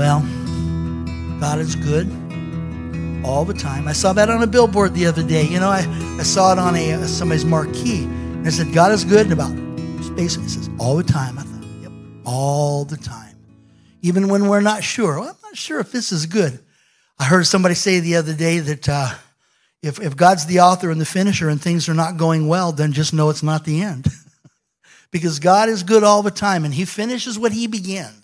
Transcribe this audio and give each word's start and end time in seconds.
Well, 0.00 0.20
God 1.40 1.58
is 1.58 1.76
good 1.76 2.06
all 3.22 3.44
the 3.44 3.52
time. 3.52 3.86
I 3.86 3.92
saw 3.92 4.14
that 4.14 4.30
on 4.30 4.42
a 4.42 4.46
billboard 4.46 4.94
the 4.94 5.04
other 5.04 5.22
day. 5.22 5.44
You 5.44 5.60
know, 5.60 5.68
I, 5.68 5.84
I 6.18 6.22
saw 6.22 6.52
it 6.52 6.58
on 6.58 6.74
a 6.74 7.06
somebody's 7.06 7.44
marquee. 7.44 8.04
And 8.04 8.46
it 8.46 8.52
said, 8.52 8.72
God 8.72 8.92
is 8.92 9.04
good 9.04 9.30
about 9.30 9.50
space. 10.02 10.38
It 10.38 10.48
says, 10.48 10.70
all 10.78 10.96
the 10.96 11.02
time. 11.02 11.38
I 11.38 11.42
thought, 11.42 11.64
yep, 11.82 11.92
all 12.24 12.86
the 12.86 12.96
time. 12.96 13.36
Even 14.00 14.28
when 14.28 14.48
we're 14.48 14.62
not 14.62 14.82
sure. 14.82 15.20
Well, 15.20 15.28
I'm 15.28 15.36
not 15.42 15.58
sure 15.58 15.80
if 15.80 15.92
this 15.92 16.12
is 16.12 16.24
good. 16.24 16.58
I 17.18 17.24
heard 17.24 17.46
somebody 17.46 17.74
say 17.74 18.00
the 18.00 18.16
other 18.16 18.32
day 18.32 18.58
that 18.58 18.88
uh, 18.88 19.10
if, 19.82 20.00
if 20.00 20.16
God's 20.16 20.46
the 20.46 20.60
author 20.60 20.90
and 20.90 20.98
the 20.98 21.04
finisher 21.04 21.50
and 21.50 21.60
things 21.60 21.90
are 21.90 21.94
not 21.94 22.16
going 22.16 22.48
well, 22.48 22.72
then 22.72 22.94
just 22.94 23.12
know 23.12 23.28
it's 23.28 23.42
not 23.42 23.66
the 23.66 23.82
end. 23.82 24.06
because 25.10 25.40
God 25.40 25.68
is 25.68 25.82
good 25.82 26.04
all 26.04 26.22
the 26.22 26.30
time 26.30 26.64
and 26.64 26.72
he 26.72 26.86
finishes 26.86 27.38
what 27.38 27.52
he 27.52 27.66
begins. 27.66 28.19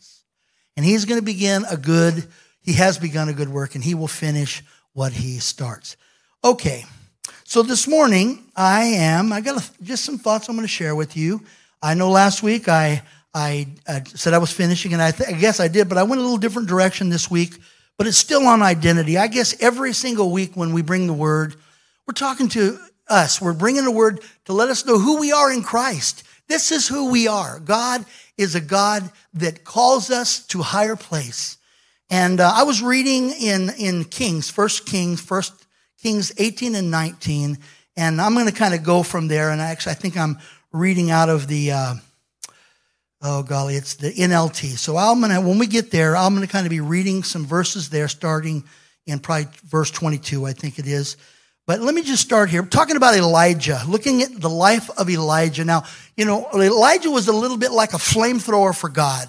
And 0.77 0.85
he's 0.85 1.05
going 1.05 1.19
to 1.19 1.25
begin 1.25 1.65
a 1.71 1.77
good, 1.77 2.27
he 2.61 2.75
has 2.75 2.99
begun 2.99 3.29
a 3.29 3.33
good 3.33 3.49
work 3.49 3.75
and 3.75 3.83
he 3.83 3.95
will 3.95 4.09
finish 4.09 4.63
what 4.93 5.13
he 5.13 5.39
starts. 5.39 5.97
Okay. 6.45 6.85
So 7.45 7.63
this 7.63 7.87
morning 7.87 8.45
I 8.55 8.85
am, 8.85 9.33
I 9.33 9.41
got 9.41 9.71
just 9.83 10.05
some 10.05 10.19
thoughts 10.19 10.49
I'm 10.49 10.57
going 10.57 10.65
to 10.65 10.69
share 10.69 10.95
with 10.95 11.17
you. 11.17 11.43
I 11.83 11.95
know 11.95 12.11
last 12.11 12.43
week 12.43 12.69
I, 12.69 13.03
I, 13.33 13.69
I 13.87 14.03
said 14.05 14.35
I 14.35 14.39
was 14.39 14.53
finishing 14.53 14.93
and 14.93 15.03
I, 15.03 15.11
th- 15.13 15.29
I 15.29 15.33
guess 15.33 15.61
I 15.61 15.69
did, 15.69 15.89
but 15.89 15.99
I 15.99 16.03
went 16.03 16.21
a 16.21 16.23
little 16.23 16.39
different 16.39 16.69
direction 16.69 17.09
this 17.09 17.31
week, 17.31 17.59
but 17.97 18.07
it's 18.07 18.19
still 18.19 18.47
on 18.47 18.63
identity. 18.63 19.17
I 19.17 19.29
guess 19.29 19.61
every 19.63 19.93
single 19.93 20.33
week 20.33 20.57
when 20.57 20.73
we 20.73 20.83
bring 20.83 21.07
the 21.07 21.13
word, 21.13 21.55
we're 22.07 22.15
talking 22.15 22.49
to 22.51 22.79
us. 23.09 23.41
We're 23.41 23.53
bringing 23.53 23.85
the 23.85 23.91
word 23.91 24.21
to 24.47 24.53
let 24.53 24.69
us 24.69 24.85
know 24.85 24.99
who 24.99 25.19
we 25.19 25.33
are 25.33 25.53
in 25.53 25.63
Christ. 25.63 26.25
This 26.49 26.73
is 26.73 26.89
who 26.89 27.11
we 27.11 27.29
are. 27.29 27.61
God 27.61 28.05
is 28.37 28.55
a 28.55 28.61
God 28.61 29.11
that 29.35 29.65
calls 29.65 30.11
us 30.11 30.47
to 30.49 30.63
higher 30.63 30.97
place. 30.97 31.59
And 32.11 32.41
uh, 32.41 32.53
I 32.55 32.63
was 32.63 32.83
reading 32.83 33.31
in, 33.31 33.71
in 33.79 34.05
Kings, 34.05 34.51
First 34.51 34.87
Kings, 34.87 35.21
First 35.21 35.67
Kings 36.01 36.33
18 36.39 36.75
and 36.75 36.91
19, 36.91 37.59
and 37.97 38.21
I'm 38.21 38.35
going 38.35 38.47
to 38.47 38.53
kind 38.53 38.75
of 38.75 38.83
go 38.85 39.03
from 39.03 39.29
there. 39.29 39.51
And 39.51 39.61
actually, 39.61 39.93
I 39.93 39.97
think 39.97 40.17
I'm 40.17 40.39
reading 40.73 41.11
out 41.11 41.29
of 41.29 41.49
the, 41.49 41.73
uh, 41.73 41.95
oh 43.23 43.43
golly, 43.43 43.75
it's 43.75 43.95
the 43.95 44.13
NLT. 44.13 44.79
So 44.79 44.97
I'm 44.97 45.21
going 45.21 45.33
to, 45.33 45.41
when 45.41 45.59
we 45.59 45.67
get 45.67 45.91
there, 45.91 46.17
I'm 46.17 46.35
going 46.35 46.47
to 46.47 46.53
kind 46.53 46.67
of 46.67 46.71
be 46.71 46.81
reading 46.81 47.23
some 47.23 47.45
verses 47.45 47.91
there, 47.91 48.09
starting 48.09 48.65
in 49.07 49.19
probably 49.19 49.49
verse 49.65 49.91
22, 49.91 50.47
I 50.47 50.53
think 50.53 50.79
it 50.79 50.87
is. 50.87 51.17
But 51.67 51.81
let 51.81 51.95
me 51.95 52.03
just 52.03 52.23
start 52.23 52.49
here. 52.49 52.63
I'm 52.63 52.69
talking 52.69 52.97
about 52.97 53.17
Elijah, 53.17 53.83
looking 53.89 54.23
at 54.23 54.41
the 54.41 54.49
life 54.49 54.89
of 54.91 55.11
Elijah. 55.11 55.65
Now, 55.65 55.83
you 56.17 56.25
know, 56.25 56.49
Elijah 56.55 57.11
was 57.11 57.27
a 57.27 57.33
little 57.33 57.57
bit 57.57 57.73
like 57.73 57.93
a 57.93 57.99
flamethrower 57.99 58.77
for 58.77 58.89
God. 58.89 59.29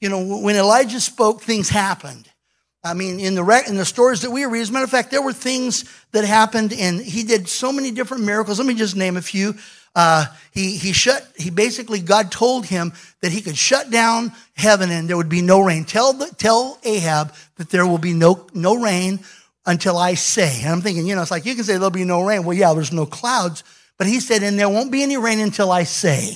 You 0.00 0.10
know, 0.10 0.38
when 0.38 0.56
Elijah 0.56 1.00
spoke, 1.00 1.40
things 1.40 1.70
happened. 1.70 2.28
I 2.84 2.92
mean, 2.92 3.18
in 3.18 3.34
the, 3.34 3.64
in 3.66 3.76
the 3.76 3.86
stories 3.86 4.20
that 4.20 4.30
we 4.30 4.44
read, 4.44 4.60
as 4.60 4.68
a 4.68 4.72
matter 4.72 4.84
of 4.84 4.90
fact, 4.90 5.10
there 5.10 5.22
were 5.22 5.32
things 5.32 5.84
that 6.12 6.24
happened 6.24 6.74
and 6.74 7.00
he 7.00 7.24
did 7.24 7.48
so 7.48 7.72
many 7.72 7.90
different 7.90 8.24
miracles. 8.24 8.58
Let 8.58 8.68
me 8.68 8.74
just 8.74 8.94
name 8.94 9.16
a 9.16 9.22
few. 9.22 9.54
Uh, 9.94 10.26
he, 10.52 10.76
he 10.76 10.92
shut, 10.92 11.26
he 11.36 11.48
basically, 11.48 12.00
God 12.00 12.30
told 12.30 12.66
him 12.66 12.92
that 13.22 13.32
he 13.32 13.40
could 13.40 13.56
shut 13.56 13.90
down 13.90 14.30
heaven 14.54 14.90
and 14.90 15.08
there 15.08 15.16
would 15.16 15.30
be 15.30 15.40
no 15.40 15.60
rain. 15.60 15.84
Tell, 15.84 16.12
the, 16.12 16.26
tell 16.36 16.78
Ahab 16.84 17.32
that 17.56 17.70
there 17.70 17.86
will 17.86 17.98
be 17.98 18.12
no, 18.12 18.46
no 18.52 18.76
rain 18.80 19.20
until 19.66 19.98
I 19.98 20.14
say. 20.14 20.62
And 20.62 20.70
I'm 20.70 20.80
thinking, 20.80 21.06
you 21.06 21.14
know, 21.14 21.22
it's 21.22 21.30
like 21.30 21.44
you 21.44 21.54
can 21.54 21.64
say 21.64 21.74
there'll 21.74 21.90
be 21.90 22.04
no 22.04 22.24
rain. 22.24 22.44
Well, 22.44 22.56
yeah, 22.56 22.72
there's 22.72 22.92
no 22.92 23.04
clouds. 23.04 23.64
But 23.98 24.06
he 24.06 24.20
said, 24.20 24.42
and 24.42 24.58
there 24.58 24.68
won't 24.68 24.92
be 24.92 25.02
any 25.02 25.16
rain 25.16 25.40
until 25.40 25.70
I 25.70 25.82
say. 25.82 26.34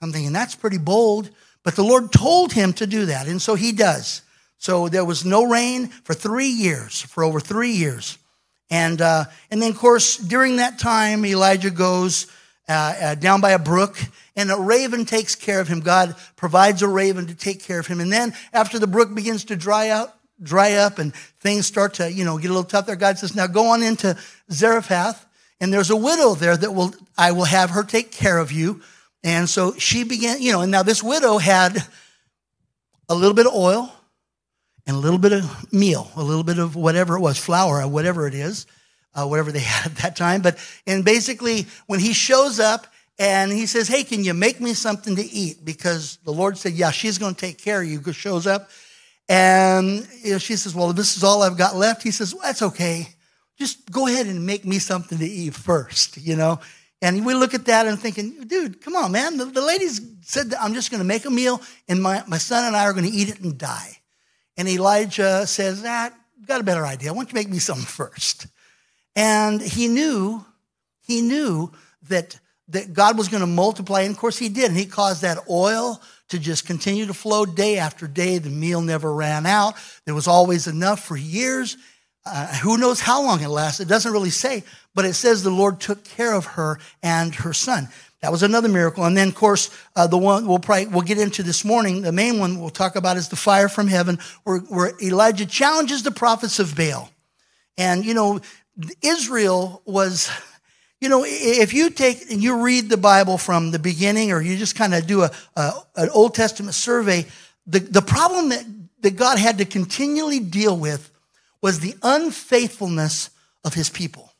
I'm 0.00 0.12
thinking, 0.12 0.32
that's 0.32 0.54
pretty 0.54 0.78
bold. 0.78 1.30
But 1.62 1.76
the 1.76 1.84
Lord 1.84 2.12
told 2.12 2.52
him 2.52 2.72
to 2.74 2.86
do 2.86 3.06
that. 3.06 3.26
And 3.26 3.42
so 3.42 3.54
he 3.54 3.72
does. 3.72 4.22
So 4.58 4.88
there 4.88 5.04
was 5.04 5.24
no 5.24 5.44
rain 5.44 5.88
for 5.88 6.14
three 6.14 6.48
years, 6.48 7.00
for 7.00 7.24
over 7.24 7.40
three 7.40 7.72
years. 7.72 8.18
And, 8.70 9.00
uh, 9.00 9.24
and 9.50 9.60
then, 9.60 9.72
of 9.72 9.78
course, 9.78 10.16
during 10.16 10.56
that 10.56 10.78
time, 10.78 11.24
Elijah 11.24 11.70
goes 11.70 12.26
uh, 12.68 12.94
uh, 13.00 13.14
down 13.16 13.40
by 13.40 13.50
a 13.50 13.58
brook, 13.58 13.98
and 14.36 14.50
a 14.50 14.56
raven 14.56 15.04
takes 15.04 15.34
care 15.34 15.60
of 15.60 15.66
him. 15.66 15.80
God 15.80 16.14
provides 16.36 16.82
a 16.82 16.88
raven 16.88 17.26
to 17.26 17.34
take 17.34 17.64
care 17.64 17.80
of 17.80 17.86
him. 17.86 18.00
And 18.00 18.12
then, 18.12 18.32
after 18.52 18.78
the 18.78 18.86
brook 18.86 19.12
begins 19.12 19.46
to 19.46 19.56
dry 19.56 19.88
out, 19.88 20.14
dry 20.42 20.74
up 20.74 20.98
and 20.98 21.14
things 21.14 21.66
start 21.66 21.94
to, 21.94 22.10
you 22.10 22.24
know, 22.24 22.38
get 22.38 22.50
a 22.50 22.54
little 22.54 22.64
tough 22.64 22.86
there, 22.86 22.96
God 22.96 23.18
says, 23.18 23.34
now 23.34 23.46
go 23.46 23.68
on 23.68 23.82
into 23.82 24.16
Zarephath 24.50 25.26
and 25.60 25.72
there's 25.72 25.90
a 25.90 25.96
widow 25.96 26.34
there 26.34 26.56
that 26.56 26.72
will, 26.72 26.94
I 27.16 27.32
will 27.32 27.44
have 27.44 27.70
her 27.70 27.82
take 27.82 28.10
care 28.10 28.38
of 28.38 28.50
you. 28.50 28.80
And 29.22 29.48
so 29.48 29.74
she 29.76 30.04
began, 30.04 30.40
you 30.40 30.52
know, 30.52 30.62
and 30.62 30.70
now 30.70 30.82
this 30.82 31.02
widow 31.02 31.38
had 31.38 31.84
a 33.08 33.14
little 33.14 33.34
bit 33.34 33.46
of 33.46 33.52
oil 33.52 33.92
and 34.86 34.96
a 34.96 34.98
little 34.98 35.18
bit 35.18 35.32
of 35.32 35.72
meal, 35.72 36.10
a 36.16 36.22
little 36.22 36.44
bit 36.44 36.58
of 36.58 36.76
whatever 36.76 37.16
it 37.16 37.20
was, 37.20 37.38
flour 37.38 37.86
whatever 37.86 38.26
it 38.26 38.34
is, 38.34 38.66
uh, 39.14 39.26
whatever 39.26 39.52
they 39.52 39.58
had 39.60 39.92
at 39.92 39.96
that 39.98 40.16
time. 40.16 40.40
But, 40.40 40.58
and 40.86 41.04
basically 41.04 41.66
when 41.86 42.00
he 42.00 42.14
shows 42.14 42.58
up 42.58 42.86
and 43.18 43.52
he 43.52 43.66
says, 43.66 43.86
Hey, 43.86 44.02
can 44.02 44.24
you 44.24 44.32
make 44.32 44.60
me 44.60 44.72
something 44.72 45.16
to 45.16 45.22
eat? 45.22 45.62
Because 45.62 46.18
the 46.24 46.32
Lord 46.32 46.56
said, 46.56 46.72
Yeah, 46.72 46.90
she's 46.90 47.18
going 47.18 47.34
to 47.34 47.40
take 47.40 47.58
care 47.58 47.82
of 47.82 47.88
you. 47.88 48.00
Shows 48.12 48.46
up 48.46 48.70
and 49.30 50.08
you 50.24 50.32
know, 50.32 50.38
she 50.38 50.56
says, 50.56 50.74
Well, 50.74 50.92
this 50.92 51.16
is 51.16 51.22
all 51.22 51.42
I've 51.42 51.56
got 51.56 51.76
left. 51.76 52.02
He 52.02 52.10
says, 52.10 52.34
well, 52.34 52.42
That's 52.42 52.62
okay. 52.62 53.08
Just 53.56 53.88
go 53.90 54.08
ahead 54.08 54.26
and 54.26 54.44
make 54.44 54.64
me 54.64 54.80
something 54.80 55.18
to 55.18 55.24
eat 55.24 55.54
first, 55.54 56.16
you 56.16 56.34
know? 56.34 56.58
And 57.00 57.24
we 57.24 57.34
look 57.34 57.54
at 57.54 57.66
that 57.66 57.86
and 57.86 57.98
thinking, 57.98 58.42
dude, 58.46 58.82
come 58.82 58.96
on, 58.96 59.12
man. 59.12 59.36
The, 59.36 59.44
the 59.46 59.62
ladies 59.62 60.00
said 60.22 60.50
that 60.50 60.62
I'm 60.62 60.74
just 60.74 60.90
going 60.90 60.98
to 60.98 61.06
make 61.06 61.24
a 61.24 61.30
meal 61.30 61.62
and 61.88 62.02
my, 62.02 62.24
my 62.26 62.38
son 62.38 62.64
and 62.64 62.76
I 62.76 62.84
are 62.84 62.92
going 62.92 63.04
to 63.04 63.10
eat 63.10 63.30
it 63.30 63.40
and 63.40 63.56
die. 63.56 63.98
And 64.56 64.68
Elijah 64.68 65.46
says, 65.46 65.82
that 65.82 66.12
ah, 66.12 66.18
got 66.46 66.60
a 66.60 66.64
better 66.64 66.84
idea. 66.84 67.12
Why 67.12 67.18
don't 67.18 67.32
you 67.32 67.34
make 67.34 67.48
me 67.48 67.58
something 67.58 67.86
first? 67.86 68.48
And 69.14 69.62
he 69.62 69.88
knew, 69.88 70.44
he 71.06 71.22
knew 71.22 71.72
that, 72.08 72.38
that 72.68 72.92
God 72.92 73.16
was 73.16 73.28
going 73.28 73.42
to 73.42 73.46
multiply. 73.46 74.02
And 74.02 74.14
of 74.14 74.18
course 74.18 74.38
he 74.38 74.48
did. 74.48 74.70
And 74.70 74.76
he 74.76 74.86
caused 74.86 75.22
that 75.22 75.38
oil 75.48 76.02
to 76.30 76.38
just 76.38 76.66
continue 76.66 77.06
to 77.06 77.14
flow 77.14 77.44
day 77.44 77.78
after 77.78 78.06
day. 78.06 78.38
The 78.38 78.50
meal 78.50 78.80
never 78.80 79.12
ran 79.12 79.46
out. 79.46 79.74
There 80.04 80.14
was 80.14 80.26
always 80.26 80.66
enough 80.66 81.04
for 81.04 81.16
years. 81.16 81.76
Uh, 82.24 82.46
who 82.58 82.78
knows 82.78 83.00
how 83.00 83.22
long 83.22 83.40
it 83.40 83.48
lasted? 83.48 83.84
It 83.84 83.88
doesn't 83.88 84.12
really 84.12 84.30
say, 84.30 84.64
but 84.94 85.04
it 85.04 85.14
says 85.14 85.42
the 85.42 85.50
Lord 85.50 85.80
took 85.80 86.04
care 86.04 86.34
of 86.34 86.46
her 86.46 86.78
and 87.02 87.34
her 87.36 87.52
son. 87.52 87.88
That 88.20 88.30
was 88.30 88.42
another 88.42 88.68
miracle. 88.68 89.04
And 89.04 89.16
then, 89.16 89.28
of 89.28 89.34
course, 89.34 89.70
uh, 89.96 90.06
the 90.06 90.18
one 90.18 90.46
we'll 90.46 90.58
probably 90.58 90.86
we'll 90.86 91.02
get 91.02 91.18
into 91.18 91.42
this 91.42 91.64
morning. 91.64 92.02
The 92.02 92.12
main 92.12 92.38
one 92.38 92.60
we'll 92.60 92.68
talk 92.68 92.96
about 92.96 93.16
is 93.16 93.28
the 93.28 93.36
fire 93.36 93.68
from 93.68 93.88
heaven, 93.88 94.18
where, 94.44 94.58
where 94.58 94.92
Elijah 95.02 95.46
challenges 95.46 96.02
the 96.02 96.10
prophets 96.10 96.58
of 96.58 96.76
Baal. 96.76 97.10
And 97.78 98.04
you 98.04 98.12
know, 98.12 98.40
Israel 99.02 99.80
was 99.86 100.30
you 101.00 101.08
know, 101.08 101.24
if 101.26 101.72
you 101.72 101.90
take 101.90 102.30
and 102.30 102.42
you 102.42 102.62
read 102.62 102.90
the 102.90 102.96
Bible 102.96 103.38
from 103.38 103.70
the 103.70 103.78
beginning, 103.78 104.32
or 104.32 104.40
you 104.42 104.56
just 104.56 104.76
kind 104.76 104.94
of 104.94 105.06
do 105.06 105.22
a, 105.22 105.30
a, 105.56 105.72
an 105.96 106.10
Old 106.10 106.34
Testament 106.34 106.74
survey, 106.74 107.26
the, 107.66 107.78
the 107.78 108.02
problem 108.02 108.50
that, 108.50 108.64
that 109.00 109.16
God 109.16 109.38
had 109.38 109.58
to 109.58 109.64
continually 109.64 110.40
deal 110.40 110.76
with 110.76 111.10
was 111.62 111.80
the 111.80 111.94
unfaithfulness 112.02 113.30
of 113.64 113.74
his 113.74 113.88
people. 113.88 114.32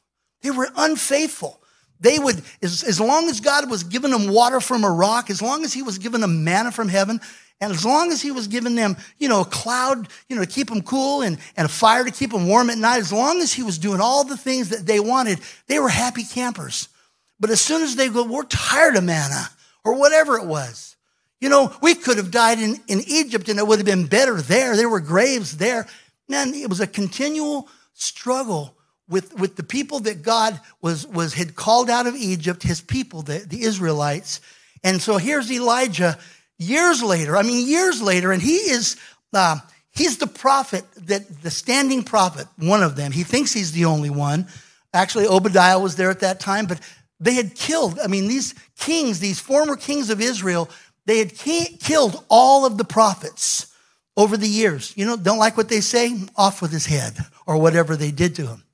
They 0.43 0.51
were 0.51 0.69
unfaithful. 0.77 1.61
They 1.99 2.19
would, 2.19 2.43
as, 2.63 2.83
as 2.83 3.01
long 3.01 3.29
as 3.29 3.41
God 3.41 3.71
was 3.71 3.85
giving 3.85 4.11
them 4.11 4.29
water 4.29 4.61
from 4.61 4.85
a 4.85 4.91
rock, 4.91 5.31
as 5.31 5.43
long 5.43 5.65
as 5.65 5.73
he 5.73 5.83
was 5.83 5.99
giving 5.99 6.23
them 6.23 6.45
manna 6.45 6.73
from 6.73 6.89
heaven, 6.89 7.21
and 7.61 7.73
as 7.73 7.85
long 7.85 8.11
as 8.11 8.23
he 8.23 8.31
was 8.31 8.49
giving 8.49 8.75
them, 8.75 8.97
you 9.19 9.29
know, 9.29 9.43
a 9.43 9.45
cloud, 9.45 10.09
you 10.29 10.37
know, 10.37 10.43
to 10.45 10.51
keep 10.51 10.69
them 10.69 10.83
cool 10.83 11.21
and, 11.21 11.39
and 11.57 11.67
a 11.67 11.69
fire 11.69 12.05
to 12.05 12.11
keep 12.11 12.33
them 12.33 12.49
warm 12.49 12.71
at 12.71 12.79
night, 12.79 12.99
as 12.99 13.13
long 13.13 13.41
as 13.41 13.53
he 13.53 13.63
was 13.63 13.77
doing 13.77 14.01
all 14.01 14.25
the 14.25 14.37
things 14.37 14.71
that 14.71 14.87
they 14.87 14.99
wanted, 14.99 15.41
they 15.67 15.79
were 15.79 15.91
happy 15.91 16.25
campers. 16.25 16.89
But 17.39 17.51
as 17.51 17.61
soon 17.61 17.83
as 17.83 17.97
they 17.97 18.09
go, 18.09 18.25
we're 18.25 18.45
tired 18.45 18.97
of 18.97 19.05
manna 19.05 19.49
or 19.85 19.99
whatever 19.99 20.39
it 20.39 20.47
was. 20.47 20.97
You 21.41 21.49
know, 21.49 21.75
we 21.83 21.95
could 21.95 22.17
have 22.17 22.31
died 22.31 22.59
in, 22.59 22.77
in 22.87 23.01
Egypt 23.07 23.49
and 23.49 23.59
it 23.59 23.67
would 23.67 23.79
have 23.79 23.87
been 23.87 24.07
better 24.07 24.41
there. 24.41 24.77
There 24.77 24.89
were 24.89 25.01
graves 25.01 25.57
there. 25.57 25.87
Man, 26.29 26.55
it 26.55 26.69
was 26.69 26.81
a 26.81 26.87
continual 26.87 27.69
struggle 27.93 28.75
with, 29.09 29.35
with 29.39 29.57
the 29.57 29.63
people 29.63 30.01
that 30.01 30.23
God 30.23 30.59
was, 30.81 31.07
was, 31.07 31.35
had 31.35 31.57
called 31.57 31.91
out 31.91 32.07
of 32.07 32.15
Egypt, 32.15 32.63
his 32.63 32.81
people, 32.81 33.23
the, 33.23 33.39
the 33.39 33.63
Israelites. 33.63 34.41
And 34.85 35.03
so 35.03 35.17
here's 35.19 35.51
Elijah 35.51 36.19
years 36.61 37.03
later, 37.03 37.37
I 37.37 37.43
mean, 37.43 37.67
years 37.67 38.01
later, 38.01 38.31
and 38.31 38.41
he 38.41 38.57
is, 38.57 38.97
uh, 39.33 39.57
he's 39.91 40.19
the 40.19 40.29
prophet 40.29 40.85
that, 41.07 41.43
the 41.43 41.51
standing 41.51 42.05
prophet, 42.05 42.47
one 42.57 42.85
of 42.85 42.95
them. 42.95 43.11
He 43.11 43.25
thinks 43.25 43.53
he's 43.53 43.73
the 43.73 43.87
only 43.87 44.11
one. 44.11 44.47
Actually, 44.93 45.27
Obadiah 45.27 45.81
was 45.81 45.97
there 45.97 46.11
at 46.11 46.21
that 46.21 46.39
time, 46.39 46.67
but 46.67 46.79
they 47.19 47.35
had 47.35 47.55
killed, 47.55 47.99
I 47.99 48.07
mean, 48.07 48.29
these 48.29 48.55
kings, 48.79 49.19
these 49.19 49.41
former 49.41 49.77
kings 49.77 50.11
of 50.11 50.21
Israel, 50.21 50.69
they 51.07 51.19
had 51.19 51.35
ki- 51.35 51.77
killed 51.79 52.25
all 52.29 52.67
of 52.67 52.77
the 52.77 52.85
prophets 52.85 53.67
over 54.17 54.37
the 54.37 54.49
years. 54.49 54.93
You 54.97 55.07
know, 55.07 55.17
don't 55.17 55.39
like 55.39 55.57
what 55.57 55.69
they 55.69 55.81
say? 55.81 56.15
Off 56.37 56.61
with 56.61 56.73
his 56.73 56.87
head, 56.87 57.17
or 57.47 57.57
whatever 57.57 57.97
they 57.97 58.11
did 58.11 58.35
to 58.37 58.47
him. 58.47 58.65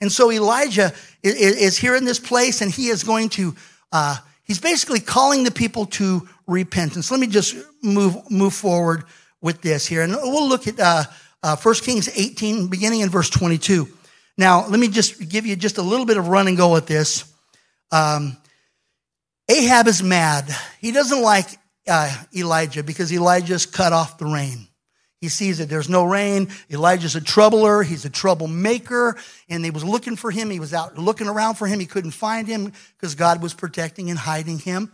And 0.00 0.10
so 0.10 0.32
Elijah 0.32 0.92
is 1.22 1.76
here 1.76 1.96
in 1.96 2.04
this 2.04 2.18
place, 2.18 2.60
and 2.60 2.70
he 2.70 2.88
is 2.88 3.04
going 3.04 3.28
to, 3.30 3.54
uh, 3.92 4.16
he's 4.42 4.60
basically 4.60 5.00
calling 5.00 5.44
the 5.44 5.50
people 5.50 5.86
to 5.86 6.28
repentance. 6.52 7.10
Let 7.10 7.20
me 7.20 7.26
just 7.26 7.56
move, 7.82 8.30
move 8.30 8.54
forward 8.54 9.04
with 9.40 9.60
this 9.62 9.86
here. 9.86 10.02
And 10.02 10.14
we'll 10.14 10.48
look 10.48 10.68
at 10.68 10.78
uh, 10.78 11.04
uh, 11.42 11.56
1 11.56 11.74
Kings 11.76 12.08
18, 12.14 12.68
beginning 12.68 13.00
in 13.00 13.10
verse 13.10 13.30
22. 13.30 13.88
Now, 14.38 14.66
let 14.66 14.78
me 14.78 14.88
just 14.88 15.28
give 15.28 15.46
you 15.46 15.56
just 15.56 15.78
a 15.78 15.82
little 15.82 16.06
bit 16.06 16.16
of 16.16 16.28
run 16.28 16.48
and 16.48 16.56
go 16.56 16.72
with 16.72 16.86
this. 16.86 17.24
Um, 17.90 18.36
Ahab 19.48 19.86
is 19.88 20.02
mad. 20.02 20.54
He 20.80 20.92
doesn't 20.92 21.20
like 21.20 21.46
uh, 21.88 22.14
Elijah 22.34 22.82
because 22.82 23.12
Elijah's 23.12 23.66
cut 23.66 23.92
off 23.92 24.18
the 24.18 24.26
rain. 24.26 24.68
He 25.20 25.28
sees 25.28 25.58
that 25.58 25.68
there's 25.68 25.88
no 25.88 26.04
rain. 26.04 26.48
Elijah's 26.68 27.14
a 27.14 27.20
troubler. 27.20 27.84
He's 27.84 28.04
a 28.04 28.10
troublemaker. 28.10 29.16
And 29.48 29.64
he 29.64 29.70
was 29.70 29.84
looking 29.84 30.16
for 30.16 30.32
him. 30.32 30.50
He 30.50 30.58
was 30.58 30.74
out 30.74 30.98
looking 30.98 31.28
around 31.28 31.54
for 31.54 31.68
him. 31.68 31.78
He 31.78 31.86
couldn't 31.86 32.10
find 32.10 32.48
him 32.48 32.72
because 32.96 33.14
God 33.14 33.40
was 33.40 33.54
protecting 33.54 34.10
and 34.10 34.18
hiding 34.18 34.58
him. 34.58 34.90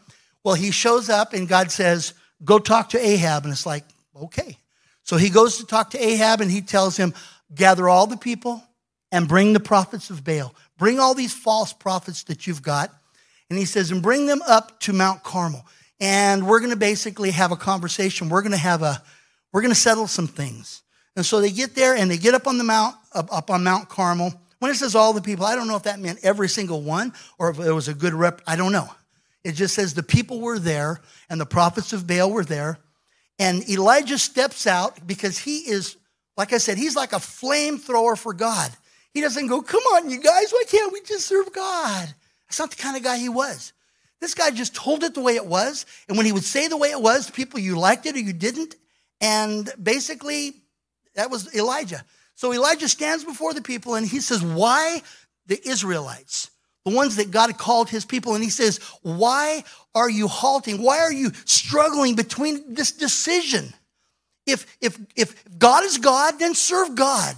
Well, 0.48 0.56
he 0.56 0.70
shows 0.70 1.10
up 1.10 1.34
and 1.34 1.46
God 1.46 1.70
says, 1.70 2.14
go 2.42 2.58
talk 2.58 2.88
to 2.90 2.98
Ahab. 2.98 3.44
And 3.44 3.52
it's 3.52 3.66
like, 3.66 3.84
okay. 4.16 4.56
So 5.02 5.18
he 5.18 5.28
goes 5.28 5.58
to 5.58 5.66
talk 5.66 5.90
to 5.90 6.02
Ahab 6.02 6.40
and 6.40 6.50
he 6.50 6.62
tells 6.62 6.96
him, 6.96 7.12
gather 7.54 7.86
all 7.86 8.06
the 8.06 8.16
people 8.16 8.64
and 9.12 9.28
bring 9.28 9.52
the 9.52 9.60
prophets 9.60 10.08
of 10.08 10.24
Baal. 10.24 10.54
Bring 10.78 10.98
all 10.98 11.12
these 11.12 11.34
false 11.34 11.74
prophets 11.74 12.22
that 12.24 12.46
you've 12.46 12.62
got. 12.62 12.90
And 13.50 13.58
he 13.58 13.66
says, 13.66 13.90
and 13.90 14.02
bring 14.02 14.24
them 14.24 14.40
up 14.48 14.80
to 14.80 14.94
Mount 14.94 15.22
Carmel. 15.22 15.66
And 16.00 16.46
we're 16.46 16.60
going 16.60 16.70
to 16.70 16.76
basically 16.76 17.32
have 17.32 17.52
a 17.52 17.56
conversation. 17.56 18.30
We're 18.30 18.40
going 18.40 18.52
to 18.52 18.56
have 18.56 18.80
a, 18.80 19.02
we're 19.52 19.60
going 19.60 19.74
to 19.74 19.78
settle 19.78 20.06
some 20.06 20.28
things. 20.28 20.80
And 21.14 21.26
so 21.26 21.42
they 21.42 21.50
get 21.50 21.74
there 21.74 21.94
and 21.94 22.10
they 22.10 22.16
get 22.16 22.32
up 22.32 22.46
on 22.46 22.56
the 22.56 22.64
mount, 22.64 22.96
up, 23.12 23.50
on 23.50 23.64
Mount 23.64 23.90
Carmel. 23.90 24.32
When 24.60 24.70
it 24.70 24.76
says 24.76 24.94
all 24.94 25.12
the 25.12 25.20
people, 25.20 25.44
I 25.44 25.56
don't 25.56 25.68
know 25.68 25.76
if 25.76 25.82
that 25.82 26.00
meant 26.00 26.20
every 26.22 26.48
single 26.48 26.80
one 26.80 27.12
or 27.38 27.50
if 27.50 27.60
it 27.60 27.70
was 27.70 27.88
a 27.88 27.92
good 27.92 28.14
rep. 28.14 28.40
I 28.46 28.56
don't 28.56 28.72
know. 28.72 28.88
It 29.44 29.52
just 29.52 29.74
says 29.74 29.94
the 29.94 30.02
people 30.02 30.40
were 30.40 30.58
there 30.58 31.00
and 31.30 31.40
the 31.40 31.46
prophets 31.46 31.92
of 31.92 32.06
Baal 32.06 32.30
were 32.30 32.44
there. 32.44 32.78
And 33.38 33.68
Elijah 33.68 34.18
steps 34.18 34.66
out 34.66 35.06
because 35.06 35.38
he 35.38 35.58
is, 35.58 35.96
like 36.36 36.52
I 36.52 36.58
said, 36.58 36.76
he's 36.76 36.96
like 36.96 37.12
a 37.12 37.16
flamethrower 37.16 38.18
for 38.18 38.34
God. 38.34 38.70
He 39.14 39.20
doesn't 39.20 39.46
go, 39.46 39.62
come 39.62 39.82
on, 39.94 40.10
you 40.10 40.20
guys, 40.20 40.50
why 40.50 40.64
can't 40.68 40.92
we 40.92 41.00
just 41.02 41.26
serve 41.26 41.52
God? 41.52 42.12
That's 42.48 42.58
not 42.58 42.70
the 42.70 42.82
kind 42.82 42.96
of 42.96 43.02
guy 43.02 43.18
he 43.18 43.28
was. 43.28 43.72
This 44.20 44.34
guy 44.34 44.50
just 44.50 44.74
told 44.74 45.04
it 45.04 45.14
the 45.14 45.20
way 45.20 45.36
it 45.36 45.46
was. 45.46 45.86
And 46.08 46.16
when 46.16 46.26
he 46.26 46.32
would 46.32 46.44
say 46.44 46.66
the 46.66 46.76
way 46.76 46.90
it 46.90 47.00
was, 47.00 47.30
people, 47.30 47.60
you 47.60 47.78
liked 47.78 48.06
it 48.06 48.16
or 48.16 48.20
you 48.20 48.32
didn't. 48.32 48.74
And 49.20 49.70
basically, 49.80 50.54
that 51.14 51.30
was 51.30 51.54
Elijah. 51.54 52.04
So 52.34 52.52
Elijah 52.52 52.88
stands 52.88 53.24
before 53.24 53.54
the 53.54 53.62
people 53.62 53.94
and 53.94 54.06
he 54.06 54.20
says, 54.20 54.42
Why 54.42 55.02
the 55.46 55.60
Israelites, 55.68 56.50
the 56.88 56.94
ones 56.96 57.16
that 57.16 57.30
God 57.30 57.56
called 57.58 57.90
his 57.90 58.04
people? 58.04 58.34
And 58.34 58.42
he 58.42 58.50
says, 58.50 58.78
Why 59.02 59.64
are 59.94 60.10
you 60.10 60.28
halting? 60.28 60.82
Why 60.82 60.98
are 60.98 61.12
you 61.12 61.32
struggling 61.44 62.14
between 62.14 62.74
this 62.74 62.92
decision? 62.92 63.74
If, 64.46 64.66
if, 64.80 64.98
if 65.14 65.44
God 65.58 65.84
is 65.84 65.98
God, 65.98 66.38
then 66.38 66.54
serve 66.54 66.94
God. 66.94 67.36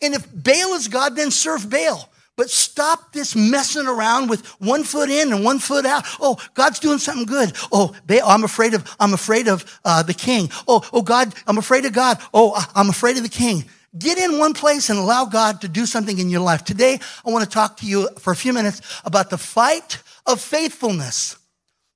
And 0.00 0.14
if 0.14 0.26
Baal 0.32 0.74
is 0.74 0.88
God, 0.88 1.16
then 1.16 1.30
serve 1.30 1.68
Baal. 1.68 2.08
But 2.36 2.50
stop 2.50 3.12
this 3.12 3.34
messing 3.34 3.88
around 3.88 4.30
with 4.30 4.46
one 4.60 4.84
foot 4.84 5.10
in 5.10 5.32
and 5.32 5.44
one 5.44 5.58
foot 5.58 5.84
out. 5.84 6.04
Oh, 6.20 6.38
God's 6.54 6.78
doing 6.78 6.98
something 6.98 7.26
good. 7.26 7.52
Oh, 7.72 7.96
Baal, 8.06 8.28
I'm 8.28 8.44
afraid 8.44 8.74
of, 8.74 8.96
I'm 9.00 9.12
afraid 9.12 9.48
of 9.48 9.80
uh, 9.84 10.04
the 10.04 10.14
king. 10.14 10.48
Oh, 10.68 10.88
oh, 10.92 11.02
God, 11.02 11.34
I'm 11.48 11.58
afraid 11.58 11.84
of 11.84 11.92
God. 11.92 12.22
Oh, 12.32 12.54
I'm 12.76 12.88
afraid 12.88 13.16
of 13.16 13.24
the 13.24 13.28
king. 13.28 13.64
Get 13.96 14.18
in 14.18 14.38
one 14.38 14.52
place 14.52 14.90
and 14.90 14.98
allow 14.98 15.24
God 15.24 15.62
to 15.62 15.68
do 15.68 15.86
something 15.86 16.18
in 16.18 16.28
your 16.28 16.40
life. 16.40 16.64
Today, 16.64 16.98
I 17.24 17.30
want 17.30 17.44
to 17.44 17.50
talk 17.50 17.78
to 17.78 17.86
you 17.86 18.08
for 18.18 18.32
a 18.32 18.36
few 18.36 18.52
minutes 18.52 18.82
about 19.04 19.30
the 19.30 19.38
fight 19.38 20.02
of 20.26 20.40
faithfulness. 20.40 21.36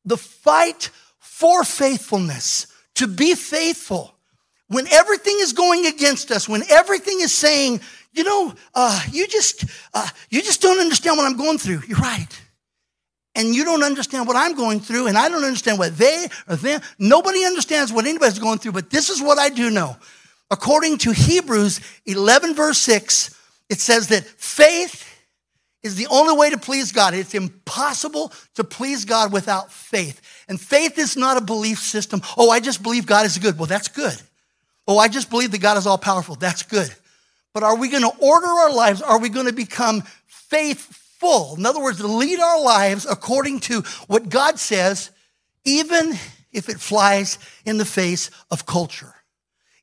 The 0.04 0.16
fight 0.16 0.90
for 1.18 1.64
faithfulness. 1.64 2.66
To 2.94 3.06
be 3.06 3.34
faithful. 3.34 4.14
When 4.68 4.86
everything 4.88 5.36
is 5.40 5.52
going 5.52 5.86
against 5.86 6.30
us, 6.30 6.48
when 6.48 6.62
everything 6.70 7.20
is 7.20 7.32
saying, 7.32 7.82
you 8.12 8.24
know, 8.24 8.54
uh, 8.74 9.02
you 9.10 9.26
just, 9.26 9.64
uh, 9.92 10.08
you 10.30 10.40
just 10.40 10.62
don't 10.62 10.80
understand 10.80 11.18
what 11.18 11.26
I'm 11.26 11.36
going 11.36 11.58
through. 11.58 11.82
You're 11.86 11.98
right. 11.98 12.40
And 13.34 13.54
you 13.54 13.64
don't 13.64 13.82
understand 13.82 14.26
what 14.26 14.36
I'm 14.36 14.54
going 14.54 14.80
through, 14.80 15.06
and 15.06 15.16
I 15.16 15.28
don't 15.30 15.44
understand 15.44 15.78
what 15.78 15.96
they 15.96 16.26
or 16.48 16.56
them. 16.56 16.82
Nobody 16.98 17.44
understands 17.44 17.92
what 17.92 18.06
anybody's 18.06 18.38
going 18.38 18.58
through, 18.58 18.72
but 18.72 18.90
this 18.90 19.08
is 19.08 19.22
what 19.22 19.38
I 19.38 19.48
do 19.48 19.70
know. 19.70 19.96
According 20.52 20.98
to 20.98 21.12
Hebrews 21.12 21.80
11, 22.04 22.54
verse 22.54 22.76
6, 22.76 23.34
it 23.70 23.80
says 23.80 24.08
that 24.08 24.22
faith 24.22 25.08
is 25.82 25.96
the 25.96 26.06
only 26.08 26.36
way 26.36 26.50
to 26.50 26.58
please 26.58 26.92
God. 26.92 27.14
It's 27.14 27.34
impossible 27.34 28.30
to 28.56 28.62
please 28.62 29.06
God 29.06 29.32
without 29.32 29.72
faith. 29.72 30.20
And 30.48 30.60
faith 30.60 30.98
is 30.98 31.16
not 31.16 31.38
a 31.38 31.40
belief 31.40 31.78
system. 31.78 32.20
Oh, 32.36 32.50
I 32.50 32.60
just 32.60 32.82
believe 32.82 33.06
God 33.06 33.24
is 33.24 33.38
good. 33.38 33.58
Well, 33.58 33.66
that's 33.66 33.88
good. 33.88 34.14
Oh, 34.86 34.98
I 34.98 35.08
just 35.08 35.30
believe 35.30 35.52
that 35.52 35.62
God 35.62 35.78
is 35.78 35.86
all 35.86 35.96
powerful. 35.96 36.34
That's 36.34 36.64
good. 36.64 36.94
But 37.54 37.62
are 37.62 37.76
we 37.76 37.88
going 37.88 38.02
to 38.02 38.18
order 38.18 38.46
our 38.46 38.74
lives? 38.74 39.00
Are 39.00 39.18
we 39.18 39.30
going 39.30 39.46
to 39.46 39.54
become 39.54 40.02
faithful? 40.26 41.54
In 41.56 41.64
other 41.64 41.82
words, 41.82 42.04
lead 42.04 42.40
our 42.40 42.62
lives 42.62 43.06
according 43.08 43.60
to 43.60 43.80
what 44.06 44.28
God 44.28 44.58
says, 44.58 45.12
even 45.64 46.12
if 46.52 46.68
it 46.68 46.78
flies 46.78 47.38
in 47.64 47.78
the 47.78 47.86
face 47.86 48.30
of 48.50 48.66
culture. 48.66 49.14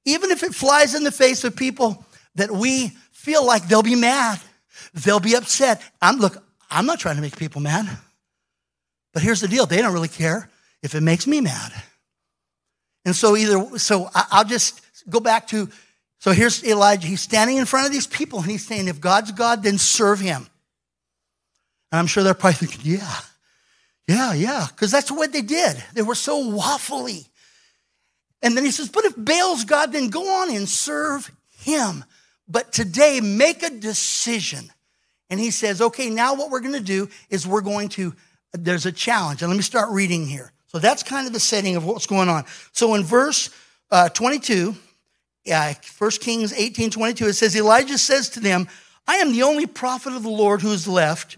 Even 0.06 0.32
if 0.32 0.44
it 0.44 0.56
flies 0.56 0.96
in 0.96 1.04
the 1.04 1.12
face 1.12 1.44
of 1.44 1.56
people 1.56 2.06
that 2.36 2.52
we 2.52 2.90
feel 3.12 3.46
like 3.46 3.68
they'll 3.68 3.84
be 3.84 3.96
mad, 3.96 4.40
they'll 4.94 5.20
be 5.20 5.36
upset. 5.36 5.82
I'm 6.02 6.18
look, 6.18 6.44
I'm 6.72 6.86
not 6.86 7.00
trying 7.00 7.16
to 7.16 7.22
make 7.22 7.38
people 7.38 7.62
mad. 7.62 7.90
But 9.14 9.24
here's 9.24 9.42
the 9.42 9.48
deal, 9.48 9.66
they 9.66 9.82
don't 9.82 9.94
really 9.94 10.08
care 10.08 10.50
if 10.82 10.96
it 10.96 11.02
makes 11.02 11.28
me 11.28 11.42
mad. 11.42 11.72
And 13.06 13.16
so 13.16 13.36
either 13.36 13.78
so 13.80 14.10
I'll 14.14 14.46
just 14.46 14.82
go 15.10 15.20
back 15.20 15.48
to 15.48 15.70
so 16.20 16.32
here's 16.32 16.64
Elijah. 16.66 17.08
He's 17.08 17.22
standing 17.22 17.58
in 17.58 17.66
front 17.66 17.86
of 17.86 17.94
these 17.94 18.08
people 18.08 18.40
and 18.40 18.52
he's 18.52 18.66
saying, 18.66 18.88
if 18.88 19.00
God's 19.00 19.32
God, 19.32 19.64
then 19.64 19.78
serve 19.78 20.20
him. 20.20 20.48
And 21.92 22.00
I'm 22.00 22.08
sure 22.08 22.24
they're 22.24 22.34
probably 22.34 22.68
thinking, 22.68 22.82
yeah, 22.84 23.20
yeah, 24.08 24.34
yeah, 24.34 24.68
because 24.70 24.92
that's 24.92 25.12
what 25.12 25.32
they 25.32 25.42
did. 25.42 25.82
They 25.94 26.02
were 26.02 26.16
so 26.16 26.44
waffly. 26.44 27.28
And 28.42 28.56
then 28.56 28.64
he 28.64 28.72
says, 28.72 28.90
but 28.90 29.06
if 29.06 29.14
Baal's 29.18 29.66
God, 29.66 29.92
then 29.92 30.10
go 30.10 30.42
on 30.42 30.56
and 30.56 30.68
serve 30.68 31.32
him. 31.60 32.06
But 32.48 32.72
today, 32.72 33.20
make 33.22 33.64
a 33.64 33.70
decision. 33.70 34.72
And 35.30 35.40
he 35.40 35.52
says, 35.52 35.82
okay, 35.82 36.10
now 36.10 36.36
what 36.36 36.50
we're 36.50 36.62
going 36.62 36.74
to 36.74 36.80
do 36.80 37.10
is 37.30 37.46
we're 37.46 37.62
going 37.62 37.90
to, 37.90 38.14
there's 38.54 38.86
a 38.86 38.92
challenge. 38.92 39.42
And 39.42 39.50
let 39.50 39.58
me 39.58 39.64
start 39.64 39.92
reading 39.92 40.26
here. 40.26 40.52
So 40.68 40.80
that's 40.80 41.04
kind 41.04 41.28
of 41.28 41.34
the 41.34 41.40
setting 41.40 41.76
of 41.76 41.86
what's 41.86 42.08
going 42.08 42.30
on. 42.30 42.46
So 42.72 42.96
in 42.96 43.04
verse 43.04 43.50
uh, 43.92 44.10
22, 44.10 44.76
uh, 45.52 45.74
1 45.98 46.12
Kings 46.12 46.54
18 46.54 46.92
22, 46.92 47.28
it 47.28 47.34
says, 47.34 47.56
Elijah 47.56 47.98
says 47.98 48.30
to 48.30 48.40
them, 48.40 48.68
I 49.08 49.18
am 49.18 49.32
the 49.32 49.44
only 49.44 49.66
prophet 49.66 50.14
of 50.14 50.24
the 50.24 50.30
Lord 50.30 50.62
who 50.62 50.72
is 50.72 50.88
left, 50.88 51.38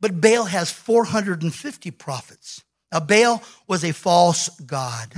but 0.00 0.20
Baal 0.20 0.46
has 0.46 0.70
450 0.70 1.90
prophets. 1.92 2.62
Now, 2.92 3.00
Baal 3.00 3.42
was 3.68 3.84
a 3.84 3.92
false 3.92 4.48
god. 4.60 5.12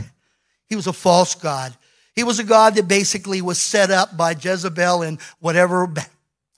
He 0.69 0.77
was 0.77 0.87
a 0.87 0.93
false 0.93 1.35
god. 1.35 1.75
He 2.15 2.25
was 2.25 2.39
a 2.39 2.45
god 2.45 2.75
that 2.77 2.89
basically 2.89 3.43
was 3.43 3.59
set 3.61 3.91
up 3.91 4.17
by 4.17 4.33
Jezebel 4.33 5.03
and 5.03 5.21
whatever 5.41 5.93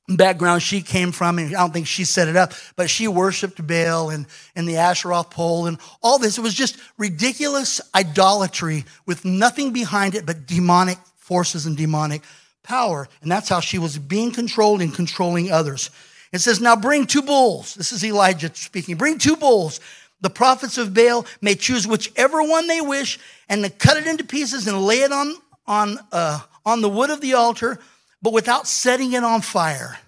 background 0.08 0.62
she 0.62 0.80
came 0.80 1.12
from. 1.12 1.38
And 1.38 1.54
I 1.54 1.60
don't 1.60 1.72
think 1.72 1.86
she 1.86 2.04
set 2.04 2.28
it 2.28 2.36
up, 2.36 2.52
but 2.76 2.88
she 2.88 3.08
worshiped 3.08 3.64
Baal 3.66 4.10
and, 4.10 4.26
and 4.56 4.68
the 4.68 4.76
Asherah 4.76 5.24
pole 5.24 5.66
and 5.66 5.78
all 6.02 6.18
this. 6.18 6.38
It 6.38 6.42
was 6.42 6.54
just 6.54 6.78
ridiculous 6.96 7.80
idolatry 7.94 8.84
with 9.06 9.24
nothing 9.24 9.72
behind 9.72 10.14
it 10.14 10.24
but 10.24 10.46
demonic 10.46 10.98
forces 11.16 11.66
and 11.66 11.76
demonic 11.76 12.22
power. 12.62 13.08
And 13.22 13.30
that's 13.30 13.48
how 13.48 13.60
she 13.60 13.78
was 13.78 13.98
being 13.98 14.30
controlled 14.30 14.80
and 14.80 14.94
controlling 14.94 15.50
others. 15.50 15.90
It 16.32 16.40
says, 16.40 16.60
Now 16.60 16.76
bring 16.76 17.06
two 17.06 17.22
bulls. 17.22 17.74
This 17.74 17.92
is 17.92 18.04
Elijah 18.04 18.54
speaking. 18.54 18.96
Bring 18.96 19.18
two 19.18 19.36
bulls. 19.36 19.80
The 20.20 20.30
prophets 20.30 20.78
of 20.78 20.94
Baal 20.94 21.26
may 21.40 21.54
choose 21.54 21.86
whichever 21.86 22.42
one 22.42 22.66
they 22.66 22.80
wish 22.80 23.18
and 23.48 23.62
to 23.62 23.70
cut 23.70 23.96
it 23.96 24.06
into 24.06 24.24
pieces 24.24 24.66
and 24.66 24.84
lay 24.84 25.00
it 25.00 25.12
on, 25.12 25.34
on, 25.66 25.98
uh, 26.10 26.40
on 26.66 26.80
the 26.80 26.88
wood 26.88 27.10
of 27.10 27.20
the 27.20 27.34
altar, 27.34 27.78
but 28.20 28.32
without 28.32 28.66
setting 28.66 29.12
it 29.12 29.22
on 29.22 29.40
fire. 29.42 29.98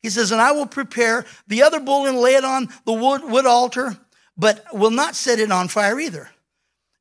He 0.00 0.10
says, 0.10 0.32
And 0.32 0.40
I 0.40 0.52
will 0.52 0.66
prepare 0.66 1.24
the 1.46 1.62
other 1.62 1.80
bull 1.80 2.06
and 2.06 2.18
lay 2.18 2.34
it 2.34 2.44
on 2.44 2.68
the 2.84 2.92
wood, 2.92 3.22
wood 3.24 3.46
altar, 3.46 3.96
but 4.36 4.64
will 4.72 4.90
not 4.90 5.14
set 5.14 5.38
it 5.38 5.52
on 5.52 5.68
fire 5.68 6.00
either. 6.00 6.30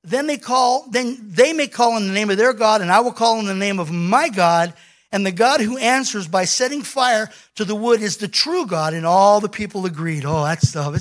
Then 0.03 0.27
they 0.27 0.38
call, 0.38 0.88
then 0.89 1.17
they 1.22 1.53
may 1.53 1.67
call 1.67 1.96
in 1.98 2.08
the 2.08 2.13
name 2.13 2.29
of 2.29 2.38
their 2.38 2.53
God, 2.53 2.81
and 2.81 2.91
I 2.91 3.00
will 3.01 3.12
call 3.12 3.39
in 3.39 3.46
the 3.46 3.55
name 3.55 3.79
of 3.79 3.91
my 3.91 4.29
God. 4.29 4.74
And 5.11 5.25
the 5.25 5.31
God 5.31 5.59
who 5.59 5.77
answers 5.77 6.27
by 6.27 6.45
setting 6.45 6.83
fire 6.83 7.29
to 7.55 7.65
the 7.65 7.75
wood 7.75 8.01
is 8.01 8.17
the 8.17 8.29
true 8.29 8.65
God. 8.65 8.93
And 8.93 9.05
all 9.05 9.41
the 9.41 9.49
people 9.49 9.85
agreed. 9.85 10.23
Oh, 10.25 10.43
that's 10.43 10.69
stuff. 10.69 10.93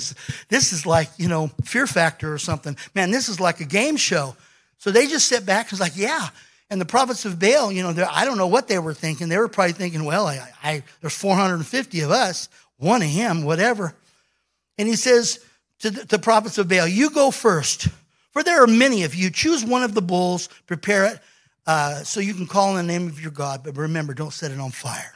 This 0.49 0.73
is 0.73 0.85
like, 0.85 1.09
you 1.17 1.29
know, 1.29 1.49
Fear 1.63 1.87
Factor 1.87 2.33
or 2.33 2.37
something. 2.37 2.75
Man, 2.93 3.11
this 3.11 3.29
is 3.29 3.39
like 3.39 3.61
a 3.61 3.65
game 3.65 3.95
show. 3.95 4.35
So 4.79 4.91
they 4.91 5.07
just 5.07 5.27
sit 5.27 5.45
back 5.45 5.67
and 5.67 5.71
was 5.71 5.79
like, 5.79 5.95
yeah. 5.95 6.29
And 6.69 6.79
the 6.79 6.85
prophets 6.85 7.25
of 7.25 7.39
Baal, 7.39 7.71
you 7.71 7.83
know, 7.83 8.07
I 8.09 8.25
don't 8.25 8.37
know 8.37 8.47
what 8.47 8.67
they 8.67 8.79
were 8.79 8.93
thinking. 8.93 9.29
They 9.29 9.37
were 9.37 9.47
probably 9.47 9.73
thinking, 9.73 10.05
well, 10.05 10.27
I, 10.27 10.49
I, 10.63 10.83
there's 11.01 11.15
450 11.15 12.01
of 12.01 12.11
us, 12.11 12.49
one 12.77 13.01
of 13.01 13.09
him, 13.09 13.43
whatever. 13.43 13.93
And 14.77 14.87
he 14.87 14.95
says 14.95 15.45
to 15.79 15.89
the, 15.89 16.05
the 16.05 16.19
prophets 16.19 16.57
of 16.57 16.67
Baal, 16.67 16.87
you 16.87 17.09
go 17.09 17.29
first. 17.31 17.87
For 18.31 18.43
there 18.43 18.63
are 18.63 18.67
many 18.67 19.03
of 19.03 19.13
you. 19.13 19.29
Choose 19.29 19.63
one 19.63 19.83
of 19.83 19.93
the 19.93 20.01
bulls, 20.01 20.47
prepare 20.65 21.05
it, 21.05 21.19
uh, 21.71 22.03
so 22.03 22.19
you 22.19 22.33
can 22.33 22.47
call 22.47 22.71
on 22.71 22.75
the 22.75 22.83
name 22.83 23.07
of 23.07 23.21
your 23.21 23.31
God, 23.31 23.61
but 23.63 23.77
remember, 23.77 24.13
don't 24.13 24.33
set 24.33 24.51
it 24.51 24.59
on 24.59 24.71
fire. 24.71 25.13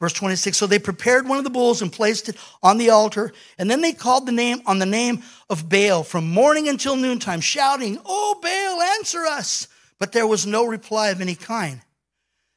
Verse 0.00 0.12
26. 0.14 0.56
So 0.56 0.66
they 0.66 0.80
prepared 0.80 1.28
one 1.28 1.38
of 1.38 1.44
the 1.44 1.50
bulls 1.50 1.80
and 1.80 1.92
placed 1.92 2.28
it 2.28 2.36
on 2.60 2.76
the 2.76 2.90
altar, 2.90 3.32
and 3.56 3.70
then 3.70 3.80
they 3.80 3.92
called 3.92 4.26
the 4.26 4.32
name 4.32 4.62
on 4.66 4.80
the 4.80 4.86
name 4.86 5.22
of 5.48 5.68
Baal 5.68 6.02
from 6.02 6.28
morning 6.28 6.68
until 6.68 6.96
noontime, 6.96 7.40
shouting, 7.40 8.00
Oh, 8.04 8.40
Baal, 8.42 8.82
answer 8.98 9.24
us. 9.26 9.68
But 10.00 10.10
there 10.10 10.26
was 10.26 10.44
no 10.44 10.66
reply 10.66 11.10
of 11.10 11.20
any 11.20 11.36
kind. 11.36 11.82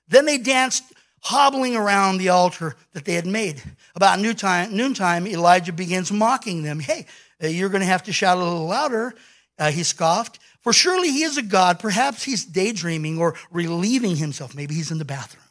Then 0.08 0.25
they 0.25 0.39
danced, 0.39 0.84
hobbling 1.22 1.75
around 1.75 2.17
the 2.17 2.29
altar 2.29 2.75
that 2.93 3.05
they 3.05 3.13
had 3.13 3.27
made. 3.27 3.62
About 3.93 4.20
noontime, 4.22 4.75
noontime 4.75 5.27
Elijah 5.27 5.74
begins 5.74 6.12
mocking 6.12 6.63
them. 6.63 6.79
Hey, 6.79 7.05
uh, 7.43 7.46
you're 7.46 7.70
going 7.70 7.82
to 7.82 7.86
have 7.86 8.03
to 8.03 8.13
shout 8.13 8.39
a 8.39 8.43
little 8.43 8.65
louder. 8.65 9.13
Uh, 9.60 9.70
he 9.70 9.84
scoffed. 9.84 10.39
For 10.63 10.72
surely 10.72 11.12
he 11.12 11.24
is 11.24 11.38
a 11.38 11.41
God. 11.41 11.79
Perhaps 11.79 12.24
he's 12.24 12.46
daydreaming 12.46 13.20
or 13.20 13.36
relieving 13.51 14.15
himself. 14.15 14.55
Maybe 14.55 14.74
he's 14.74 14.91
in 14.91 14.98
the 14.98 15.05
bathroom. 15.05 15.43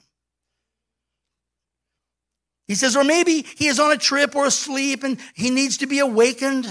He 2.67 2.75
says, 2.75 2.97
or 2.97 3.05
maybe 3.05 3.43
he 3.43 3.67
is 3.67 3.79
on 3.79 3.93
a 3.93 3.99
trip 3.99 4.35
or 4.35 4.47
asleep 4.47 5.05
and 5.05 5.19
he 5.35 5.51
needs 5.51 5.79
to 5.79 5.87
be 5.87 5.99
awakened. 5.99 6.67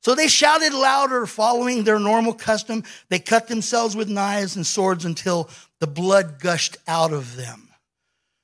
So 0.00 0.14
they 0.14 0.26
shouted 0.26 0.72
louder, 0.72 1.26
following 1.26 1.84
their 1.84 2.00
normal 2.00 2.32
custom. 2.32 2.82
They 3.08 3.20
cut 3.20 3.46
themselves 3.46 3.94
with 3.94 4.08
knives 4.08 4.56
and 4.56 4.66
swords 4.66 5.04
until 5.04 5.48
the 5.78 5.86
blood 5.86 6.40
gushed 6.40 6.76
out 6.88 7.12
of 7.12 7.36
them. 7.36 7.68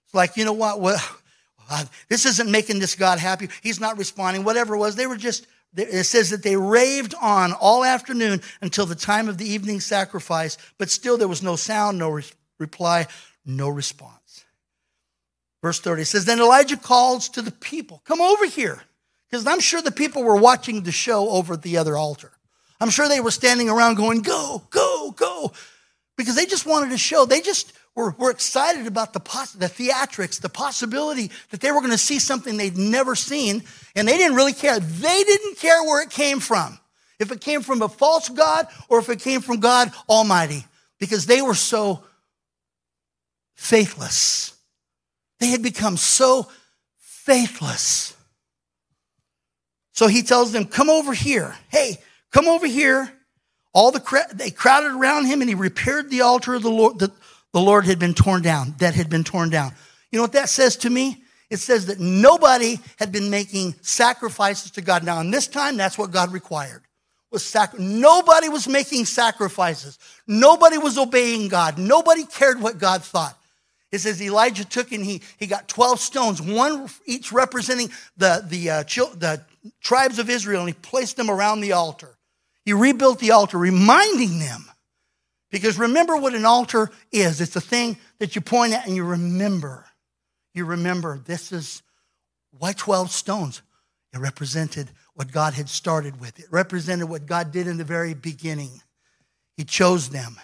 It's 0.06 0.14
like, 0.14 0.36
you 0.36 0.44
know 0.44 0.52
what? 0.52 0.80
Well, 0.80 1.02
this 2.08 2.26
isn't 2.26 2.50
making 2.50 2.78
this 2.78 2.94
God 2.94 3.18
happy. 3.18 3.48
He's 3.62 3.80
not 3.80 3.98
responding. 3.98 4.44
Whatever 4.44 4.74
it 4.74 4.78
was, 4.78 4.94
they 4.94 5.06
were 5.06 5.16
just 5.16 5.46
it 5.76 6.04
says 6.04 6.30
that 6.30 6.42
they 6.42 6.56
raved 6.56 7.14
on 7.20 7.52
all 7.52 7.84
afternoon 7.84 8.40
until 8.60 8.86
the 8.86 8.94
time 8.94 9.28
of 9.28 9.38
the 9.38 9.48
evening 9.48 9.80
sacrifice, 9.80 10.56
but 10.78 10.90
still 10.90 11.16
there 11.16 11.28
was 11.28 11.42
no 11.42 11.56
sound, 11.56 11.98
no 11.98 12.10
re- 12.10 12.24
reply, 12.58 13.06
no 13.44 13.68
response. 13.68 14.44
Verse 15.62 15.80
30 15.80 16.04
says, 16.04 16.24
Then 16.24 16.40
Elijah 16.40 16.76
calls 16.76 17.28
to 17.30 17.42
the 17.42 17.50
people, 17.50 18.02
Come 18.04 18.20
over 18.20 18.46
here. 18.46 18.82
Because 19.30 19.46
I'm 19.46 19.60
sure 19.60 19.82
the 19.82 19.90
people 19.90 20.22
were 20.22 20.36
watching 20.36 20.82
the 20.82 20.92
show 20.92 21.28
over 21.30 21.54
at 21.54 21.62
the 21.62 21.78
other 21.78 21.96
altar. 21.96 22.30
I'm 22.80 22.90
sure 22.90 23.08
they 23.08 23.20
were 23.20 23.30
standing 23.30 23.68
around 23.68 23.96
going, 23.96 24.22
Go, 24.22 24.62
go, 24.70 25.12
go. 25.16 25.52
Because 26.16 26.36
they 26.36 26.46
just 26.46 26.66
wanted 26.66 26.90
to 26.90 26.98
show. 26.98 27.24
They 27.24 27.40
just 27.40 27.72
were, 27.94 28.10
were 28.18 28.30
excited 28.30 28.86
about 28.86 29.12
the, 29.12 29.20
poss- 29.20 29.52
the 29.52 29.66
theatrics, 29.66 30.40
the 30.40 30.48
possibility 30.48 31.30
that 31.50 31.60
they 31.60 31.70
were 31.70 31.80
going 31.80 31.92
to 31.92 31.98
see 31.98 32.18
something 32.18 32.56
they'd 32.56 32.76
never 32.76 33.14
seen, 33.14 33.62
and 33.94 34.08
they 34.08 34.16
didn't 34.16 34.36
really 34.36 34.52
care. 34.52 34.78
They 34.78 35.22
didn't 35.24 35.58
care 35.58 35.82
where 35.82 36.02
it 36.02 36.10
came 36.10 36.40
from. 36.40 36.78
If 37.20 37.30
it 37.30 37.40
came 37.40 37.62
from 37.62 37.82
a 37.82 37.88
false 37.88 38.28
God 38.28 38.66
or 38.88 38.98
if 38.98 39.08
it 39.08 39.20
came 39.20 39.40
from 39.40 39.60
God 39.60 39.92
Almighty, 40.08 40.66
because 40.98 41.26
they 41.26 41.42
were 41.42 41.54
so 41.54 42.02
faithless. 43.54 44.52
They 45.40 45.48
had 45.48 45.62
become 45.62 45.96
so 45.96 46.48
faithless. 46.98 48.16
So 49.92 50.08
he 50.08 50.22
tells 50.22 50.52
them, 50.52 50.64
Come 50.64 50.90
over 50.90 51.14
here. 51.14 51.54
Hey, 51.68 51.98
come 52.32 52.48
over 52.48 52.66
here. 52.66 53.12
All 53.72 53.90
the 53.90 54.26
they 54.34 54.50
crowded 54.50 54.92
around 54.92 55.26
him 55.26 55.40
and 55.40 55.48
he 55.48 55.54
repaired 55.54 56.10
the 56.10 56.20
altar 56.20 56.54
of 56.54 56.62
the 56.62 56.70
Lord, 56.70 56.98
the, 56.98 57.12
the 57.54 57.61
Lord 57.61 57.87
had 57.87 58.00
been 58.00 58.14
torn 58.14 58.42
down, 58.42 58.75
that 58.78 58.96
had 58.96 59.08
been 59.08 59.23
torn 59.23 59.49
down. 59.49 59.73
You 60.11 60.18
know 60.18 60.25
what 60.25 60.32
that 60.32 60.49
says 60.49 60.76
to 60.78 60.90
me? 60.90 61.23
It 61.50 61.58
says 61.58 61.87
that 61.87 62.00
nobody 62.00 62.80
had 62.99 63.12
been 63.12 63.30
making 63.30 63.76
sacrifices 63.80 64.73
to 64.73 64.80
God. 64.80 65.04
Now, 65.04 65.20
in 65.20 65.30
this 65.30 65.46
time, 65.46 65.76
that's 65.76 65.96
what 65.96 66.11
God 66.11 66.32
required. 66.32 66.82
Was 67.30 67.44
sac- 67.44 67.78
nobody 67.78 68.49
was 68.49 68.66
making 68.66 69.04
sacrifices. 69.04 70.00
Nobody 70.26 70.78
was 70.78 70.99
obeying 70.99 71.46
God. 71.46 71.78
Nobody 71.78 72.25
cared 72.26 72.61
what 72.61 72.78
God 72.78 73.04
thought. 73.04 73.38
It 73.92 74.00
says 74.00 74.20
Elijah 74.20 74.64
took 74.64 74.90
and 74.90 75.04
he, 75.04 75.23
he 75.38 75.46
got 75.46 75.68
12 75.68 76.00
stones, 76.00 76.42
one 76.42 76.88
each 77.06 77.30
representing 77.30 77.88
the, 78.16 78.44
the, 78.49 78.70
uh, 78.70 78.82
the 78.82 79.42
tribes 79.80 80.18
of 80.18 80.28
Israel, 80.28 80.62
and 80.62 80.70
he 80.70 80.75
placed 80.75 81.16
them 81.16 81.30
around 81.30 81.61
the 81.61 81.70
altar. 81.70 82.18
He 82.64 82.73
rebuilt 82.73 83.20
the 83.20 83.30
altar, 83.30 83.58
reminding 83.58 84.40
them 84.40 84.64
because 85.54 85.78
remember 85.78 86.16
what 86.16 86.34
an 86.34 86.44
altar 86.44 86.90
is 87.12 87.40
it's 87.40 87.54
a 87.54 87.61
thing 87.61 87.96
that 88.18 88.34
you 88.34 88.40
point 88.40 88.73
at 88.73 88.88
and 88.88 88.96
you 88.96 89.04
remember. 89.04 89.84
You 90.52 90.64
remember 90.64 91.20
this 91.26 91.52
is 91.52 91.80
why 92.58 92.73
12 92.73 93.12
stones? 93.12 93.62
It 94.12 94.18
represented 94.18 94.90
what 95.14 95.30
God 95.30 95.54
had 95.54 95.68
started 95.68 96.20
with, 96.20 96.40
it 96.40 96.46
represented 96.50 97.08
what 97.08 97.26
God 97.26 97.52
did 97.52 97.68
in 97.68 97.76
the 97.76 97.84
very 97.84 98.14
beginning. 98.14 98.82
He 99.56 99.62
chose 99.62 100.08
them. 100.08 100.40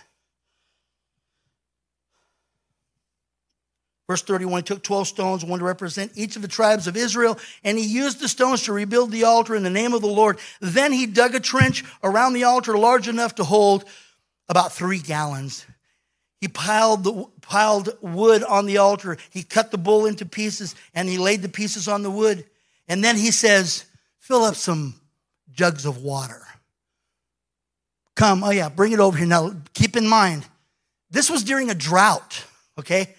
Verse 4.07 4.23
31 4.23 4.61
he 4.61 4.62
took 4.62 4.85
12 4.85 5.09
stones, 5.09 5.45
one 5.45 5.59
to 5.59 5.64
represent 5.64 6.12
each 6.14 6.37
of 6.37 6.43
the 6.43 6.47
tribes 6.47 6.87
of 6.87 6.97
Israel, 6.97 7.37
and 7.64 7.76
he 7.76 7.85
used 7.85 8.21
the 8.21 8.29
stones 8.29 8.62
to 8.62 8.73
rebuild 8.73 9.11
the 9.11 9.25
altar 9.25 9.57
in 9.57 9.64
the 9.64 9.71
name 9.71 9.93
of 9.93 10.02
the 10.02 10.07
Lord. 10.07 10.38
Then 10.61 10.93
he 10.93 11.07
dug 11.07 11.35
a 11.35 11.40
trench 11.40 11.85
around 12.05 12.35
the 12.35 12.45
altar 12.45 12.79
large 12.79 13.09
enough 13.09 13.35
to 13.35 13.45
hold 13.45 13.85
about 14.50 14.73
three 14.73 14.99
gallons. 14.99 15.64
He 16.40 16.49
piled, 16.49 17.04
the, 17.04 17.26
piled 17.40 17.97
wood 18.02 18.42
on 18.42 18.66
the 18.66 18.78
altar. 18.78 19.16
He 19.30 19.45
cut 19.45 19.71
the 19.71 19.78
bull 19.78 20.07
into 20.07 20.26
pieces 20.26 20.75
and 20.92 21.09
he 21.09 21.16
laid 21.16 21.42
the 21.42 21.49
pieces 21.49 21.87
on 21.87 22.02
the 22.02 22.11
wood. 22.11 22.45
And 22.88 23.02
then 23.02 23.16
he 23.16 23.30
says, 23.30 23.85
Fill 24.19 24.42
up 24.42 24.57
some 24.57 24.95
jugs 25.50 25.87
of 25.87 26.02
water. 26.02 26.42
Come, 28.16 28.45
oh 28.45 28.50
yeah, 28.50 28.69
bring 28.69 28.92
it 28.92 29.00
over 29.00 29.16
here. 29.16 29.26
Now, 29.26 29.54
keep 29.73 29.97
in 29.97 30.07
mind, 30.07 30.47
this 31.11 31.30
was 31.30 31.42
during 31.42 31.71
a 31.71 31.75
drought, 31.75 32.45
okay? 32.78 33.14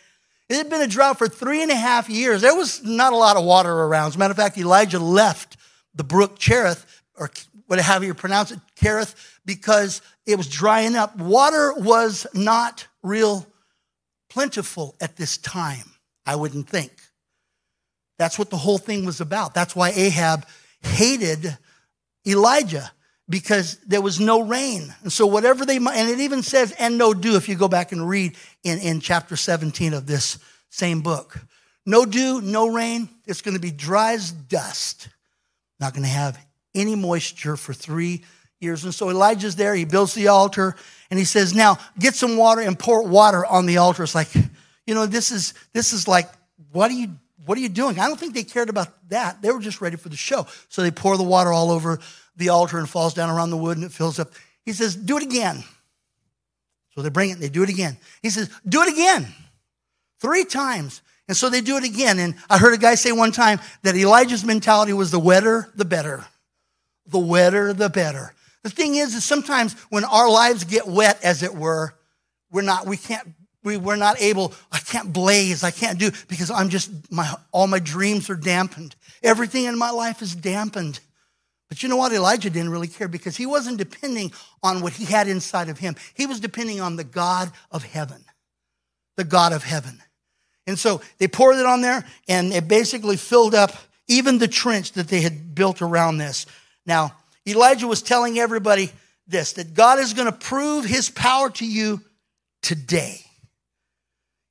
It 0.48 0.56
had 0.56 0.70
been 0.70 0.82
a 0.82 0.88
drought 0.88 1.18
for 1.18 1.28
three 1.28 1.64
and 1.64 1.72
a 1.72 1.76
half 1.76 2.10
years. 2.10 2.42
There 2.42 2.56
was 2.56 2.84
not 2.84 3.14
a 3.14 3.18
lot 3.18 3.36
of 3.36 3.44
water 3.44 3.72
around. 3.72 4.10
As 4.10 4.16
a 4.16 4.20
matter 4.20 4.32
of 4.32 4.38
fact, 4.38 4.58
Elijah 4.58 5.00
left 5.00 5.58
the 5.96 6.04
brook 6.04 6.38
Cherith, 6.38 6.86
or 7.16 7.32
whatever 7.68 8.06
you 8.06 8.14
pronounce 8.14 8.52
it, 8.52 8.60
Cherith, 8.76 9.40
because 9.46 10.02
it 10.32 10.38
was 10.38 10.48
drying 10.48 10.96
up. 10.96 11.16
Water 11.18 11.74
was 11.74 12.28
not 12.34 12.88
real 13.04 13.46
plentiful 14.30 14.96
at 15.02 15.18
this 15.18 15.38
time, 15.38 15.92
I 16.26 16.36
wouldn't 16.36 16.70
think. 16.70 16.92
That's 18.18 18.38
what 18.38 18.50
the 18.50 18.58
whole 18.58 18.78
thing 18.78 19.06
was 19.06 19.20
about. 19.20 19.54
That's 19.54 19.76
why 19.76 19.90
Ahab 19.90 20.46
hated 20.82 21.58
Elijah 22.26 22.92
because 23.28 23.78
there 23.88 24.02
was 24.02 24.20
no 24.20 24.42
rain. 24.42 24.94
And 25.02 25.12
so 25.12 25.26
whatever 25.26 25.66
they 25.66 25.78
and 25.78 26.10
it 26.10 26.20
even 26.20 26.44
says 26.44 26.72
and 26.74 26.98
no 26.98 27.14
dew 27.14 27.36
if 27.36 27.50
you 27.50 27.56
go 27.56 27.68
back 27.68 27.92
and 27.92 28.08
read 28.08 28.36
in, 28.64 28.80
in 28.80 29.00
chapter 29.00 29.36
17 29.36 29.94
of 29.94 30.06
this 30.06 30.38
same 30.70 31.02
book. 31.02 31.40
No 31.86 32.06
dew, 32.06 32.42
no 32.42 32.70
rain. 32.70 33.10
It's 33.26 33.42
going 33.42 33.56
to 33.56 33.62
be 33.62 33.72
dry 33.72 34.14
as 34.14 34.32
dust. 34.32 35.10
Not 35.80 35.94
going 35.94 36.04
to 36.04 36.10
have 36.10 36.38
any 36.76 36.96
moisture 36.96 37.58
for 37.58 37.74
three 37.74 38.24
years. 38.62 38.84
And 38.84 38.94
so 38.94 39.10
Elijah's 39.10 39.56
there, 39.56 39.76
he 39.76 39.86
builds 39.86 40.14
the 40.14 40.28
altar, 40.28 40.76
and 41.10 41.20
he 41.20 41.26
says, 41.26 41.54
Now 41.54 41.78
get 42.00 42.16
some 42.16 42.38
water 42.38 42.62
and 42.62 42.78
pour 42.78 43.04
water 43.04 43.46
on 43.46 43.66
the 43.66 43.78
altar. 43.78 44.04
It's 44.04 44.16
like, 44.16 44.34
you 44.86 44.94
know, 44.94 45.06
this 45.06 45.32
is 45.32 45.54
this 45.74 45.94
is 45.94 46.08
like, 46.08 46.30
what 46.72 46.92
are 46.92 46.96
you 46.96 47.10
what 47.46 47.58
are 47.58 47.62
you 47.62 47.70
doing? 47.70 48.00
I 48.00 48.08
don't 48.08 48.20
think 48.20 48.34
they 48.34 48.44
cared 48.44 48.70
about 48.70 48.88
that. 49.10 49.42
They 49.42 49.52
were 49.52 49.60
just 49.60 49.82
ready 49.82 49.98
for 49.98 50.10
the 50.10 50.16
show. 50.16 50.48
So 50.70 50.82
they 50.82 50.92
pour 50.92 51.18
the 51.18 51.24
water 51.24 51.52
all 51.52 51.72
over 51.72 52.00
the 52.36 52.50
altar 52.50 52.78
and 52.78 52.90
falls 52.90 53.14
down 53.14 53.30
around 53.30 53.50
the 53.50 53.58
wood 53.58 53.78
and 53.78 53.86
it 53.86 53.92
fills 53.92 54.20
up. 54.20 54.32
He 54.64 54.74
says, 54.74 54.96
Do 54.96 55.18
it 55.18 55.24
again. 55.24 55.64
So 56.96 57.02
they 57.02 57.10
bring 57.10 57.30
it, 57.30 57.34
and 57.34 57.42
they 57.42 57.50
do 57.50 57.64
it 57.64 57.70
again. 57.70 57.98
He 58.22 58.30
says, 58.30 58.50
Do 58.68 58.82
it 58.84 58.90
again. 58.90 59.28
Three 60.20 60.46
times. 60.46 61.02
And 61.28 61.38
so 61.38 61.50
they 61.50 61.62
do 61.62 61.78
it 61.78 61.84
again. 61.84 62.20
And 62.20 62.36
I 62.50 62.58
heard 62.58 62.74
a 62.74 62.78
guy 62.78 62.96
say 62.96 63.12
one 63.12 63.32
time 63.32 63.60
that 63.84 63.96
Elijah's 63.96 64.44
mentality 64.44 64.92
was 64.92 65.12
the 65.12 65.20
wetter, 65.20 65.70
the 65.76 65.86
better. 65.86 66.26
The 67.08 67.20
wetter, 67.20 67.74
the 67.74 67.90
better. 67.90 68.34
The 68.64 68.70
thing 68.70 68.96
is, 68.96 69.16
is 69.16 69.24
sometimes 69.24 69.74
when 69.90 70.04
our 70.04 70.30
lives 70.30 70.64
get 70.64 70.88
wet, 70.88 71.20
as 71.24 71.44
it 71.44 71.56
were, 71.56 71.96
we're 72.52 72.62
not, 72.62 72.86
we 72.86 72.98
can't, 72.98 73.28
we, 73.64 73.78
we're 73.78 73.96
not 73.96 74.22
able, 74.22 74.54
I 74.72 74.80
can't 74.80 75.12
blaze, 75.12 75.64
I 75.64 75.72
can't 75.72 76.00
do, 76.00 76.12
because 76.28 76.52
I'm 76.52 76.70
just, 76.70 77.12
my, 77.12 77.34
all 77.52 77.68
my 77.68 77.80
dreams 77.80 78.30
are 78.30 78.36
dampened. 78.36 78.96
Everything 79.24 79.66
in 79.66 79.78
my 79.78 79.92
life 79.92 80.22
is 80.22 80.36
dampened. 80.36 81.00
But 81.70 81.82
you 81.82 81.90
know 81.90 81.96
what? 81.96 82.12
Elijah 82.12 82.50
didn't 82.50 82.72
really 82.72 82.90
care 82.90 83.08
because 83.08 83.38
he 83.38 83.46
wasn't 83.46 83.78
depending 83.78 84.34
on 84.62 84.82
what 84.82 84.94
he 84.94 85.06
had 85.06 85.28
inside 85.28 85.70
of 85.70 85.80
him. 85.80 85.96
He 86.14 86.26
was 86.26 86.42
depending 86.42 86.82
on 86.82 86.98
the 86.98 87.06
God 87.06 87.50
of 87.72 87.84
heaven. 87.84 88.26
The 89.16 89.24
God 89.24 89.54
of 89.54 89.64
heaven. 89.64 90.02
And 90.68 90.78
so 90.78 91.02
they 91.18 91.28
poured 91.30 91.56
it 91.56 91.66
on 91.66 91.82
there 91.82 92.06
and 92.28 92.52
it 92.52 92.68
basically 92.68 93.16
filled 93.16 93.56
up 93.56 93.72
even 94.08 94.38
the 94.38 94.48
trench 94.48 94.92
that 94.94 95.08
they 95.08 95.22
had 95.22 95.56
built 95.56 95.82
around 95.82 96.18
this. 96.18 96.46
Now, 96.86 97.16
Elijah 97.48 97.88
was 97.88 98.02
telling 98.02 98.38
everybody 98.40 98.92
this 99.28 99.54
that 99.54 99.74
God 99.74 100.00
is 100.00 100.14
going 100.14 100.32
to 100.32 100.38
prove 100.38 100.86
his 100.86 101.10
power 101.10 101.50
to 101.52 101.66
you 101.66 102.02
today. 102.62 103.22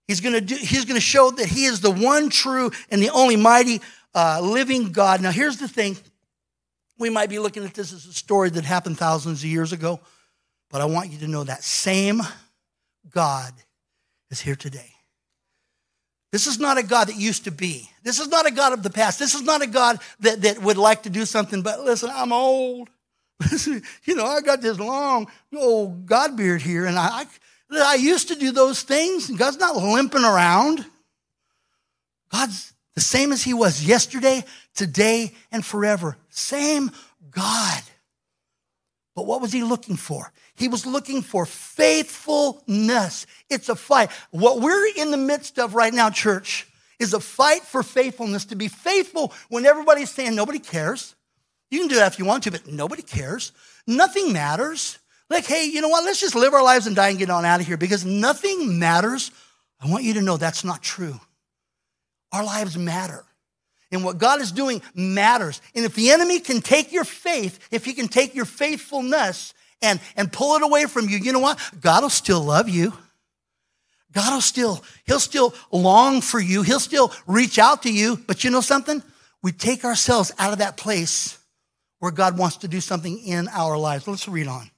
He's 0.09 0.21
going 0.21 0.35
to 0.35 0.41
do, 0.41 0.57
he's 0.57 0.85
going 0.85 0.97
to 0.97 1.01
show 1.01 1.31
that 1.31 1.47
he 1.47 1.67
is 1.67 1.81
the 1.81 1.91
one 1.91 2.31
true 2.31 2.73
and 2.91 3.01
the 3.01 3.11
only 3.11 3.37
mighty 3.37 3.81
uh, 4.15 4.41
living 4.43 4.91
God. 4.91 5.21
Now, 5.21 5.31
here's 5.31 5.59
the 5.59 5.69
thing. 5.69 5.97
We 6.99 7.11
might 7.11 7.31
be 7.31 7.39
looking 7.39 7.65
at 7.65 7.75
this 7.75 7.93
as 7.93 8.07
a 8.07 8.13
story 8.13 8.51
that 8.51 8.65
happened 8.65 8.99
thousands 8.99 9.43
of 9.43 9.49
years 9.49 9.73
ago, 9.73 10.01
but 10.69 10.81
I 10.81 10.87
want 10.87 11.11
you 11.11 11.19
to 11.19 11.29
know 11.29 11.45
that 11.45 11.63
same 11.63 12.21
God 13.09 13.53
is 14.31 14.41
here 14.41 14.57
today. 14.57 14.91
This 16.33 16.47
is 16.47 16.61
not 16.61 16.79
a 16.79 16.83
God 16.83 17.09
that 17.09 17.17
used 17.17 17.45
to 17.45 17.51
be. 17.51 17.91
This 18.03 18.21
is 18.21 18.29
not 18.29 18.47
a 18.47 18.53
God 18.53 18.73
of 18.73 18.83
the 18.83 18.91
past. 18.91 19.19
This 19.19 19.35
is 19.35 19.43
not 19.43 19.63
a 19.63 19.67
God 19.67 19.99
that, 20.21 20.43
that 20.43 20.63
would 20.63 20.77
like 20.77 21.03
to 21.03 21.11
do 21.11 21.25
something, 21.25 21.63
but 21.63 21.81
listen, 21.81 22.11
I'm 22.13 22.33
old. 22.33 22.89
you 24.05 24.15
know, 24.15 24.27
I 24.27 24.41
got 24.41 24.61
this 24.61 24.79
long 24.79 25.29
old 25.57 26.07
God 26.07 26.37
beard 26.37 26.63
here, 26.63 26.87
and 26.87 26.99
I, 26.99 27.25
I, 27.73 27.93
I 27.93 27.95
used 27.95 28.29
to 28.29 28.37
do 28.37 28.53
those 28.53 28.83
things, 28.83 29.31
God's 29.31 29.59
not 29.59 29.77
limping 29.77 30.25
around. 30.25 30.85
God's 32.31 32.73
the 32.95 33.01
same 33.01 33.33
as 33.33 33.43
He 33.43 33.55
was 33.55 33.85
yesterday, 33.85 34.45
today, 34.75 35.33
and 35.51 35.65
forever. 35.65 36.17
Same 36.29 36.93
God. 37.31 37.83
But 39.17 39.27
what 39.27 39.41
was 39.41 39.53
He 39.53 39.65
looking 39.65 39.97
for? 39.97 40.33
He 40.61 40.69
was 40.69 40.85
looking 40.85 41.23
for 41.23 41.47
faithfulness. 41.47 43.27
It's 43.49 43.71
a 43.71 43.75
fight. 43.75 44.11
What 44.31 44.61
we're 44.61 44.89
in 44.95 45.11
the 45.11 45.17
midst 45.17 45.59
of 45.59 45.75
right 45.75 45.93
now, 45.93 46.11
church, 46.11 46.69
is 46.99 47.15
a 47.15 47.19
fight 47.19 47.63
for 47.63 47.83
faithfulness 47.83 48.45
to 48.45 48.57
be 48.57 48.69
faithful 48.69 49.33
when 49.49 49.65
everybody's 49.65 50.11
saying 50.11 50.37
nobody 50.37 50.59
cares. 50.59 51.15
You 51.71 51.79
can 51.79 51.89
do 51.89 51.95
that 51.95 52.13
if 52.13 52.19
you 52.19 52.27
want 52.27 52.45
to, 52.45 52.51
but 52.51 52.67
nobody 52.67 53.01
cares. 53.01 53.53
Nothing 53.87 54.35
matters. 54.35 54.99
Like, 55.31 55.47
hey, 55.47 55.65
you 55.65 55.81
know 55.81 55.89
what? 55.89 56.05
Let's 56.05 56.21
just 56.21 56.35
live 56.35 56.53
our 56.53 56.63
lives 56.63 56.87
and 56.87 56.95
die 56.95 57.09
and 57.09 57.19
get 57.19 57.31
on 57.31 57.47
out 57.47 57.61
of 57.61 57.67
here 57.67 57.79
because 57.79 58.05
nothing 58.05 58.79
matters. 58.79 59.31
I 59.81 59.91
want 59.91 60.05
you 60.05 60.13
to 60.13 60.21
know 60.21 60.37
that's 60.37 60.63
not 60.63 60.83
true. 60.83 61.19
Our 62.33 62.45
lives 62.45 62.77
matter. 62.77 63.25
And 63.91 64.05
what 64.05 64.19
God 64.19 64.43
is 64.43 64.53
doing 64.53 64.83
matters. 64.95 65.63
And 65.75 65.87
if 65.87 65.95
the 65.95 66.11
enemy 66.11 66.39
can 66.39 66.61
take 66.61 66.93
your 66.93 67.05
faith, 67.05 67.67
if 67.71 67.87
he 67.87 67.95
can 67.95 68.09
take 68.09 68.35
your 68.35 68.45
faithfulness 68.45 69.55
and, 69.83 70.01
and 70.17 70.33
pull 70.33 70.57
it 70.57 70.63
away 70.63 70.87
from 70.87 71.09
you, 71.09 71.19
you 71.19 71.33
know 71.33 71.41
what? 71.41 71.59
God 71.81 72.03
will 72.03 72.11
still 72.11 72.43
love 72.43 72.69
you. 72.69 72.93
God 74.13 74.35
will 74.35 74.41
still, 74.41 74.83
he'll 75.05 75.21
still 75.21 75.55
long 75.71 76.21
for 76.21 76.41
you. 76.41 76.63
He'll 76.63 76.81
still 76.81 77.13
reach 77.27 77.59
out 77.59 77.85
to 77.85 77.93
you. 77.93 78.17
But 78.27 78.43
you 78.43 78.51
know 78.51 78.61
something? 78.61 79.03
We 79.43 79.53
take 79.53 79.85
ourselves 79.85 80.33
out 80.39 80.53
of 80.53 80.59
that 80.59 80.77
place 80.77 81.39
where 82.01 82.11
God 82.11 82.37
wants 82.37 82.59
to 82.59 82.69
do 82.69 82.81
something 82.81 83.19
in 83.19 83.49
our 83.49 83.79
lives. 83.79 84.09
Let's 84.09 84.27
read 84.27 84.49
on. 84.49 84.71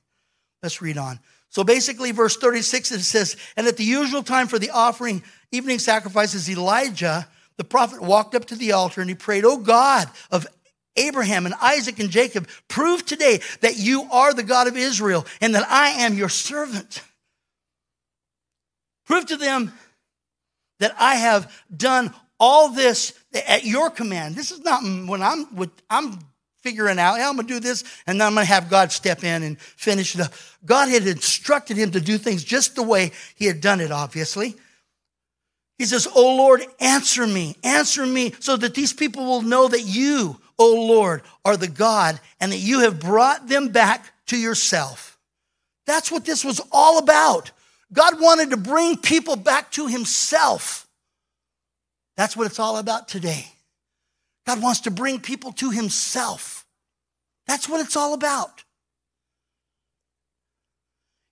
Let's 0.62 0.82
read 0.82 0.98
on. 0.98 1.18
So 1.48 1.64
basically, 1.64 2.12
verse 2.12 2.36
36, 2.36 2.92
it 2.92 3.02
says, 3.02 3.36
And 3.56 3.66
at 3.66 3.76
the 3.76 3.84
usual 3.84 4.22
time 4.22 4.48
for 4.48 4.58
the 4.58 4.70
offering 4.70 5.22
evening 5.50 5.78
sacrifices, 5.78 6.48
Elijah, 6.48 7.26
the 7.56 7.64
prophet, 7.64 8.00
walked 8.00 8.34
up 8.34 8.46
to 8.46 8.56
the 8.56 8.72
altar 8.72 9.00
and 9.00 9.10
he 9.10 9.14
prayed, 9.14 9.44
Oh 9.44 9.58
God 9.58 10.08
of 10.30 10.46
Abraham 10.96 11.46
and 11.46 11.54
Isaac 11.60 11.98
and 11.98 12.10
Jacob, 12.10 12.48
prove 12.68 13.04
today 13.06 13.40
that 13.60 13.76
you 13.76 14.08
are 14.10 14.34
the 14.34 14.42
God 14.42 14.68
of 14.68 14.76
Israel 14.76 15.26
and 15.40 15.54
that 15.54 15.68
I 15.68 15.90
am 16.02 16.14
your 16.14 16.28
servant. 16.28 17.02
Prove 19.06 19.26
to 19.26 19.36
them 19.36 19.72
that 20.80 20.94
I 20.98 21.16
have 21.16 21.52
done 21.74 22.14
all 22.38 22.70
this 22.70 23.18
at 23.48 23.64
your 23.64 23.90
command. 23.90 24.34
This 24.34 24.50
is 24.50 24.60
not 24.60 24.82
when 24.82 25.22
I'm 25.22 25.46
I'm 25.88 26.18
figuring 26.62 26.98
out, 26.98 27.20
I'm 27.20 27.36
gonna 27.36 27.48
do 27.48 27.60
this, 27.60 27.84
and 28.06 28.20
then 28.20 28.26
I'm 28.26 28.34
gonna 28.34 28.44
have 28.46 28.70
God 28.70 28.92
step 28.92 29.24
in 29.24 29.42
and 29.42 29.60
finish 29.60 30.14
it 30.14 30.20
up. 30.20 30.32
God 30.64 30.88
had 30.88 31.06
instructed 31.06 31.76
him 31.76 31.90
to 31.92 32.00
do 32.00 32.18
things 32.18 32.44
just 32.44 32.74
the 32.74 32.82
way 32.82 33.12
he 33.34 33.46
had 33.46 33.60
done 33.60 33.80
it, 33.80 33.90
obviously. 33.90 34.54
He 35.78 35.84
says, 35.84 36.06
Oh 36.14 36.36
Lord, 36.36 36.64
answer 36.80 37.26
me, 37.26 37.56
answer 37.64 38.06
me, 38.06 38.34
so 38.38 38.56
that 38.56 38.74
these 38.74 38.92
people 38.92 39.24
will 39.24 39.42
know 39.42 39.68
that 39.68 39.82
you, 39.82 40.38
O 40.62 40.86
Lord, 40.86 41.22
are 41.44 41.56
the 41.56 41.68
God 41.68 42.20
and 42.40 42.52
that 42.52 42.58
you 42.58 42.80
have 42.80 43.00
brought 43.00 43.48
them 43.48 43.68
back 43.68 44.12
to 44.26 44.36
yourself. 44.36 45.18
That's 45.86 46.10
what 46.10 46.24
this 46.24 46.44
was 46.44 46.60
all 46.70 46.98
about. 46.98 47.50
God 47.92 48.20
wanted 48.20 48.50
to 48.50 48.56
bring 48.56 48.96
people 48.96 49.36
back 49.36 49.70
to 49.72 49.86
himself. 49.88 50.86
That's 52.16 52.36
what 52.36 52.46
it's 52.46 52.60
all 52.60 52.78
about 52.78 53.08
today. 53.08 53.46
God 54.46 54.62
wants 54.62 54.80
to 54.80 54.90
bring 54.90 55.20
people 55.20 55.52
to 55.52 55.70
himself. 55.70 56.64
That's 57.46 57.68
what 57.68 57.80
it's 57.80 57.96
all 57.96 58.14
about. 58.14 58.62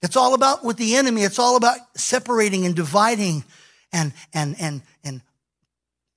It's 0.02 0.16
all 0.16 0.34
about 0.34 0.64
with 0.64 0.76
the 0.76 0.96
enemy. 0.96 1.22
It's 1.22 1.38
all 1.38 1.56
about 1.56 1.78
separating 1.96 2.66
and 2.66 2.74
dividing 2.74 3.44
and, 3.92 4.12
and, 4.32 4.56
and, 4.58 4.82
and 5.04 5.20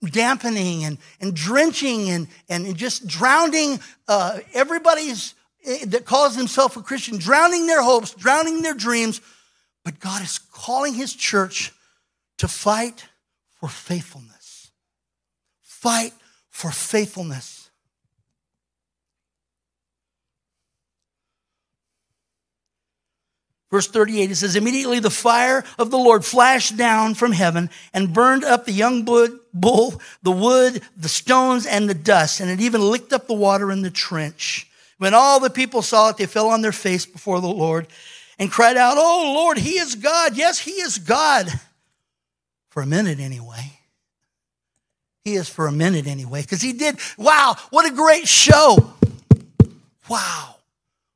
dampening 0.10 0.84
and, 0.84 0.98
and 1.20 1.36
drenching 1.36 2.10
and, 2.10 2.28
and 2.50 2.76
just 2.76 3.08
drowning 3.08 3.80
uh, 4.08 4.40
everybody's 4.54 5.34
eh, 5.66 5.86
that 5.88 6.06
calls 6.06 6.36
himself 6.36 6.78
a 6.78 6.82
Christian, 6.82 7.18
drowning 7.18 7.68
their 7.68 7.82
hopes, 7.82 8.14
drowning 8.14 8.62
their 8.62 8.74
dreams. 8.74 9.22
But 9.84 10.00
God 10.00 10.22
is 10.22 10.40
calling 10.40 10.94
his 10.94 11.14
church 11.14 11.72
to 12.38 12.48
fight 12.48 13.06
for 13.60 13.70
faithfulness. 13.70 14.72
Fight 15.62 16.14
for 16.50 16.72
faithfulness. 16.72 17.63
Verse 23.74 23.88
38, 23.88 24.30
it 24.30 24.36
says, 24.36 24.56
Immediately 24.56 25.00
the 25.00 25.10
fire 25.10 25.64
of 25.80 25.90
the 25.90 25.98
Lord 25.98 26.24
flashed 26.24 26.78
down 26.78 27.16
from 27.16 27.32
heaven 27.32 27.72
and 27.92 28.14
burned 28.14 28.44
up 28.44 28.66
the 28.66 28.72
young 28.72 29.04
bull, 29.04 30.00
the 30.22 30.32
wood, 30.32 30.84
the 30.96 31.10
stones, 31.10 31.66
and 31.66 31.90
the 31.90 31.96
dust, 31.96 32.40
and 32.40 32.52
it 32.52 32.62
even 32.62 32.82
licked 32.82 33.12
up 33.12 33.26
the 33.26 33.34
water 33.34 33.72
in 33.72 33.82
the 33.82 33.90
trench. 33.90 34.70
When 35.00 35.16
all 35.16 35.40
the 35.40 35.50
people 35.50 35.82
saw 35.82 36.10
it, 36.10 36.18
they 36.18 36.28
fell 36.28 36.50
on 36.50 36.62
their 36.62 36.72
face 36.72 37.08
before 37.08 37.42
the 37.42 37.48
Lord 37.48 37.88
and 38.38 38.52
cried 38.52 38.78
out, 38.78 38.94
Oh 38.96 39.34
Lord, 39.34 39.58
He 39.58 39.80
is 39.80 39.96
God. 39.96 40.38
Yes, 40.38 40.60
He 40.60 40.74
is 40.74 41.00
God. 41.00 41.48
For 42.70 42.84
a 42.84 42.86
minute, 42.86 43.20
anyway. 43.20 43.80
He 45.26 45.34
is 45.34 45.50
for 45.50 45.66
a 45.66 45.72
minute, 45.72 46.06
anyway, 46.06 46.44
because 46.44 46.62
He 46.62 46.74
did. 46.74 47.00
Wow, 47.18 47.56
what 47.72 47.92
a 47.92 47.96
great 47.96 48.28
show. 48.28 48.94
Wow. 50.08 50.58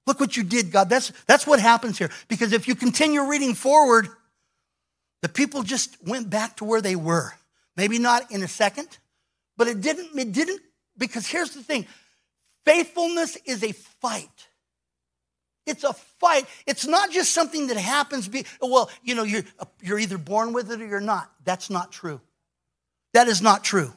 Look 0.07 0.21
what 0.21 0.37
you 0.37 0.43
did, 0.43 0.71
God. 0.71 0.89
That's, 0.89 1.11
that's 1.27 1.45
what 1.45 1.59
happens 1.59 1.97
here. 1.97 2.09
Because 2.29 2.53
if 2.53 2.67
you 2.67 2.75
continue 2.75 3.29
reading 3.29 3.53
forward, 3.53 4.07
the 5.21 5.29
people 5.29 5.63
just 5.63 5.97
went 6.03 6.29
back 6.29 6.55
to 6.57 6.65
where 6.65 6.81
they 6.81 6.95
were. 6.95 7.33
Maybe 7.75 7.99
not 7.99 8.31
in 8.31 8.41
a 8.41 8.47
second, 8.47 8.87
but 9.57 9.67
it 9.67 9.81
didn't, 9.81 10.17
it 10.17 10.31
didn't, 10.31 10.61
because 10.97 11.27
here's 11.27 11.51
the 11.51 11.61
thing 11.61 11.85
faithfulness 12.65 13.37
is 13.45 13.63
a 13.63 13.73
fight. 13.73 14.47
It's 15.65 15.83
a 15.83 15.91
fight. 15.91 16.45
It's 16.65 16.87
not 16.87 17.11
just 17.11 17.33
something 17.33 17.67
that 17.67 17.77
happens. 17.77 18.29
Be, 18.29 18.45
well, 18.61 18.89
you 19.03 19.13
know, 19.13 19.23
you're, 19.23 19.43
you're 19.81 19.99
either 19.99 20.17
born 20.17 20.53
with 20.53 20.71
it 20.71 20.81
or 20.81 20.87
you're 20.87 21.01
not. 21.01 21.29
That's 21.43 21.69
not 21.69 21.91
true. 21.91 22.21
That 23.13 23.27
is 23.27 23.41
not 23.41 23.65
true. 23.65 23.93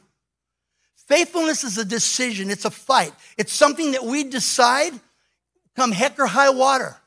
Faithfulness 1.07 1.63
is 1.63 1.77
a 1.77 1.85
decision, 1.85 2.49
it's 2.49 2.65
a 2.65 2.71
fight. 2.71 3.13
It's 3.37 3.53
something 3.53 3.93
that 3.93 4.03
we 4.03 4.25
decide 4.25 4.93
come 5.75 5.91
heck 5.91 6.19
or 6.19 6.27
high 6.27 6.49
water, 6.49 6.97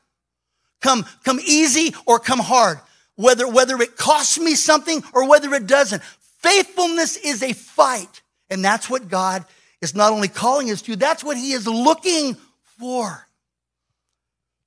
come, 0.81 1.05
come 1.23 1.39
easy 1.45 1.93
or 2.05 2.19
come 2.19 2.39
hard, 2.39 2.79
whether, 3.15 3.47
whether 3.47 3.81
it 3.81 3.97
costs 3.97 4.39
me 4.39 4.55
something 4.55 5.03
or 5.13 5.27
whether 5.27 5.53
it 5.53 5.67
doesn't. 5.67 6.03
Faithfulness 6.39 7.17
is 7.17 7.41
a 7.41 7.53
fight. 7.53 8.21
And 8.49 8.63
that's 8.63 8.89
what 8.89 9.07
God 9.07 9.45
is 9.81 9.95
not 9.95 10.11
only 10.11 10.27
calling 10.27 10.69
us 10.71 10.81
to, 10.83 10.95
that's 10.95 11.23
what 11.23 11.37
He 11.37 11.51
is 11.51 11.67
looking 11.67 12.37
for. 12.79 13.27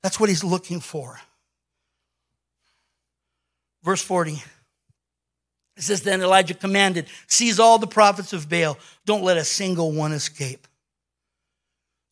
That's 0.02 0.18
what 0.18 0.28
He's 0.28 0.44
looking 0.44 0.80
for. 0.80 1.20
Verse 3.82 4.02
40. 4.02 4.42
It 5.76 5.82
says, 5.82 6.02
Then 6.02 6.20
Elijah 6.20 6.54
commanded, 6.54 7.06
Seize 7.28 7.60
all 7.60 7.78
the 7.78 7.86
prophets 7.86 8.32
of 8.32 8.48
Baal. 8.48 8.76
Don't 9.06 9.22
let 9.22 9.36
a 9.36 9.44
single 9.44 9.92
one 9.92 10.12
escape. 10.12 10.66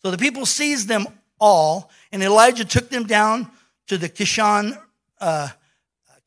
So 0.03 0.11
the 0.13 0.19
people 0.19 0.47
seized 0.47 0.87
them 0.87 1.07
all, 1.39 1.91
and 2.13 2.23
Elijah 2.23 2.65
took 2.65 2.89
them 2.89 3.05
down 3.05 3.51
to 3.89 3.99
the 3.99 4.09
Kishon, 4.09 4.79
uh, 5.21 5.49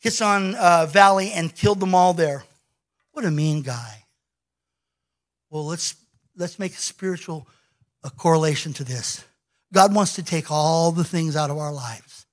Kishon 0.04 0.56
uh, 0.56 0.86
Valley 0.86 1.32
and 1.32 1.54
killed 1.54 1.80
them 1.80 1.96
all 1.96 2.14
there. 2.14 2.44
What 3.12 3.26
a 3.26 3.32
mean 3.32 3.62
guy. 3.62 4.06
Well, 5.50 5.66
let's 5.66 5.96
let's 6.36 6.60
make 6.60 6.74
a 6.74 6.78
spiritual 6.78 7.48
a 8.04 8.10
correlation 8.10 8.74
to 8.74 8.84
this. 8.84 9.24
God 9.74 9.94
wants 9.94 10.16
to 10.16 10.24
take 10.24 10.52
all 10.52 10.92
the 10.92 11.04
things 11.04 11.36
out 11.36 11.50
of 11.50 11.58
our 11.58 11.74
lives 11.74 12.26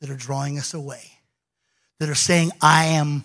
that 0.00 0.10
are 0.10 0.16
drawing 0.16 0.58
us 0.58 0.74
away, 0.74 1.02
that 1.98 2.08
are 2.08 2.14
saying, 2.14 2.50
I 2.62 2.86
am 2.86 3.24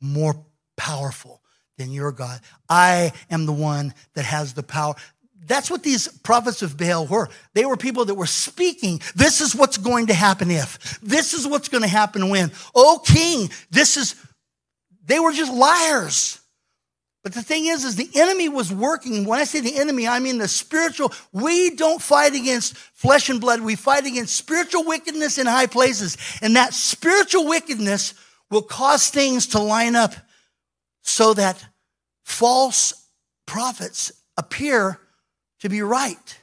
more 0.00 0.36
powerful 0.76 1.42
than 1.76 1.90
your 1.90 2.12
God. 2.12 2.40
I 2.68 3.12
am 3.30 3.46
the 3.46 3.52
one 3.52 3.94
that 4.14 4.24
has 4.24 4.54
the 4.54 4.62
power. 4.62 4.94
That's 5.46 5.70
what 5.70 5.82
these 5.82 6.06
prophets 6.08 6.62
of 6.62 6.76
Baal 6.76 7.06
were. 7.06 7.28
They 7.54 7.64
were 7.64 7.76
people 7.76 8.04
that 8.04 8.14
were 8.14 8.26
speaking. 8.26 9.00
This 9.14 9.40
is 9.40 9.54
what's 9.54 9.78
going 9.78 10.08
to 10.08 10.14
happen 10.14 10.50
if. 10.50 11.00
This 11.00 11.34
is 11.34 11.46
what's 11.46 11.68
going 11.68 11.82
to 11.82 11.88
happen 11.88 12.28
when. 12.28 12.52
Oh, 12.74 13.02
king, 13.04 13.50
this 13.70 13.96
is, 13.96 14.14
they 15.06 15.18
were 15.18 15.32
just 15.32 15.52
liars. 15.52 16.40
But 17.22 17.34
the 17.34 17.42
thing 17.42 17.66
is, 17.66 17.84
is 17.84 17.96
the 17.96 18.08
enemy 18.14 18.48
was 18.48 18.72
working. 18.72 19.26
When 19.26 19.38
I 19.38 19.44
say 19.44 19.60
the 19.60 19.76
enemy, 19.76 20.08
I 20.08 20.20
mean 20.20 20.38
the 20.38 20.48
spiritual. 20.48 21.12
We 21.32 21.70
don't 21.70 22.00
fight 22.00 22.34
against 22.34 22.76
flesh 22.76 23.28
and 23.28 23.40
blood. 23.40 23.60
We 23.60 23.76
fight 23.76 24.06
against 24.06 24.36
spiritual 24.36 24.84
wickedness 24.84 25.36
in 25.36 25.46
high 25.46 25.66
places. 25.66 26.16
And 26.40 26.56
that 26.56 26.72
spiritual 26.72 27.46
wickedness 27.46 28.14
will 28.50 28.62
cause 28.62 29.10
things 29.10 29.48
to 29.48 29.58
line 29.58 29.96
up 29.96 30.14
so 31.02 31.34
that 31.34 31.62
false 32.24 33.08
prophets 33.46 34.12
appear 34.36 34.98
to 35.60 35.68
be 35.68 35.82
right. 35.82 36.38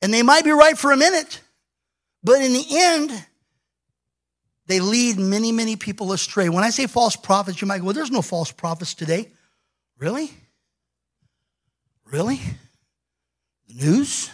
And 0.00 0.12
they 0.12 0.22
might 0.22 0.44
be 0.44 0.50
right 0.50 0.76
for 0.76 0.90
a 0.90 0.96
minute, 0.96 1.40
but 2.22 2.42
in 2.42 2.52
the 2.52 2.64
end, 2.70 3.26
they 4.66 4.80
lead 4.80 5.18
many, 5.18 5.52
many 5.52 5.76
people 5.76 6.12
astray. 6.12 6.48
When 6.48 6.64
I 6.64 6.70
say 6.70 6.86
false 6.86 7.16
prophets, 7.16 7.60
you 7.60 7.68
might 7.68 7.78
go, 7.78 7.84
well, 7.84 7.94
there's 7.94 8.10
no 8.10 8.22
false 8.22 8.50
prophets 8.50 8.94
today. 8.94 9.28
Really? 9.98 10.30
Really? 12.10 12.40
The 13.68 13.74
news? 13.74 14.30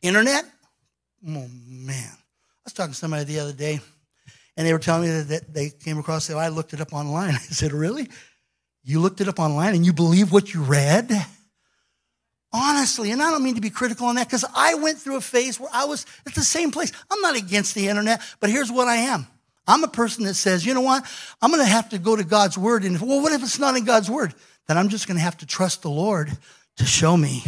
Internet? 0.00 0.44
Oh, 1.26 1.48
man. 1.66 2.12
I 2.12 2.64
was 2.64 2.72
talking 2.72 2.92
to 2.92 2.98
somebody 2.98 3.24
the 3.24 3.40
other 3.40 3.52
day, 3.52 3.80
and 4.56 4.66
they 4.66 4.72
were 4.72 4.78
telling 4.78 5.02
me 5.02 5.22
that 5.22 5.52
they 5.52 5.70
came 5.70 5.98
across, 5.98 6.28
it. 6.30 6.34
I 6.34 6.48
looked 6.48 6.74
it 6.74 6.80
up 6.80 6.92
online. 6.92 7.30
I 7.34 7.38
said, 7.38 7.72
Really? 7.72 8.08
You 8.84 9.00
looked 9.00 9.20
it 9.20 9.28
up 9.28 9.38
online 9.38 9.74
and 9.74 9.86
you 9.86 9.92
believe 9.92 10.32
what 10.32 10.52
you 10.52 10.62
read? 10.62 11.08
Honestly, 12.52 13.10
and 13.10 13.22
I 13.22 13.30
don't 13.30 13.42
mean 13.42 13.54
to 13.54 13.60
be 13.60 13.70
critical 13.70 14.06
on 14.06 14.16
that 14.16 14.26
because 14.26 14.44
I 14.54 14.74
went 14.74 14.98
through 14.98 15.16
a 15.16 15.22
phase 15.22 15.58
where 15.58 15.70
I 15.72 15.86
was 15.86 16.04
at 16.26 16.34
the 16.34 16.42
same 16.42 16.70
place. 16.70 16.92
I'm 17.10 17.20
not 17.20 17.36
against 17.36 17.74
the 17.74 17.88
internet, 17.88 18.20
but 18.40 18.50
here's 18.50 18.70
what 18.70 18.88
I 18.88 18.96
am. 18.96 19.26
I'm 19.66 19.84
a 19.84 19.88
person 19.88 20.24
that 20.24 20.34
says, 20.34 20.66
you 20.66 20.74
know 20.74 20.80
what? 20.82 21.04
I'm 21.40 21.50
going 21.50 21.64
to 21.64 21.70
have 21.70 21.90
to 21.90 21.98
go 21.98 22.14
to 22.14 22.24
God's 22.24 22.58
word. 22.58 22.84
And 22.84 23.00
well, 23.00 23.22
what 23.22 23.32
if 23.32 23.42
it's 23.42 23.58
not 23.58 23.76
in 23.76 23.84
God's 23.84 24.10
word? 24.10 24.34
Then 24.66 24.76
I'm 24.76 24.88
just 24.88 25.06
going 25.06 25.16
to 25.16 25.22
have 25.22 25.38
to 25.38 25.46
trust 25.46 25.82
the 25.82 25.90
Lord 25.90 26.30
to 26.76 26.84
show 26.84 27.16
me. 27.16 27.42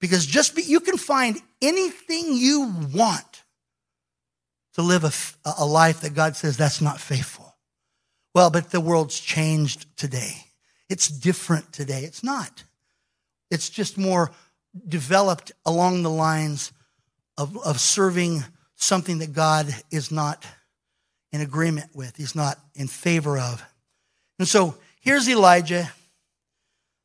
Because 0.00 0.26
just 0.26 0.56
be, 0.56 0.62
you 0.62 0.80
can 0.80 0.96
find 0.96 1.38
anything 1.60 2.34
you 2.34 2.72
want 2.94 3.42
to 4.74 4.82
live 4.82 5.04
a, 5.04 5.12
a 5.58 5.66
life 5.66 6.00
that 6.00 6.14
God 6.14 6.34
says 6.34 6.56
that's 6.56 6.80
not 6.80 6.98
faithful. 6.98 7.54
Well, 8.34 8.50
but 8.50 8.70
the 8.70 8.80
world's 8.80 9.20
changed 9.20 9.96
today. 9.96 10.46
It's 10.88 11.08
different 11.08 11.72
today. 11.72 12.04
It's 12.04 12.24
not. 12.24 12.64
It's 13.52 13.68
just 13.68 13.98
more 13.98 14.32
developed 14.88 15.52
along 15.66 16.02
the 16.02 16.10
lines 16.10 16.72
of, 17.36 17.54
of 17.66 17.78
serving 17.78 18.42
something 18.76 19.18
that 19.18 19.34
God 19.34 19.66
is 19.90 20.10
not 20.10 20.44
in 21.32 21.42
agreement 21.42 21.94
with, 21.94 22.16
He's 22.16 22.34
not 22.34 22.58
in 22.74 22.88
favor 22.88 23.38
of. 23.38 23.62
And 24.38 24.48
so 24.48 24.74
here's 25.02 25.28
Elijah. 25.28 25.92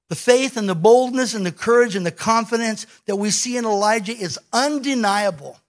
The 0.09 0.15
faith 0.15 0.55
and 0.55 0.69
the 0.69 0.75
boldness 0.75 1.33
and 1.33 1.45
the 1.45 1.51
courage 1.51 1.97
and 1.97 2.05
the 2.05 2.11
confidence 2.11 2.87
that 3.07 3.17
we 3.17 3.29
see 3.29 3.57
in 3.57 3.65
Elijah 3.65 4.13
is 4.13 4.39
undeniable. 4.53 5.59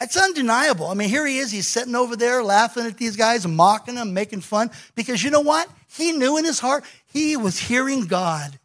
It's 0.00 0.16
undeniable. 0.16 0.86
I 0.86 0.94
mean, 0.94 1.10
here 1.10 1.26
he 1.26 1.36
is. 1.36 1.50
He's 1.52 1.68
sitting 1.68 1.94
over 1.94 2.16
there 2.16 2.42
laughing 2.42 2.86
at 2.86 2.96
these 2.96 3.16
guys, 3.16 3.46
mocking 3.46 3.96
them, 3.96 4.14
making 4.14 4.40
fun. 4.40 4.70
Because 4.94 5.22
you 5.22 5.30
know 5.30 5.40
what? 5.40 5.68
He 5.86 6.12
knew 6.12 6.38
in 6.38 6.46
his 6.46 6.60
heart 6.60 6.84
he 7.12 7.36
was 7.36 7.58
hearing 7.58 8.06
God. 8.06 8.58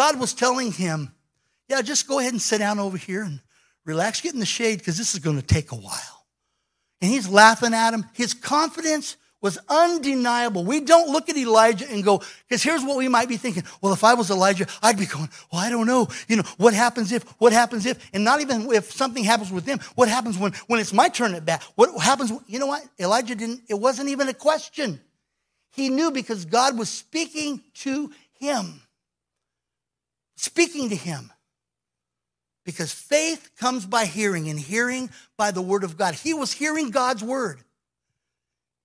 God 0.00 0.18
was 0.18 0.32
telling 0.32 0.72
him, 0.72 1.12
yeah, 1.68 1.82
just 1.82 2.08
go 2.08 2.20
ahead 2.20 2.32
and 2.32 2.40
sit 2.40 2.56
down 2.56 2.78
over 2.78 2.96
here 2.96 3.22
and 3.22 3.38
relax, 3.84 4.22
get 4.22 4.32
in 4.32 4.40
the 4.40 4.46
shade 4.46 4.78
because 4.78 4.96
this 4.96 5.12
is 5.12 5.20
going 5.20 5.36
to 5.36 5.46
take 5.46 5.72
a 5.72 5.76
while. 5.76 6.26
And 7.02 7.10
he's 7.10 7.28
laughing 7.28 7.74
at 7.74 7.92
him. 7.92 8.06
His 8.14 8.32
confidence 8.32 9.18
was 9.42 9.58
undeniable. 9.68 10.64
We 10.64 10.80
don't 10.80 11.10
look 11.10 11.28
at 11.28 11.36
Elijah 11.36 11.84
and 11.90 12.02
go, 12.02 12.22
because 12.48 12.62
here's 12.62 12.82
what 12.82 12.96
we 12.96 13.08
might 13.08 13.28
be 13.28 13.36
thinking. 13.36 13.62
Well, 13.82 13.92
if 13.92 14.02
I 14.02 14.14
was 14.14 14.30
Elijah, 14.30 14.66
I'd 14.82 14.96
be 14.96 15.04
going, 15.04 15.28
well, 15.52 15.60
I 15.60 15.68
don't 15.68 15.86
know. 15.86 16.08
You 16.28 16.36
know, 16.36 16.44
what 16.56 16.72
happens 16.72 17.12
if, 17.12 17.22
what 17.38 17.52
happens 17.52 17.84
if, 17.84 17.98
and 18.14 18.24
not 18.24 18.40
even 18.40 18.72
if 18.72 18.90
something 18.92 19.22
happens 19.22 19.52
with 19.52 19.66
them, 19.66 19.80
what 19.96 20.08
happens 20.08 20.38
when, 20.38 20.52
when 20.66 20.80
it's 20.80 20.94
my 20.94 21.10
turn 21.10 21.34
at 21.34 21.44
bat? 21.44 21.62
What 21.74 21.94
happens, 22.00 22.32
you 22.46 22.58
know 22.58 22.68
what? 22.68 22.82
Elijah 22.98 23.34
didn't, 23.34 23.64
it 23.68 23.78
wasn't 23.78 24.08
even 24.08 24.28
a 24.28 24.34
question. 24.34 24.98
He 25.72 25.90
knew 25.90 26.10
because 26.10 26.46
God 26.46 26.78
was 26.78 26.88
speaking 26.88 27.60
to 27.74 28.10
him 28.38 28.80
speaking 30.40 30.88
to 30.88 30.96
him. 30.96 31.30
Because 32.64 32.92
faith 32.92 33.50
comes 33.56 33.86
by 33.86 34.04
hearing, 34.04 34.48
and 34.48 34.58
hearing 34.58 35.10
by 35.36 35.50
the 35.50 35.62
word 35.62 35.82
of 35.82 35.96
God. 35.96 36.14
He 36.14 36.34
was 36.34 36.52
hearing 36.52 36.90
God's 36.90 37.22
word. 37.22 37.60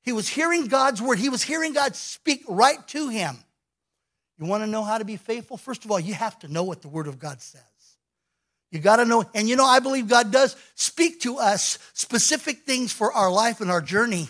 He 0.02 0.12
was 0.12 0.28
hearing 0.28 0.68
God's 0.68 1.02
word. 1.02 1.20
He 1.20 1.30
was 1.30 1.44
hearing 1.44 1.74
God 1.74 1.96
speak 1.96 2.44
right 2.48 2.86
to 2.90 3.10
him. 3.10 3.38
You 4.38 4.46
want 4.46 4.64
to 4.64 4.70
know 4.70 4.84
how 4.84 4.98
to 4.98 5.06
be 5.06 5.18
faithful? 5.18 5.58
First 5.58 5.86
of 5.86 5.92
all, 5.92 6.00
you 6.00 6.14
have 6.14 6.38
to 6.40 6.48
know 6.48 6.64
what 6.64 6.82
the 6.82 6.88
word 6.88 7.08
of 7.08 7.20
God 7.20 7.42
says. 7.42 7.62
You 8.72 8.80
got 8.80 8.98
to 8.98 9.06
know, 9.06 9.24
and 9.34 9.48
you 9.48 9.56
know, 9.56 9.66
I 9.66 9.80
believe 9.80 10.10
God 10.10 10.32
does 10.32 10.56
speak 10.76 11.22
to 11.22 11.38
us 11.38 11.80
specific 11.94 12.64
things 12.66 12.92
for 12.92 13.14
our 13.14 13.32
life 13.32 13.62
and 13.62 13.72
our 13.72 13.82
journey, 13.82 14.28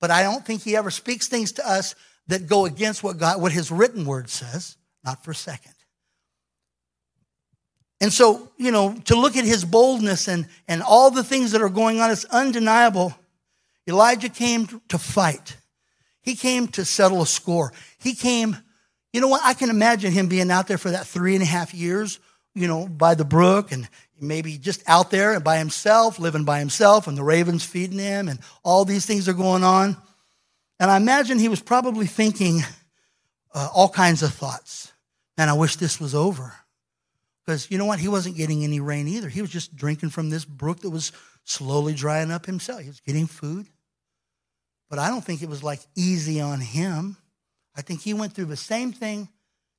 but 0.00 0.10
I 0.10 0.22
don't 0.22 0.44
think 0.44 0.62
He 0.62 0.76
ever 0.76 0.90
speaks 0.90 1.28
things 1.28 1.52
to 1.52 1.68
us 1.68 1.94
that 2.28 2.46
go 2.46 2.64
against 2.64 3.02
what 3.02 3.18
God, 3.18 3.40
what 3.40 3.52
His 3.52 3.70
written 3.70 4.06
word 4.06 4.30
says, 4.30 4.76
not 5.04 5.22
for 5.22 5.32
a 5.32 5.34
second. 5.34 5.73
And 8.00 8.12
so, 8.12 8.50
you 8.56 8.70
know, 8.70 8.96
to 9.04 9.16
look 9.16 9.36
at 9.36 9.44
his 9.44 9.64
boldness 9.64 10.28
and, 10.28 10.46
and 10.68 10.82
all 10.82 11.10
the 11.10 11.24
things 11.24 11.52
that 11.52 11.62
are 11.62 11.68
going 11.68 12.00
on, 12.00 12.10
it's 12.10 12.24
undeniable. 12.26 13.14
Elijah 13.88 14.28
came 14.28 14.66
to 14.88 14.98
fight. 14.98 15.56
He 16.20 16.34
came 16.34 16.68
to 16.68 16.84
settle 16.84 17.22
a 17.22 17.26
score. 17.26 17.72
He 17.98 18.14
came, 18.14 18.56
you 19.12 19.20
know 19.20 19.28
what? 19.28 19.42
I 19.44 19.54
can 19.54 19.70
imagine 19.70 20.12
him 20.12 20.28
being 20.28 20.50
out 20.50 20.66
there 20.66 20.78
for 20.78 20.90
that 20.90 21.06
three 21.06 21.34
and 21.34 21.42
a 21.42 21.46
half 21.46 21.74
years, 21.74 22.18
you 22.54 22.66
know, 22.66 22.88
by 22.88 23.14
the 23.14 23.24
brook 23.24 23.72
and 23.72 23.88
maybe 24.20 24.58
just 24.58 24.82
out 24.86 25.10
there 25.10 25.34
and 25.34 25.44
by 25.44 25.58
himself, 25.58 26.18
living 26.18 26.44
by 26.44 26.58
himself, 26.58 27.06
and 27.06 27.16
the 27.16 27.22
ravens 27.22 27.64
feeding 27.64 27.98
him, 27.98 28.28
and 28.28 28.38
all 28.62 28.84
these 28.84 29.06
things 29.06 29.28
are 29.28 29.34
going 29.34 29.64
on. 29.64 29.96
And 30.80 30.90
I 30.90 30.96
imagine 30.96 31.38
he 31.38 31.48
was 31.48 31.60
probably 31.60 32.06
thinking 32.06 32.60
uh, 33.54 33.68
all 33.74 33.88
kinds 33.88 34.22
of 34.22 34.32
thoughts. 34.32 34.92
Man, 35.36 35.48
I 35.48 35.54
wish 35.54 35.76
this 35.76 36.00
was 36.00 36.14
over. 36.14 36.54
Because 37.44 37.70
you 37.70 37.78
know 37.78 37.84
what? 37.84 37.98
He 37.98 38.08
wasn't 38.08 38.36
getting 38.36 38.64
any 38.64 38.80
rain 38.80 39.06
either. 39.06 39.28
He 39.28 39.40
was 39.40 39.50
just 39.50 39.76
drinking 39.76 40.10
from 40.10 40.30
this 40.30 40.44
brook 40.44 40.80
that 40.80 40.90
was 40.90 41.12
slowly 41.44 41.94
drying 41.94 42.30
up 42.30 42.46
himself. 42.46 42.80
He 42.80 42.88
was 42.88 43.00
getting 43.00 43.26
food. 43.26 43.66
But 44.88 44.98
I 44.98 45.08
don't 45.08 45.24
think 45.24 45.42
it 45.42 45.48
was 45.48 45.62
like 45.62 45.80
easy 45.94 46.40
on 46.40 46.60
him. 46.60 47.16
I 47.76 47.82
think 47.82 48.00
he 48.00 48.14
went 48.14 48.32
through 48.32 48.46
the 48.46 48.56
same 48.56 48.92
thing 48.92 49.28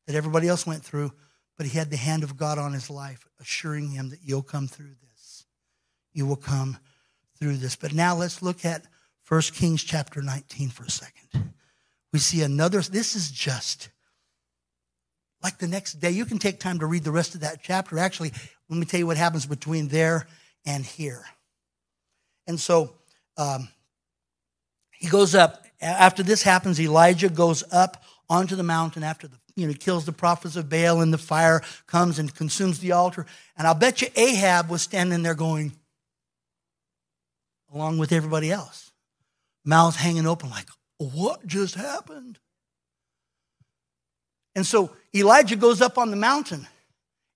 that 0.06 0.15
everybody 0.15 0.47
else 0.47 0.67
went 0.67 0.84
through, 0.84 1.12
but 1.58 1.65
he 1.65 1.78
had 1.78 1.89
the 1.89 1.97
hand 1.97 2.23
of 2.23 2.38
God 2.38 2.58
on 2.58 2.73
his 2.73 2.89
life, 2.89 3.25
assuring 3.39 3.89
him 3.89 4.10
that 4.10 4.19
you'll 4.23 4.43
come 4.43 4.67
through 4.67 4.93
this. 5.10 5.45
You 6.13 6.28
will 6.28 6.36
come 6.36 6.78
through 7.39 7.58
this. 7.58 7.75
But 7.75 7.93
now 7.93 8.15
let's 8.15 8.41
look 8.41 8.65
at 8.65 8.86
1 9.28 9.41
Kings 9.54 9.84
chapter 9.84 10.21
19 10.21 10.69
for 10.69 10.84
a 10.84 10.89
second. 10.89 11.54
We 12.13 12.19
see 12.19 12.43
another, 12.43 12.82
this 12.82 13.15
is 13.15 13.32
just 13.32 13.89
like 15.45 15.60
the 15.60 15.67
next 15.67 15.99
day. 15.99 16.10
You 16.10 16.25
can 16.25 16.39
take 16.39 16.60
time 16.60 16.79
to 16.79 16.88
read 16.88 17.03
the 17.03 17.12
rest 17.12 17.36
of 17.36 17.41
that 17.41 17.60
chapter. 17.62 17.99
Actually, 17.99 18.31
let 18.67 18.79
me 18.79 18.86
tell 18.88 18.99
you 18.99 19.05
what 19.05 19.15
happens 19.15 19.45
between 19.45 19.89
there 19.89 20.25
and 20.65 20.84
here. 20.84 21.23
And 22.47 22.60
so 22.60 22.95
um, 23.38 23.69
he 24.89 25.08
goes 25.08 25.36
up. 25.36 25.63
After 25.79 26.23
this 26.23 26.41
happens, 26.41 26.81
Elijah 26.81 27.29
goes 27.29 27.63
up 27.71 28.03
onto 28.27 28.55
the 28.55 28.63
mountain 28.63 29.03
after 29.03 29.27
the 29.27 29.38
you 29.55 29.67
know, 29.67 29.73
kills 29.73 30.03
the 30.05 30.12
prophets 30.12 30.55
of 30.55 30.67
Baal, 30.67 31.01
and 31.01 31.13
the 31.13 31.19
fire 31.19 31.62
comes 31.86 32.17
and 32.17 32.34
consumes 32.34 32.79
the 32.79 32.93
altar. 32.93 33.27
And 33.55 33.67
I'll 33.67 33.75
bet 33.75 34.01
you 34.01 34.08
Ahab 34.15 34.67
was 34.67 34.81
standing 34.81 35.21
there 35.21 35.36
going, 35.36 35.73
along 37.71 37.99
with 37.99 38.12
everybody 38.12 38.51
else, 38.51 38.91
mouth 39.63 39.95
hanging 39.95 40.25
open, 40.25 40.49
like, 40.49 40.69
what 40.97 41.45
just 41.45 41.75
happened? 41.75 42.39
And 44.55 44.65
so 44.65 44.91
Elijah 45.13 45.55
goes 45.55 45.81
up 45.81 45.97
on 45.97 46.09
the 46.09 46.15
mountain 46.15 46.67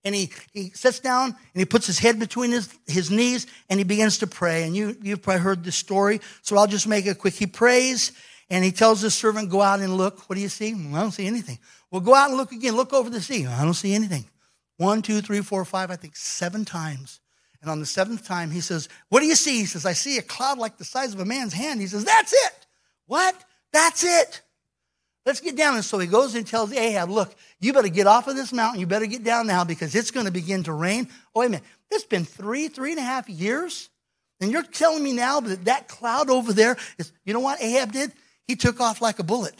and 0.03 0.15
he, 0.15 0.31
he 0.53 0.69
sits 0.69 0.99
down 0.99 1.29
and 1.29 1.59
he 1.59 1.65
puts 1.65 1.85
his 1.85 1.99
head 1.99 2.19
between 2.19 2.51
his, 2.51 2.73
his 2.87 3.11
knees 3.11 3.47
and 3.69 3.79
he 3.79 3.83
begins 3.83 4.19
to 4.19 4.27
pray. 4.27 4.63
And 4.63 4.75
you, 4.75 4.95
you've 5.01 5.21
probably 5.21 5.41
heard 5.41 5.63
this 5.63 5.75
story, 5.75 6.21
so 6.41 6.57
I'll 6.57 6.67
just 6.67 6.87
make 6.87 7.05
it 7.05 7.19
quick. 7.19 7.33
He 7.33 7.47
prays 7.47 8.13
and 8.49 8.63
he 8.63 8.71
tells 8.71 9.01
his 9.01 9.13
servant, 9.13 9.49
Go 9.49 9.61
out 9.61 9.79
and 9.79 9.95
look. 9.95 10.29
What 10.29 10.35
do 10.35 10.41
you 10.41 10.49
see? 10.49 10.73
I 10.73 11.01
don't 11.01 11.11
see 11.11 11.27
anything. 11.27 11.59
Well, 11.91 12.01
go 12.01 12.15
out 12.15 12.29
and 12.29 12.37
look 12.37 12.51
again. 12.51 12.75
Look 12.75 12.93
over 12.93 13.09
the 13.09 13.21
sea. 13.21 13.45
I 13.45 13.63
don't 13.63 13.73
see 13.73 13.93
anything. 13.93 14.25
One, 14.77 15.01
two, 15.01 15.21
three, 15.21 15.41
four, 15.41 15.65
five, 15.65 15.91
I 15.91 15.95
think 15.97 16.15
seven 16.15 16.65
times. 16.65 17.19
And 17.61 17.69
on 17.69 17.79
the 17.79 17.85
seventh 17.85 18.25
time, 18.25 18.51
he 18.51 18.61
says, 18.61 18.87
What 19.09 19.19
do 19.19 19.25
you 19.25 19.35
see? 19.35 19.59
He 19.59 19.65
says, 19.65 19.85
I 19.85 19.93
see 19.93 20.17
a 20.17 20.21
cloud 20.21 20.57
like 20.57 20.77
the 20.77 20.85
size 20.85 21.13
of 21.13 21.19
a 21.19 21.25
man's 21.25 21.53
hand. 21.53 21.81
He 21.81 21.87
says, 21.87 22.05
That's 22.05 22.33
it. 22.33 22.67
What? 23.05 23.35
That's 23.73 24.03
it. 24.03 24.41
Let's 25.25 25.41
get 25.41 25.55
down. 25.55 25.75
And 25.75 25.85
so 25.85 25.99
he 25.99 26.07
goes 26.07 26.35
and 26.35 26.45
tells 26.47 26.73
Ahab, 26.73 27.09
look, 27.09 27.35
you 27.59 27.73
better 27.73 27.89
get 27.89 28.07
off 28.07 28.27
of 28.27 28.35
this 28.35 28.53
mountain. 28.53 28.79
You 28.79 28.87
better 28.87 29.05
get 29.05 29.23
down 29.23 29.47
now 29.47 29.63
because 29.63 29.93
it's 29.93 30.11
going 30.11 30.25
to 30.25 30.31
begin 30.31 30.63
to 30.63 30.73
rain. 30.73 31.07
Oh, 31.35 31.41
wait 31.41 31.47
a 31.47 31.49
minute. 31.49 31.65
It's 31.91 32.05
been 32.05 32.25
three, 32.25 32.67
three 32.67 32.91
and 32.91 32.99
a 32.99 33.03
half 33.03 33.29
years. 33.29 33.89
And 34.41 34.51
you're 34.51 34.63
telling 34.63 35.03
me 35.03 35.13
now 35.13 35.39
that 35.41 35.65
that 35.65 35.87
cloud 35.87 36.29
over 36.29 36.53
there 36.53 36.77
is, 36.97 37.11
you 37.25 37.33
know 37.33 37.41
what 37.41 37.61
Ahab 37.61 37.91
did? 37.91 38.11
He 38.47 38.55
took 38.55 38.79
off 38.79 39.01
like 39.01 39.19
a 39.19 39.23
bullet, 39.23 39.55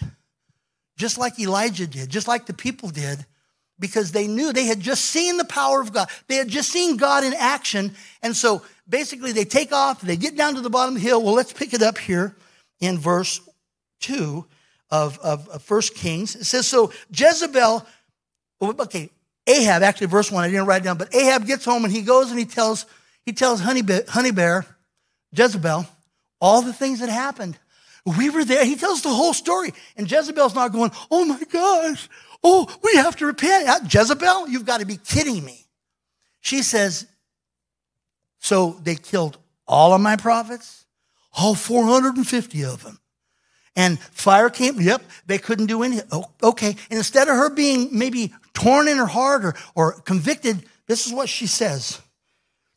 just 0.98 1.18
like 1.18 1.38
Elijah 1.40 1.86
did, 1.86 2.10
just 2.10 2.28
like 2.28 2.46
the 2.46 2.54
people 2.54 2.90
did, 2.90 3.26
because 3.78 4.12
they 4.12 4.26
knew 4.26 4.54
they 4.54 4.66
had 4.66 4.80
just 4.80 5.06
seen 5.06 5.38
the 5.38 5.46
power 5.46 5.82
of 5.82 5.92
God. 5.92 6.10
They 6.28 6.38
had 6.38 6.48
just 6.48 6.70
seen 6.72 6.98
God 6.98 7.24
in 7.24 7.34
action. 7.34 7.94
And 8.24 8.36
so 8.36 8.64
basically 8.88 9.34
they 9.34 9.46
take 9.46 9.74
off, 9.74 10.02
they 10.02 10.18
get 10.18 10.38
down 10.38 10.56
to 10.56 10.62
the 10.62 10.70
bottom 10.70 10.96
of 10.96 11.02
the 11.02 11.08
hill. 11.08 11.22
Well, 11.22 11.34
let's 11.34 11.54
pick 11.54 11.74
it 11.74 11.82
up 11.82 11.98
here. 11.98 12.36
in 12.80 12.98
verse 12.98 13.42
2 14.02 14.46
of, 14.92 15.20
of, 15.20 15.48
of 15.50 15.70
1 15.70 15.82
Kings. 15.96 16.36
It 16.36 16.46
says, 16.46 16.68
So 16.68 16.92
Jezebel, 17.12 17.86
oh, 18.62 18.76
okay, 18.80 19.10
Ahab, 19.48 19.84
actually, 19.84 20.08
verse 20.08 20.32
1, 20.32 20.44
I 20.44 20.48
didn't 20.48 20.66
write 20.66 20.84
down, 20.84 20.98
but 20.98 21.14
Ahab 21.14 21.46
gets 21.46 21.66
home 21.66 21.84
and 21.84 21.94
he 21.94 22.02
goes 22.02 22.30
and 22.30 22.40
he 22.40 22.46
tells, 22.46 22.86
he 23.26 23.34
tells 23.34 23.60
Honey, 23.60 23.84
Honey 24.08 24.32
Bear, 24.32 24.66
Jezebel, 25.34 25.86
all 26.42 26.62
the 26.62 26.74
things 26.74 27.00
that 27.00 27.10
happened. 27.10 27.58
We 28.06 28.30
were 28.30 28.46
there. 28.46 28.66
He 28.66 28.76
tells 28.76 29.02
the 29.02 29.10
whole 29.10 29.34
story. 29.34 29.74
And 29.98 30.10
Jezebel's 30.10 30.56
not 30.56 30.72
going, 30.72 30.92
Oh 31.12 31.26
my 31.26 31.42
gosh, 31.52 32.10
oh, 32.44 32.68
we 32.84 32.96
have 32.96 33.16
to 33.18 33.26
repent. 33.26 33.94
Jezebel, 33.94 34.50
you've 34.50 34.66
got 34.66 34.80
to 34.80 34.86
be 34.86 34.98
kidding 34.98 35.44
me. 35.44 35.66
She 36.42 36.64
says, 36.64 37.06
So 38.40 38.80
they 38.84 38.96
killed 38.96 39.38
all 39.68 39.94
of 39.94 40.02
my 40.02 40.16
prophets, 40.16 40.86
all 41.34 41.56
450 41.56 42.66
of 42.66 42.84
them. 42.84 43.00
And 43.80 43.98
fire 43.98 44.50
came, 44.50 44.82
yep, 44.82 45.02
they 45.26 45.38
couldn't 45.38 45.68
do 45.68 45.84
anything. 45.84 46.06
Oh, 46.12 46.26
okay. 46.44 46.76
And 46.90 46.98
instead 46.98 47.30
of 47.30 47.38
her 47.38 47.50
being 47.50 47.88
maybe 47.98 48.34
torn 48.54 48.90
in 48.90 48.98
her 48.98 49.06
heart 49.06 49.46
or, 49.46 49.56
or 49.74 50.02
convicted, 50.02 50.66
this 50.88 51.08
is 51.08 51.14
what 51.14 51.30
she 51.30 51.48
says. 51.48 52.02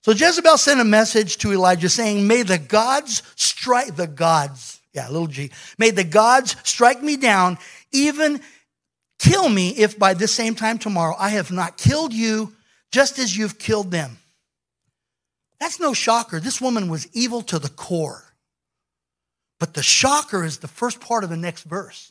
So 0.03 0.12
Jezebel 0.12 0.59
sent 0.59 0.81
a 0.81 0.85
message 0.85 1.38
to 1.38 1.53
Elijah 1.53 1.88
saying, 1.88 2.29
May 2.29 2.45
the 2.45 2.57
gods 2.57 3.25
strike 3.35 3.97
the 3.97 4.07
gods. 4.07 4.81
Yeah, 4.95 5.09
little 5.09 5.27
g. 5.27 5.51
May 5.77 5.91
the 5.91 6.05
gods 6.05 6.55
strike 6.62 7.03
me 7.03 7.17
down, 7.17 7.59
even 7.91 8.41
kill 9.19 9.49
me 9.49 9.71
if 9.71 9.99
by 9.99 10.15
this 10.15 10.33
same 10.33 10.55
time 10.55 10.79
tomorrow 10.79 11.17
I 11.19 11.31
have 11.31 11.51
not 11.51 11.79
killed 11.79 12.12
you 12.12 12.55
just 12.93 13.19
as 13.19 13.37
you've 13.37 13.59
killed 13.59 13.91
them. 13.91 14.19
That's 15.59 15.81
no 15.81 15.95
shocker. 15.95 16.38
This 16.38 16.61
woman 16.61 16.88
was 16.88 17.09
evil 17.12 17.43
to 17.43 17.59
the 17.59 17.71
core. 17.71 18.32
But 19.62 19.75
the 19.75 19.83
shocker 19.85 20.42
is 20.42 20.59
the 20.59 20.66
first 20.66 21.01
part 21.01 21.22
of 21.22 21.31
the 21.31 21.37
next 21.37 21.62
verse. 21.62 22.11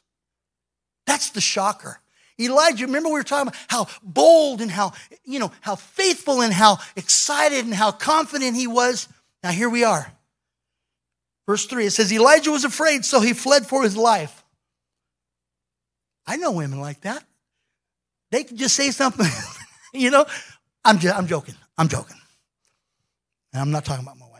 That's 1.05 1.31
the 1.31 1.41
shocker. 1.41 1.99
Elijah, 2.39 2.85
remember 2.85 3.09
we 3.09 3.15
were 3.15 3.23
talking 3.23 3.49
about 3.49 3.59
how 3.67 3.87
bold 4.01 4.61
and 4.61 4.71
how, 4.71 4.93
you 5.25 5.37
know, 5.37 5.51
how 5.59 5.75
faithful 5.75 6.41
and 6.41 6.53
how 6.53 6.77
excited 6.95 7.65
and 7.65 7.73
how 7.73 7.91
confident 7.91 8.55
he 8.55 8.67
was. 8.67 9.09
Now 9.43 9.51
here 9.51 9.69
we 9.69 9.83
are. 9.83 10.09
Verse 11.45 11.65
3, 11.65 11.87
it 11.87 11.91
says, 11.91 12.13
Elijah 12.13 12.51
was 12.51 12.63
afraid, 12.63 13.03
so 13.03 13.19
he 13.19 13.33
fled 13.33 13.67
for 13.67 13.83
his 13.83 13.97
life. 13.97 14.45
I 16.25 16.37
know 16.37 16.53
women 16.53 16.79
like 16.79 17.01
that. 17.01 17.21
They 18.31 18.45
can 18.45 18.55
just 18.55 18.77
say 18.77 18.91
something, 18.91 19.27
you 19.93 20.09
know. 20.09 20.25
I'm, 20.85 20.99
I'm 21.13 21.27
joking. 21.27 21.55
I'm 21.77 21.89
joking. 21.89 22.15
And 23.51 23.61
I'm 23.61 23.71
not 23.71 23.83
talking 23.83 24.05
about 24.05 24.17
my. 24.17 24.30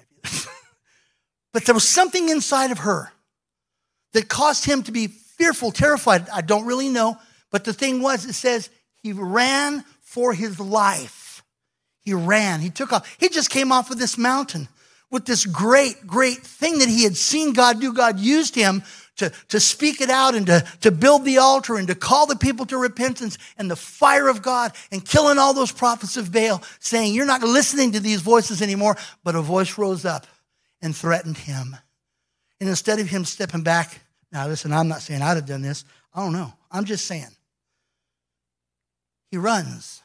But 1.54 1.66
there 1.66 1.76
was 1.76 1.88
something 1.88 2.30
inside 2.30 2.72
of 2.72 2.80
her 2.80 3.12
that 4.14 4.30
caused 4.30 4.66
him 4.66 4.84
to 4.84 4.92
be 4.92 5.08
fearful, 5.08 5.72
terrified. 5.72 6.30
I 6.30 6.42
don't 6.42 6.66
really 6.66 6.90
know. 6.90 7.18
But 7.52 7.66
the 7.66 7.74
thing 7.74 8.02
was, 8.02 8.26
it 8.26 8.34
says 8.34 8.70
he 8.96 9.14
ran 9.14 9.84
for 10.02 10.34
his 10.34 10.60
life. 10.60 11.44
He 12.02 12.14
ran. 12.14 12.62
He 12.62 12.70
took 12.70 12.94
off. 12.94 13.16
He 13.20 13.30
just 13.30 13.50
came 13.50 13.72
off 13.72 13.92
of 13.92 14.00
this 14.00 14.18
mountain 14.18 14.68
with 15.10 15.26
this 15.26 15.46
great, 15.46 16.08
great 16.08 16.40
thing 16.40 16.80
that 16.80 16.88
he 16.88 17.04
had 17.04 17.18
seen 17.18 17.54
God 17.54 17.82
do. 17.82 17.94
God 17.94 18.20
used 18.20 18.56
him 18.56 18.84
to, 19.18 19.32
to 19.50 19.60
speak 19.60 20.02
it 20.02 20.10
out 20.10 20.36
and 20.36 20.48
to, 20.48 20.66
to 20.82 20.92
build 20.92 21.26
the 21.26 21.38
altar 21.38 21.76
and 21.76 21.88
to 21.90 21.96
call 21.96 22.26
the 22.26 22.36
people 22.36 22.66
to 22.68 22.78
repentance 22.78 23.38
and 23.58 23.70
the 23.70 23.76
fire 23.76 24.30
of 24.30 24.42
God 24.42 24.72
and 24.92 25.06
killing 25.06 25.38
all 25.38 25.54
those 25.54 25.72
prophets 25.72 26.18
of 26.18 26.32
Baal, 26.32 26.64
saying, 26.80 27.14
You're 27.14 27.26
not 27.26 27.44
listening 27.44 27.92
to 27.92 28.00
these 28.00 28.22
voices 28.22 28.62
anymore. 28.62 28.98
But 29.24 29.36
a 29.36 29.42
voice 29.42 29.78
rose 29.78 30.06
up 30.06 30.26
and 30.82 30.96
threatened 30.96 31.38
him. 31.38 31.76
And 32.60 32.70
instead 32.70 33.00
of 33.00 33.08
him 33.08 33.26
stepping 33.26 33.64
back, 33.64 34.02
now 34.32 34.48
listen, 34.48 34.72
I'm 34.72 34.88
not 34.88 35.02
saying 35.02 35.22
I'd 35.22 35.38
have 35.38 35.46
done 35.46 35.62
this. 35.62 35.84
I 36.14 36.22
don't 36.22 36.34
know. 36.34 36.54
I'm 36.72 36.86
just 36.86 37.06
saying. 37.06 37.36
He 39.30 39.38
runs. 39.38 40.02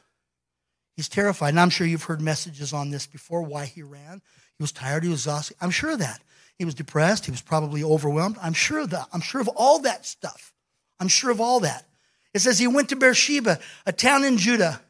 He's 0.95 1.09
terrified. 1.09 1.49
And 1.49 1.59
I'm 1.59 1.69
sure 1.69 1.85
you've 1.85 2.03
heard 2.03 2.21
messages 2.21 2.73
on 2.73 2.89
this 2.89 3.05
before 3.05 3.43
why 3.43 3.65
he 3.65 3.83
ran. 3.83 4.21
He 4.57 4.63
was 4.63 4.71
tired, 4.71 5.03
he 5.03 5.09
was 5.09 5.19
exhausted. 5.19 5.57
I'm 5.61 5.69
sure 5.69 5.91
of 5.91 5.99
that. 5.99 6.21
He 6.57 6.65
was 6.65 6.73
depressed. 6.73 7.25
He 7.25 7.31
was 7.31 7.41
probably 7.41 7.83
overwhelmed. 7.83 8.37
I'm 8.41 8.53
sure 8.53 8.79
of 8.79 8.89
that. 8.89 9.07
I'm 9.13 9.21
sure 9.21 9.39
of 9.39 9.47
all 9.49 9.79
that 9.79 10.05
stuff. 10.05 10.53
I'm 10.99 11.07
sure 11.07 11.29
of 11.29 11.39
all 11.39 11.59
that. 11.59 11.85
It 12.33 12.39
says 12.39 12.57
he 12.57 12.67
went 12.67 12.89
to 12.89 12.95
Beersheba, 12.95 13.59
a 13.85 13.91
town 13.91 14.23
in 14.23 14.37
Judah, 14.37 14.81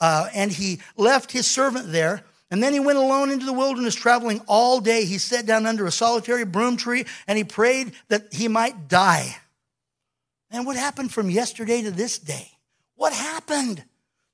uh, 0.00 0.28
and 0.34 0.52
he 0.52 0.80
left 0.96 1.32
his 1.32 1.46
servant 1.46 1.92
there. 1.92 2.24
And 2.52 2.62
then 2.62 2.74
he 2.74 2.80
went 2.80 2.98
alone 2.98 3.30
into 3.30 3.46
the 3.46 3.52
wilderness, 3.54 3.94
traveling 3.94 4.42
all 4.46 4.78
day. 4.78 5.06
He 5.06 5.16
sat 5.16 5.46
down 5.46 5.64
under 5.64 5.86
a 5.86 5.90
solitary 5.90 6.44
broom 6.44 6.76
tree 6.76 7.06
and 7.26 7.38
he 7.38 7.44
prayed 7.44 7.92
that 8.08 8.30
he 8.30 8.46
might 8.46 8.88
die. 8.88 9.34
And 10.50 10.66
what 10.66 10.76
happened 10.76 11.10
from 11.12 11.30
yesterday 11.30 11.80
to 11.80 11.90
this 11.90 12.18
day? 12.18 12.50
What 12.94 13.14
happened? 13.14 13.82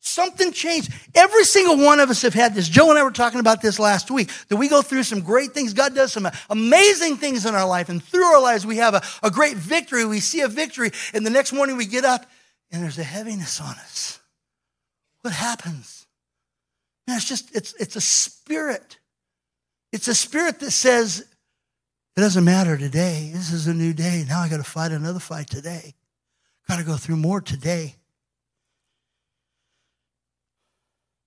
Something 0.01 0.51
changed. 0.51 0.93
Every 1.15 1.45
single 1.45 1.77
one 1.79 2.01
of 2.01 2.11
us 2.11 2.23
have 2.23 2.35
had 2.35 2.57
this. 2.57 2.69
Joe 2.69 2.91
and 2.91 2.99
I 2.99 3.05
were 3.05 3.13
talking 3.13 3.39
about 3.39 3.63
this 3.63 3.79
last 3.79 4.11
week, 4.11 4.33
that 4.49 4.57
we 4.57 4.69
go 4.69 4.83
through 4.83 5.05
some 5.05 5.21
great 5.21 5.53
things. 5.53 5.73
God 5.73 5.95
does 5.95 6.13
some 6.13 6.29
amazing 6.51 7.19
things 7.19 7.47
in 7.47 7.55
our 7.55 7.69
life. 7.69 7.89
And 7.89 8.03
through 8.03 8.25
our 8.25 8.43
lives, 8.43 8.67
we 8.67 8.79
have 8.79 8.95
a, 8.95 9.03
a 9.23 9.31
great 9.31 9.57
victory. 9.57 10.05
We 10.05 10.19
see 10.19 10.41
a 10.41 10.49
victory. 10.49 10.91
And 11.15 11.25
the 11.25 11.31
next 11.31 11.53
morning 11.53 11.77
we 11.77 11.87
get 11.87 12.05
up 12.05 12.27
and 12.73 12.83
there's 12.83 12.99
a 12.99 13.05
heaviness 13.05 13.61
on 13.61 13.77
us. 13.77 14.19
What 15.21 15.35
happens? 15.35 15.98
It's 17.17 17.25
just, 17.25 17.55
it's, 17.55 17.75
it's 17.75 17.97
a 17.97 18.01
spirit. 18.01 18.99
It's 19.93 20.09
a 20.09 20.15
spirit 20.15 20.61
that 20.61 20.71
says, 20.71 21.21
it 22.17 22.21
doesn't 22.21 22.45
matter 22.45 22.77
today. 22.77 23.31
This 23.33 23.53
is 23.53 23.67
a 23.67 23.75
new 23.75 23.95
day. 23.95 24.25
Now 24.29 24.41
I 24.41 24.49
got 24.49 24.59
to 24.59 24.65
fight 24.65 24.93
another 24.93 25.21
fight 25.21 25.49
today. 25.49 25.95
Got 26.69 26.79
to 26.79 26.85
go 26.85 26.97
through 26.97 27.17
more 27.17 27.41
today. 27.41 27.95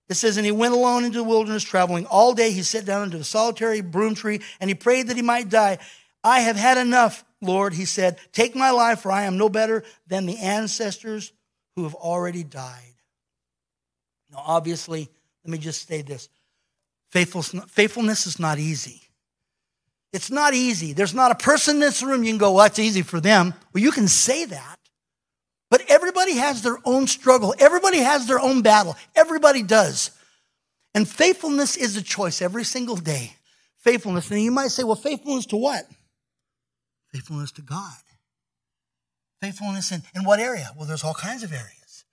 It 0.10 0.16
says, 0.16 0.36
And 0.36 0.46
he 0.46 0.52
went 0.52 0.74
alone 0.74 1.06
into 1.06 1.20
the 1.20 1.24
wilderness, 1.24 1.64
traveling 1.64 2.06
all 2.06 2.34
day. 2.34 2.52
He 2.52 2.62
sat 2.62 2.86
down 2.86 3.04
under 3.04 3.18
a 3.18 3.24
solitary 3.24 3.80
broom 3.80 4.14
tree, 4.14 4.42
and 4.60 4.70
he 4.70 4.76
prayed 4.76 5.08
that 5.08 5.16
he 5.16 5.24
might 5.24 5.50
die. 5.50 5.78
I 6.24 6.42
have 6.42 6.58
had 6.58 6.78
enough, 6.78 7.24
Lord, 7.42 7.74
he 7.74 7.86
said. 7.86 8.20
Take 8.34 8.54
my 8.54 8.72
life, 8.72 9.00
for 9.00 9.12
I 9.12 9.24
am 9.24 9.38
no 9.38 9.48
better 9.50 9.84
than 10.08 10.26
the 10.26 10.38
ancestors 10.38 11.32
who 11.76 11.84
have 11.84 11.96
already 11.96 12.44
died. 12.44 12.94
Now, 14.30 14.44
obviously, 14.46 15.10
let 15.44 15.52
me 15.52 15.58
just 15.58 15.88
say 15.88 16.02
this 16.02 16.30
faithfulness 17.12 18.26
is 18.26 18.40
not 18.40 18.60
easy. 18.60 19.02
It's 20.14 20.30
not 20.30 20.54
easy. 20.54 20.94
There's 20.94 21.14
not 21.14 21.32
a 21.32 21.36
person 21.36 21.76
in 21.76 21.80
this 21.80 22.04
room 22.04 22.24
you 22.24 22.32
can 22.32 22.38
go, 22.38 22.54
well, 22.54 22.64
that's 22.64 22.80
easy 22.80 23.02
for 23.02 23.22
them. 23.22 23.54
Well, 23.74 23.82
you 23.82 23.92
can 23.92 24.08
say 24.08 24.46
that. 24.46 24.78
But 25.70 25.90
everybody 25.90 26.36
has 26.36 26.62
their 26.62 26.78
own 26.84 27.08
struggle. 27.08 27.56
Everybody 27.58 28.00
has 28.00 28.28
their 28.28 28.40
own 28.40 28.62
battle. 28.62 28.98
Everybody 29.16 29.64
does. 29.64 30.12
And 30.94 31.08
faithfulness 31.08 31.78
is 31.78 31.96
a 31.96 32.02
choice 32.02 32.42
every 32.42 32.66
single 32.66 32.98
day. 32.98 33.38
Faithfulness. 33.78 34.30
And 34.30 34.42
you 34.42 34.52
might 34.52 34.72
say, 34.72 34.84
well, 34.84 34.96
faithfulness 34.96 35.46
to 35.48 35.58
what? 35.58 35.86
Faithfulness 37.14 37.54
to 37.54 37.62
God. 37.62 37.94
Faithfulness 39.42 39.94
in, 39.94 40.04
in 40.14 40.26
what 40.26 40.40
area? 40.42 40.72
Well, 40.78 40.86
there's 40.86 41.06
all 41.06 41.14
kinds 41.14 41.42
of 41.42 41.54
areas. 41.54 42.04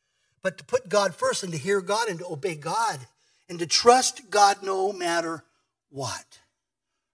But 0.40 0.58
to 0.58 0.64
put 0.64 0.88
God 0.88 1.16
first 1.16 1.42
and 1.42 1.52
to 1.52 1.58
hear 1.58 1.80
God 1.80 2.08
and 2.08 2.20
to 2.20 2.26
obey 2.26 2.54
God 2.54 3.00
and 3.48 3.58
to 3.58 3.66
trust 3.66 4.30
God 4.30 4.58
no 4.62 4.92
matter 4.92 5.44
what. 5.90 6.38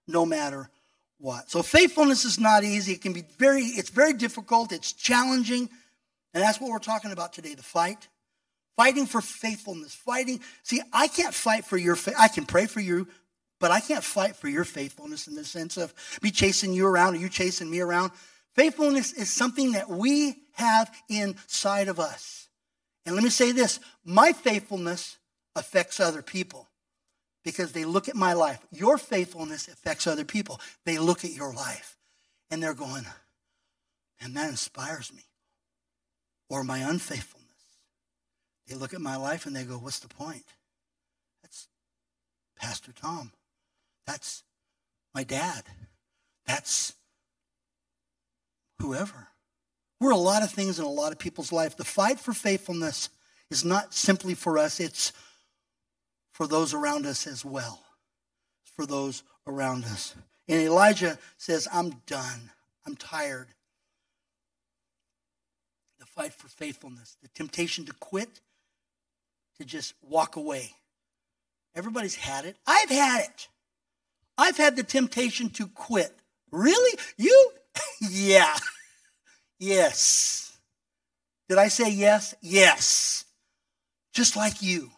No 0.07 0.25
matter 0.25 0.69
what. 1.17 1.49
So 1.49 1.63
faithfulness 1.63 2.25
is 2.25 2.39
not 2.39 2.63
easy. 2.63 2.93
It 2.93 3.01
can 3.01 3.13
be 3.13 3.23
very, 3.37 3.63
it's 3.63 3.89
very 3.89 4.13
difficult. 4.13 4.71
It's 4.71 4.93
challenging. 4.93 5.69
And 6.33 6.43
that's 6.43 6.59
what 6.59 6.69
we're 6.69 6.79
talking 6.79 7.11
about 7.11 7.33
today 7.33 7.55
the 7.55 7.63
fight. 7.63 8.07
Fighting 8.75 9.05
for 9.05 9.21
faithfulness. 9.21 9.95
Fighting. 9.95 10.41
See, 10.63 10.81
I 10.91 11.07
can't 11.07 11.33
fight 11.33 11.65
for 11.65 11.77
your 11.77 11.95
faith. 11.95 12.15
I 12.19 12.27
can 12.27 12.45
pray 12.45 12.65
for 12.65 12.81
you, 12.81 13.07
but 13.59 13.71
I 13.71 13.79
can't 13.79 14.03
fight 14.03 14.35
for 14.35 14.49
your 14.49 14.65
faithfulness 14.65 15.27
in 15.27 15.35
the 15.35 15.45
sense 15.45 15.77
of 15.77 15.93
me 16.21 16.31
chasing 16.31 16.73
you 16.73 16.85
around 16.85 17.15
or 17.15 17.19
you 17.19 17.29
chasing 17.29 17.71
me 17.71 17.79
around. 17.79 18.11
Faithfulness 18.53 19.13
is 19.13 19.31
something 19.31 19.73
that 19.73 19.89
we 19.89 20.35
have 20.53 20.93
inside 21.09 21.87
of 21.87 21.99
us. 21.99 22.47
And 23.05 23.15
let 23.15 23.23
me 23.23 23.29
say 23.29 23.51
this 23.51 23.79
my 24.03 24.33
faithfulness 24.33 25.17
affects 25.55 25.99
other 25.99 26.21
people 26.21 26.69
because 27.43 27.71
they 27.71 27.85
look 27.85 28.09
at 28.09 28.15
my 28.15 28.33
life. 28.33 28.59
Your 28.71 28.97
faithfulness 28.97 29.67
affects 29.67 30.07
other 30.07 30.25
people. 30.25 30.59
They 30.85 30.97
look 30.97 31.23
at 31.23 31.31
your 31.31 31.53
life 31.53 31.97
and 32.49 32.61
they're 32.61 32.73
going, 32.73 33.05
and 34.19 34.35
that 34.35 34.49
inspires 34.49 35.13
me 35.13 35.23
or 36.49 36.63
my 36.63 36.79
unfaithfulness. 36.79 37.45
They 38.67 38.75
look 38.75 38.93
at 38.93 39.01
my 39.01 39.15
life 39.15 39.45
and 39.45 39.55
they 39.55 39.63
go, 39.63 39.75
What's 39.75 39.99
the 39.99 40.07
point? 40.07 40.45
That's 41.41 41.67
Pastor 42.57 42.91
Tom. 42.91 43.31
That's 44.07 44.43
my 45.13 45.23
dad. 45.23 45.63
That's 46.45 46.93
whoever. 48.79 49.27
We're 49.99 50.11
a 50.11 50.17
lot 50.17 50.43
of 50.43 50.51
things 50.51 50.79
in 50.79 50.85
a 50.85 50.89
lot 50.89 51.11
of 51.11 51.19
people's 51.19 51.51
life. 51.51 51.77
The 51.77 51.85
fight 51.85 52.19
for 52.19 52.33
faithfulness 52.33 53.09
is 53.49 53.63
not 53.63 53.93
simply 53.93 54.33
for 54.33 54.57
us, 54.57 54.79
it's 54.79 55.13
for 56.35 56.47
those 56.47 56.73
around 56.73 57.05
us 57.05 57.27
as 57.27 57.45
well. 57.45 57.79
For 58.75 58.85
those 58.85 59.23
around 59.47 59.85
us. 59.85 60.13
And 60.49 60.59
Elijah 60.61 61.17
says, 61.37 61.65
I'm 61.71 62.01
done. 62.05 62.51
I'm 62.85 62.97
tired. 62.97 63.47
The 65.97 66.05
fight 66.05 66.33
for 66.33 66.49
faithfulness, 66.49 67.15
the 67.21 67.29
temptation 67.29 67.85
to 67.85 67.93
quit, 67.93 68.41
to 69.59 69.65
just 69.65 69.93
walk 70.01 70.35
away. 70.35 70.71
Everybody's 71.73 72.15
had 72.15 72.43
it. 72.43 72.57
I've 72.67 72.89
had 72.89 73.21
it. 73.21 73.47
I've 74.37 74.57
had 74.57 74.75
the 74.75 74.83
temptation 74.83 75.49
to 75.51 75.67
quit. 75.67 76.13
Really? 76.51 76.99
You? 77.15 77.51
yeah. 78.01 78.57
yes. 79.57 80.57
Did 81.47 81.59
I 81.59 81.69
say 81.69 81.89
yes? 81.89 82.35
Yes. 82.41 83.23
Just 84.11 84.35
like 84.35 84.61
you. 84.61 84.91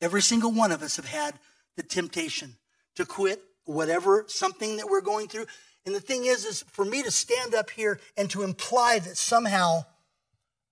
Every 0.00 0.22
single 0.22 0.52
one 0.52 0.72
of 0.72 0.82
us 0.82 0.96
have 0.96 1.06
had 1.06 1.34
the 1.76 1.82
temptation 1.82 2.56
to 2.96 3.04
quit 3.04 3.42
whatever 3.64 4.24
something 4.28 4.76
that 4.76 4.88
we're 4.88 5.00
going 5.00 5.28
through. 5.28 5.46
And 5.84 5.94
the 5.94 6.00
thing 6.00 6.24
is, 6.24 6.44
is 6.44 6.62
for 6.62 6.84
me 6.84 7.02
to 7.02 7.10
stand 7.10 7.54
up 7.54 7.70
here 7.70 8.00
and 8.16 8.28
to 8.30 8.42
imply 8.42 8.98
that 8.98 9.16
somehow, 9.16 9.84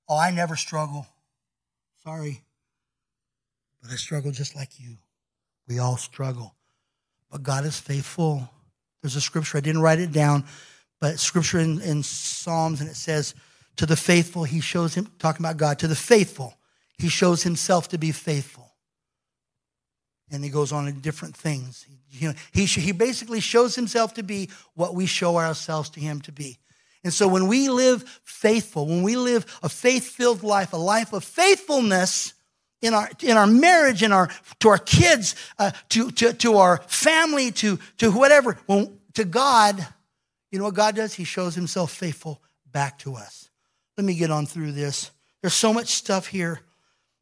oh, 0.09 0.19
I 0.19 0.31
never 0.31 0.57
struggle. 0.57 1.07
Sorry. 2.03 2.43
But 3.83 3.93
I 3.93 3.97
struggle 3.97 4.33
just 4.33 4.57
like 4.57 4.81
you. 4.81 4.97
We 5.69 5.79
all 5.79 5.97
struggle. 5.97 6.55
But 7.31 7.43
God 7.43 7.65
is 7.65 7.79
faithful. 7.79 8.49
There's 9.03 9.17
a 9.17 9.21
scripture, 9.21 9.59
I 9.59 9.61
didn't 9.61 9.83
write 9.83 9.99
it 9.99 10.13
down, 10.13 10.45
but 11.01 11.19
scripture 11.19 11.59
in, 11.59 11.81
in 11.83 12.03
Psalms, 12.03 12.81
and 12.81 12.89
it 12.89 12.97
says, 12.97 13.35
To 13.77 13.87
the 13.87 13.97
faithful, 13.97 14.45
he 14.45 14.61
shows 14.61 14.95
him, 14.95 15.09
talking 15.19 15.45
about 15.45 15.59
God, 15.59 15.79
to 15.81 15.89
the 15.89 15.95
faithful, 15.95 16.57
he 16.99 17.09
shows 17.09 17.43
himself 17.43 17.89
to 17.89 17.99
be 17.99 18.13
faithful. 18.13 18.74
And 20.35 20.45
he 20.45 20.51
goes 20.51 20.73
on 20.73 20.89
in 20.89 21.01
different 21.01 21.37
things. 21.37 21.87
You 22.11 22.29
know, 22.29 22.35
he, 22.53 22.67
he 22.67 22.93
basically 22.93 23.41
shows 23.41 23.75
himself 23.75 24.15
to 24.15 24.23
be 24.23 24.51
what 24.75 24.95
we 24.95 25.07
show 25.07 25.37
ourselves 25.37 25.91
to 25.91 26.01
him 26.01 26.21
to 26.23 26.33
be. 26.33 26.59
And 27.03 27.13
so 27.13 27.29
when 27.29 27.47
we 27.49 27.69
live 27.69 28.03
faithful, 28.25 28.87
when 28.87 29.03
we 29.03 29.17
live 29.17 29.45
a 29.63 29.69
faith 29.69 30.09
filled 30.09 30.43
life, 30.43 30.73
a 30.73 30.79
life 30.79 31.13
of 31.13 31.23
faithfulness, 31.23 32.35
in 32.85 32.93
our, 32.93 33.09
in 33.23 33.37
our 33.39 33.47
marriage, 33.47 34.03
in 34.03 34.13
our, 34.13 34.29
to 34.61 34.69
our 34.69 34.79
kids, 34.79 35.35
uh, 35.59 35.71
to, 35.89 36.11
to, 36.11 36.35
to 36.35 36.57
our 36.59 36.79
family, 36.87 37.51
to, 37.53 37.79
to 37.99 38.11
whatever, 38.11 38.59
when, 38.67 38.99
to 39.15 39.25
God, 39.25 39.87
you 40.51 40.59
know 40.59 40.67
what 40.67 40.75
God 40.75 40.95
does? 40.95 41.15
He 41.15 41.25
shows 41.25 41.55
himself 41.55 41.91
faithful 41.91 42.43
back 42.71 42.99
to 43.01 43.15
us. 43.15 43.49
Let 43.97 44.05
me 44.05 44.15
get 44.15 44.31
on 44.31 44.45
through 44.45 44.73
this. 44.73 45.11
There's 45.41 45.55
so 45.55 45.73
much 45.73 45.89
stuff 45.89 46.27
here, 46.27 46.61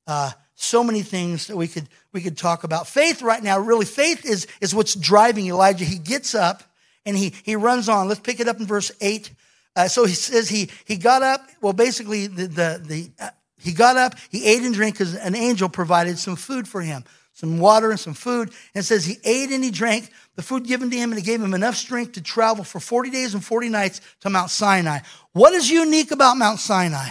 uh, 0.06 0.32
so 0.62 0.84
many 0.84 1.02
things 1.02 1.48
that 1.48 1.56
we 1.56 1.66
could, 1.68 1.88
we 2.12 2.20
could 2.20 2.36
talk 2.36 2.64
about. 2.64 2.86
Faith 2.86 3.20
right 3.22 3.42
now, 3.42 3.58
really, 3.58 3.84
faith 3.84 4.24
is, 4.24 4.46
is 4.60 4.74
what's 4.74 4.94
driving 4.94 5.46
Elijah. 5.46 5.84
He 5.84 5.98
gets 5.98 6.34
up 6.34 6.62
and 7.04 7.16
he, 7.16 7.34
he 7.42 7.56
runs 7.56 7.88
on. 7.88 8.08
Let's 8.08 8.20
pick 8.20 8.40
it 8.40 8.48
up 8.48 8.60
in 8.60 8.66
verse 8.66 8.92
8. 9.00 9.30
Uh, 9.74 9.88
so 9.88 10.04
he 10.04 10.14
says 10.14 10.48
he, 10.48 10.70
he 10.84 10.96
got 10.96 11.22
up. 11.22 11.48
Well, 11.60 11.72
basically, 11.72 12.26
the, 12.26 12.46
the, 12.46 12.82
the 12.84 13.10
uh, 13.18 13.30
he 13.58 13.72
got 13.72 13.96
up, 13.96 14.14
he 14.30 14.44
ate 14.44 14.62
and 14.62 14.74
drank 14.74 14.94
because 14.94 15.14
an 15.14 15.34
angel 15.34 15.68
provided 15.68 16.18
some 16.18 16.36
food 16.36 16.66
for 16.66 16.80
him, 16.80 17.04
some 17.32 17.58
water 17.58 17.90
and 17.90 17.98
some 17.98 18.14
food. 18.14 18.48
And 18.74 18.82
it 18.82 18.84
says 18.84 19.04
he 19.04 19.18
ate 19.24 19.50
and 19.50 19.62
he 19.62 19.70
drank 19.70 20.10
the 20.34 20.42
food 20.42 20.66
given 20.66 20.90
to 20.90 20.96
him, 20.96 21.10
and 21.10 21.18
it 21.18 21.24
gave 21.24 21.40
him 21.40 21.54
enough 21.54 21.76
strength 21.76 22.12
to 22.12 22.22
travel 22.22 22.64
for 22.64 22.80
40 22.80 23.10
days 23.10 23.34
and 23.34 23.44
40 23.44 23.68
nights 23.68 24.00
to 24.20 24.30
Mount 24.30 24.50
Sinai. 24.50 25.00
What 25.32 25.52
is 25.54 25.70
unique 25.70 26.10
about 26.10 26.36
Mount 26.36 26.58
Sinai? 26.58 27.10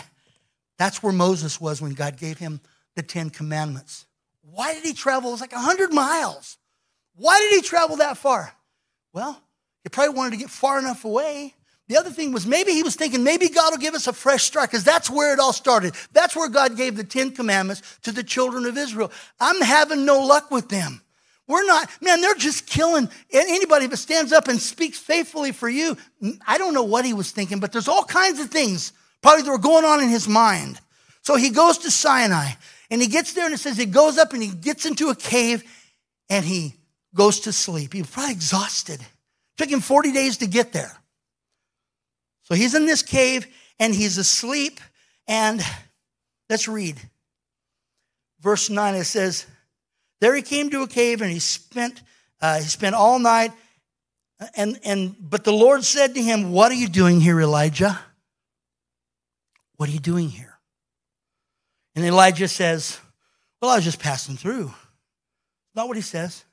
That's 0.78 1.02
where 1.02 1.14
Moses 1.14 1.62
was 1.62 1.82
when 1.82 1.94
God 1.94 2.18
gave 2.18 2.38
him 2.38 2.60
the 2.96 3.04
Ten 3.04 3.30
Commandments. 3.30 4.06
Why 4.42 4.74
did 4.74 4.84
he 4.84 4.94
travel? 4.94 5.30
It 5.30 5.34
was 5.34 5.42
like 5.42 5.54
100 5.54 5.94
miles. 5.94 6.58
Why 7.16 7.40
did 7.40 7.62
he 7.62 7.68
travel 7.68 7.98
that 7.98 8.18
far? 8.18 8.54
Well, 9.14 9.42
he 9.84 9.90
probably 9.90 10.16
wanted 10.16 10.32
to 10.32 10.38
get 10.38 10.50
far 10.50 10.80
enough 10.80 11.06
away 11.06 11.54
the 11.92 11.98
other 11.98 12.10
thing 12.10 12.32
was 12.32 12.48
maybe 12.48 12.72
he 12.72 12.84
was 12.84 12.96
thinking 12.96 13.22
maybe 13.22 13.50
God 13.50 13.72
will 13.72 13.78
give 13.78 13.96
us 13.96 14.08
a 14.08 14.14
fresh 14.14 14.46
start 14.46 14.72
because 14.72 14.86
that's 14.86 15.10
where 15.10 15.34
it 15.34 15.40
all 15.40 15.52
started. 15.52 15.94
That's 16.14 16.38
where 16.38 16.48
God 16.48 16.78
gave 16.78 16.96
the 16.96 17.04
Ten 17.04 17.32
Commandments 17.32 17.82
to 18.04 18.14
the 18.14 18.24
children 18.24 18.66
of 18.66 18.78
Israel. 18.78 19.12
I'm 19.42 19.60
having 19.60 20.06
no 20.06 20.22
luck 20.22 20.52
with 20.52 20.70
them. 20.70 21.02
We're 21.50 21.66
not, 21.66 21.90
man, 22.02 22.22
they're 22.22 22.34
just 22.36 22.66
killing 22.66 23.10
anybody 23.30 23.88
that 23.88 23.98
stands 23.98 24.32
up 24.32 24.48
and 24.48 24.58
speaks 24.58 25.00
faithfully 25.00 25.52
for 25.52 25.68
you. 25.68 25.98
I 26.48 26.58
don't 26.58 26.74
know 26.74 26.84
what 26.84 27.04
he 27.04 27.12
was 27.12 27.32
thinking, 27.32 27.60
but 27.60 27.74
there's 27.74 27.90
all 27.90 28.06
kinds 28.06 28.40
of 28.40 28.50
things 28.50 28.94
probably 29.22 29.44
that 29.44 29.52
were 29.52 29.58
going 29.58 29.84
on 29.84 30.02
in 30.02 30.08
his 30.08 30.30
mind. 30.30 30.80
So 31.24 31.36
he 31.36 31.50
goes 31.50 31.80
to 31.80 31.92
Sinai 31.92 32.52
and 32.92 33.02
he 33.02 33.08
gets 33.08 33.34
there 33.34 33.46
and 33.46 33.54
it 33.54 33.58
says 33.58 33.78
he 33.78 33.86
goes 33.86 34.18
up 34.18 34.34
and 34.34 34.44
he 34.44 34.50
gets 34.50 34.86
into 34.86 35.10
a 35.10 35.16
cave 35.16 35.64
and 36.30 36.44
he 36.44 36.76
goes 37.16 37.40
to 37.42 37.54
sleep. 37.54 37.94
He 37.94 38.02
was 38.02 38.12
probably 38.12 38.34
exhausted. 38.34 39.00
It 39.00 39.08
took 39.58 39.70
him 39.70 39.80
40 39.80 40.12
days 40.12 40.38
to 40.38 40.48
get 40.48 40.74
there. 40.74 40.92
So 42.44 42.54
he's 42.54 42.76
in 42.76 42.86
this 42.86 43.02
cave 43.02 43.48
and 43.80 43.96
he's 43.96 44.18
asleep. 44.18 44.82
And 45.26 45.62
let's 46.50 46.68
read. 46.68 46.98
Verse 48.42 48.70
9 48.70 48.96
it 48.96 49.06
says, 49.06 49.46
There 50.20 50.36
he 50.36 50.42
came 50.42 50.70
to 50.72 50.82
a 50.82 50.88
cave 50.88 51.22
and 51.22 51.32
he 51.32 51.40
spent, 51.40 52.02
uh, 52.42 52.58
he 52.58 52.66
spent 52.66 52.94
all 52.94 53.20
night. 53.20 53.54
And, 54.56 54.78
and 54.84 55.16
but 55.18 55.46
the 55.46 55.54
Lord 55.54 55.86
said 55.86 56.16
to 56.16 56.22
him, 56.22 56.52
What 56.52 56.72
are 56.74 56.76
you 56.76 56.90
doing 56.90 57.22
here, 57.22 57.40
Elijah? 57.40 57.98
What 59.78 59.88
are 59.88 59.94
you 59.94 60.00
doing 60.00 60.28
here? 60.28 60.51
And 61.96 62.06
Elijah 62.06 62.48
says, 62.48 63.00
Well, 63.62 63.72
I 63.72 63.76
was 63.76 63.84
just 63.84 64.00
passing 64.00 64.38
through. 64.38 64.74
Not 65.76 65.88
what 65.88 65.98
he 65.98 66.04
says. 66.04 66.44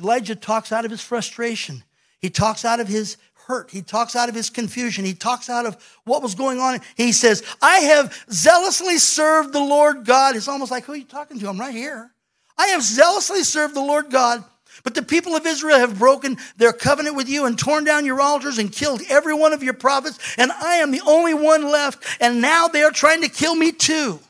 Elijah 0.00 0.36
talks 0.36 0.72
out 0.72 0.84
of 0.84 0.90
his 0.90 1.02
frustration. 1.02 1.82
He 2.20 2.30
talks 2.30 2.64
out 2.64 2.80
of 2.80 2.88
his 2.88 3.16
hurt. 3.46 3.70
He 3.70 3.82
talks 3.82 4.14
out 4.14 4.28
of 4.28 4.34
his 4.34 4.50
confusion. 4.50 5.04
He 5.04 5.14
talks 5.14 5.48
out 5.48 5.66
of 5.66 5.76
what 6.04 6.22
was 6.22 6.34
going 6.34 6.60
on. 6.60 6.80
He 6.96 7.12
says, 7.12 7.42
I 7.62 7.78
have 7.78 8.26
zealously 8.30 8.98
served 8.98 9.52
the 9.52 9.60
Lord 9.60 10.04
God. 10.04 10.36
It's 10.36 10.48
almost 10.48 10.70
like, 10.70 10.84
who 10.84 10.92
are 10.92 10.96
you 10.96 11.04
talking 11.04 11.40
to? 11.40 11.48
I'm 11.48 11.58
right 11.58 11.74
here. 11.74 12.12
I 12.56 12.68
have 12.68 12.82
zealously 12.82 13.42
served 13.42 13.74
the 13.74 13.80
Lord 13.80 14.10
God. 14.10 14.44
But 14.84 14.94
the 14.94 15.02
people 15.02 15.34
of 15.34 15.46
Israel 15.46 15.78
have 15.78 15.98
broken 15.98 16.36
their 16.56 16.72
covenant 16.72 17.16
with 17.16 17.28
you 17.28 17.46
and 17.46 17.58
torn 17.58 17.84
down 17.84 18.04
your 18.04 18.20
altars 18.20 18.58
and 18.58 18.70
killed 18.70 19.02
every 19.08 19.34
one 19.34 19.52
of 19.52 19.62
your 19.62 19.74
prophets. 19.74 20.18
And 20.36 20.52
I 20.52 20.76
am 20.76 20.90
the 20.90 21.02
only 21.06 21.34
one 21.34 21.64
left. 21.64 22.04
And 22.20 22.40
now 22.40 22.68
they 22.68 22.82
are 22.82 22.90
trying 22.90 23.22
to 23.22 23.28
kill 23.28 23.54
me 23.54 23.72
too. 23.72 24.20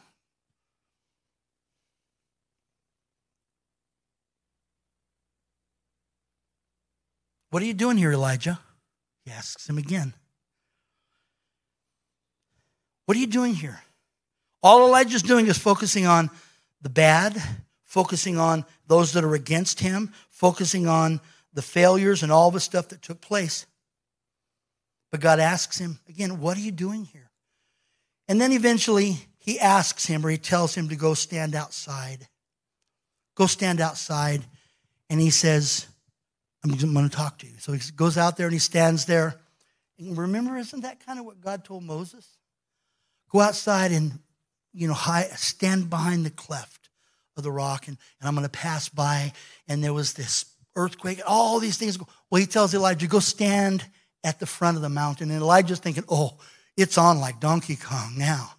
What 7.50 7.62
are 7.62 7.66
you 7.66 7.74
doing 7.74 7.96
here, 7.96 8.12
Elijah? 8.12 8.60
He 9.24 9.30
asks 9.30 9.68
him 9.68 9.78
again. 9.78 10.14
What 13.06 13.16
are 13.16 13.20
you 13.20 13.26
doing 13.26 13.54
here? 13.54 13.80
All 14.62 14.86
Elijah's 14.86 15.22
doing 15.22 15.46
is 15.46 15.56
focusing 15.56 16.06
on 16.06 16.30
the 16.82 16.90
bad, 16.90 17.42
focusing 17.84 18.38
on 18.38 18.64
those 18.86 19.12
that 19.12 19.24
are 19.24 19.34
against 19.34 19.80
him, 19.80 20.12
focusing 20.28 20.86
on 20.86 21.20
the 21.54 21.62
failures 21.62 22.22
and 22.22 22.30
all 22.30 22.50
the 22.50 22.60
stuff 22.60 22.88
that 22.88 23.02
took 23.02 23.20
place. 23.20 23.66
But 25.10 25.20
God 25.20 25.40
asks 25.40 25.78
him 25.78 26.00
again, 26.08 26.40
What 26.40 26.56
are 26.56 26.60
you 26.60 26.72
doing 26.72 27.04
here? 27.04 27.30
And 28.28 28.40
then 28.40 28.52
eventually 28.52 29.16
he 29.38 29.58
asks 29.58 30.04
him 30.04 30.24
or 30.24 30.28
he 30.28 30.36
tells 30.36 30.74
him 30.74 30.90
to 30.90 30.96
go 30.96 31.14
stand 31.14 31.54
outside. 31.54 32.28
Go 33.34 33.46
stand 33.46 33.80
outside. 33.80 34.44
And 35.08 35.18
he 35.18 35.30
says, 35.30 35.86
I'm 36.64 36.70
going 36.70 37.08
to 37.08 37.16
talk 37.16 37.38
to 37.38 37.46
you. 37.46 37.54
So 37.58 37.72
he 37.72 37.80
goes 37.94 38.18
out 38.18 38.36
there 38.36 38.46
and 38.46 38.52
he 38.52 38.58
stands 38.58 39.04
there. 39.04 39.36
And 39.98 40.16
remember, 40.16 40.56
isn't 40.56 40.80
that 40.80 41.04
kind 41.04 41.18
of 41.18 41.24
what 41.24 41.40
God 41.40 41.64
told 41.64 41.84
Moses? 41.84 42.26
Go 43.30 43.40
outside 43.40 43.92
and, 43.92 44.18
you 44.72 44.88
know, 44.88 44.96
stand 45.36 45.90
behind 45.90 46.24
the 46.24 46.30
cleft 46.30 46.88
of 47.36 47.44
the 47.44 47.52
rock, 47.52 47.86
and, 47.86 47.96
and 48.20 48.28
I'm 48.28 48.34
going 48.34 48.44
to 48.44 48.50
pass 48.50 48.88
by. 48.88 49.32
And 49.68 49.82
there 49.82 49.92
was 49.92 50.14
this 50.14 50.46
earthquake, 50.74 51.20
all 51.26 51.60
these 51.60 51.76
things. 51.76 51.98
Well, 52.30 52.40
he 52.40 52.46
tells 52.46 52.74
Elijah, 52.74 53.06
go 53.06 53.20
stand 53.20 53.84
at 54.24 54.40
the 54.40 54.46
front 54.46 54.76
of 54.76 54.82
the 54.82 54.88
mountain. 54.88 55.30
And 55.30 55.40
Elijah's 55.40 55.78
thinking, 55.78 56.04
oh, 56.08 56.38
it's 56.76 56.98
on 56.98 57.20
like 57.20 57.40
Donkey 57.40 57.76
Kong 57.76 58.14
now. 58.16 58.52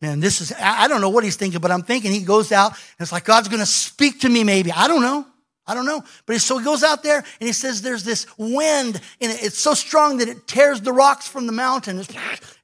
Man, 0.00 0.20
this 0.20 0.40
is, 0.40 0.52
I 0.60 0.86
don't 0.88 1.00
know 1.00 1.08
what 1.08 1.24
he's 1.24 1.36
thinking, 1.36 1.60
but 1.60 1.70
I'm 1.70 1.82
thinking 1.82 2.12
he 2.12 2.20
goes 2.20 2.52
out 2.52 2.72
and 2.72 2.80
it's 3.00 3.12
like 3.12 3.24
God's 3.24 3.48
going 3.48 3.60
to 3.60 3.66
speak 3.66 4.20
to 4.20 4.28
me 4.28 4.44
maybe. 4.44 4.70
I 4.70 4.86
don't 4.86 5.00
know. 5.00 5.26
I 5.66 5.74
don't 5.74 5.86
know. 5.86 6.02
But 6.26 6.40
so 6.40 6.58
he 6.58 6.64
goes 6.64 6.82
out 6.82 7.02
there 7.02 7.18
and 7.18 7.46
he 7.46 7.52
says 7.52 7.80
there's 7.80 8.04
this 8.04 8.26
wind 8.36 9.00
and 9.20 9.32
it's 9.32 9.58
so 9.58 9.74
strong 9.74 10.18
that 10.18 10.28
it 10.28 10.46
tears 10.46 10.80
the 10.80 10.92
rocks 10.92 11.26
from 11.26 11.46
the 11.46 11.52
mountain. 11.52 12.02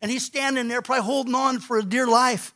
And 0.03 0.11
he's 0.11 0.25
standing 0.25 0.69
there 0.69 0.81
probably 0.81 1.05
holding 1.05 1.35
on 1.35 1.59
for 1.59 1.77
a 1.77 1.83
dear 1.83 2.07
life. 2.07 2.55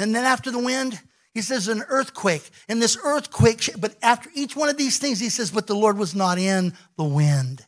And 0.00 0.12
then 0.12 0.24
after 0.24 0.50
the 0.50 0.58
wind, 0.58 1.00
he 1.32 1.40
says 1.40 1.68
an 1.68 1.84
earthquake. 1.88 2.48
And 2.68 2.82
this 2.82 2.96
earthquake, 3.04 3.70
but 3.78 3.94
after 4.02 4.28
each 4.34 4.56
one 4.56 4.68
of 4.68 4.76
these 4.76 4.98
things, 4.98 5.20
he 5.20 5.28
says, 5.28 5.52
but 5.52 5.68
the 5.68 5.76
Lord 5.76 5.98
was 5.98 6.14
not 6.14 6.38
in 6.38 6.72
the 6.96 7.04
wind. 7.04 7.64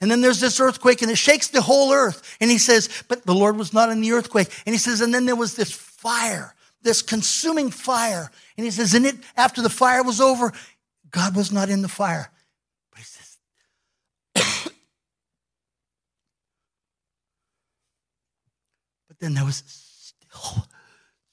And 0.00 0.10
then 0.10 0.20
there's 0.20 0.40
this 0.40 0.60
earthquake 0.60 1.02
and 1.02 1.10
it 1.10 1.18
shakes 1.18 1.48
the 1.48 1.62
whole 1.62 1.92
earth. 1.92 2.36
And 2.40 2.50
he 2.50 2.58
says, 2.58 2.88
but 3.08 3.24
the 3.24 3.34
Lord 3.34 3.56
was 3.56 3.72
not 3.72 3.90
in 3.90 4.00
the 4.00 4.12
earthquake. 4.12 4.48
And 4.64 4.74
he 4.74 4.78
says, 4.78 5.00
and 5.00 5.12
then 5.12 5.26
there 5.26 5.36
was 5.36 5.56
this 5.56 5.72
fire, 5.72 6.54
this 6.82 7.02
consuming 7.02 7.70
fire. 7.70 8.30
And 8.56 8.64
he 8.64 8.70
says, 8.70 8.94
and 8.94 9.06
it, 9.06 9.16
after 9.36 9.60
the 9.60 9.70
fire 9.70 10.02
was 10.02 10.20
over, 10.20 10.52
God 11.10 11.36
was 11.36 11.52
not 11.52 11.68
in 11.68 11.82
the 11.82 11.88
fire. 11.88 12.30
But 12.90 12.98
he 12.98 13.04
says, 13.04 13.38
But 19.08 19.18
then 19.20 19.34
there 19.34 19.44
was 19.44 19.60
a 19.60 19.68
still 19.68 20.66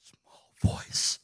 small 0.04 0.52
voice. 0.62 1.20